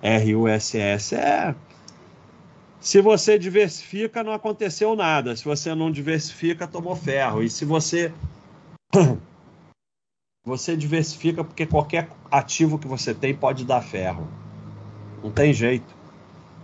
[0.00, 1.14] R-U-S-S.
[1.14, 1.54] É.
[2.80, 5.36] Se você diversifica, não aconteceu nada.
[5.36, 7.42] Se você não diversifica, tomou ferro.
[7.42, 8.10] E se você
[10.42, 14.26] você diversifica porque qualquer ativo que você tem pode dar ferro.
[15.22, 15.94] Não tem jeito.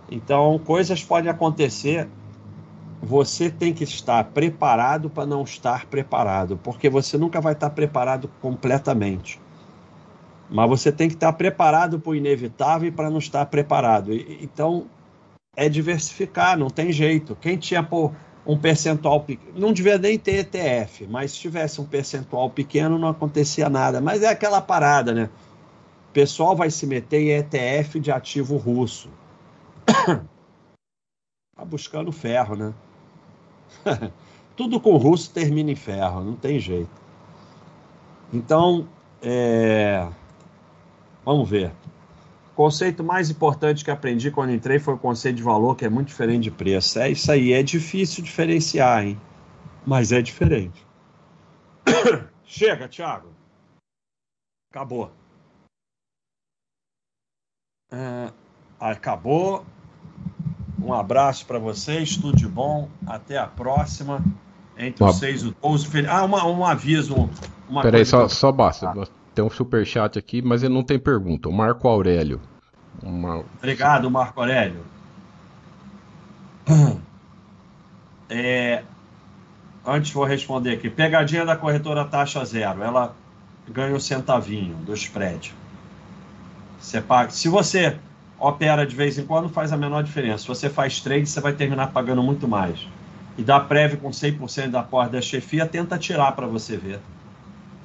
[0.09, 2.09] Então, coisas podem acontecer.
[3.01, 8.29] Você tem que estar preparado para não estar preparado, porque você nunca vai estar preparado
[8.41, 9.39] completamente.
[10.49, 14.13] Mas você tem que estar preparado para o inevitável e para não estar preparado.
[14.13, 14.87] Então,
[15.55, 17.35] é diversificar, não tem jeito.
[17.35, 18.11] Quem tinha, pô,
[18.45, 19.59] um percentual pequeno.
[19.59, 23.99] Não devia nem ter ETF, mas se tivesse um percentual pequeno não acontecia nada.
[23.99, 25.29] Mas é aquela parada, né?
[26.09, 29.09] O pessoal vai se meter em ETF de ativo russo.
[31.55, 32.73] tá buscando ferro, né?
[34.55, 36.89] Tudo com russo termina em ferro, não tem jeito.
[38.33, 38.87] Então,
[39.21, 40.07] é...
[41.23, 41.71] vamos ver.
[42.55, 46.07] Conceito mais importante que aprendi quando entrei foi o conceito de valor, que é muito
[46.07, 46.97] diferente de preço.
[46.97, 49.21] É isso aí, é difícil diferenciar, hein?
[49.85, 50.85] Mas é diferente.
[52.43, 53.29] Chega, Thiago.
[54.71, 55.11] Acabou.
[57.91, 58.33] É,
[58.79, 59.65] acabou.
[60.81, 62.87] Um abraço para vocês, tudo de bom.
[63.05, 64.23] Até a próxima.
[64.77, 66.07] Entre os 6 e o 12.
[66.07, 67.29] Ah, uma, um aviso.
[67.67, 68.87] Uma Peraí, só, só basta.
[68.89, 69.07] Ah.
[69.33, 71.49] Tem um super chat aqui, mas ele não tem pergunta.
[71.49, 72.39] O Marco Aurélio.
[73.01, 73.43] Uma...
[73.57, 74.83] Obrigado, Marco Aurélio.
[78.29, 78.83] É,
[79.85, 80.89] antes vou responder aqui.
[80.89, 82.83] Pegadinha da corretora taxa zero.
[82.83, 83.15] Ela
[83.69, 85.55] ganha um centavinho do spread.
[86.77, 87.29] Você paga.
[87.29, 87.97] Se você
[88.39, 90.39] opera de vez em quando, faz a menor diferença.
[90.39, 92.87] Se você faz trade, você vai terminar pagando muito mais.
[93.37, 96.99] E dá prévio com 100% da porta da chefia, tenta tirar para você ver.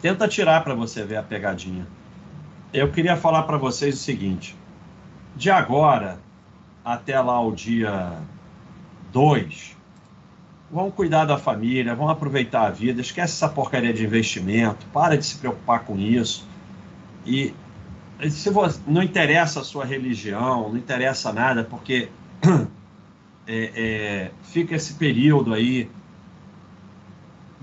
[0.00, 1.86] Tenta tirar para você ver a pegadinha.
[2.72, 4.56] Eu queria falar para vocês o seguinte:
[5.36, 6.18] de agora
[6.84, 8.18] até lá o dia
[9.12, 9.76] 2,
[10.70, 15.24] vão cuidar da família, vão aproveitar a vida, esquece essa porcaria de investimento, para de
[15.24, 16.48] se preocupar com isso.
[17.26, 17.54] E
[18.30, 22.08] se você, não interessa a sua religião, não interessa nada, porque
[23.46, 25.90] é, é, fica esse período aí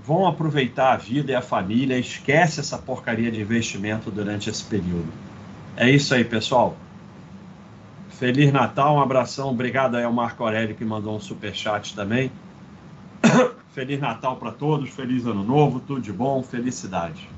[0.04, 5.08] vão aproveitar a vida e a família, esquece essa porcaria de investimento durante esse período.
[5.76, 6.76] É isso aí, pessoal.
[8.08, 9.50] Feliz Natal, um abração.
[9.50, 12.30] Obrigado aí ao Marco Aurélio que mandou um super chat também.
[13.72, 17.28] Feliz Natal para todos, feliz ano novo, tudo de bom, felicidade.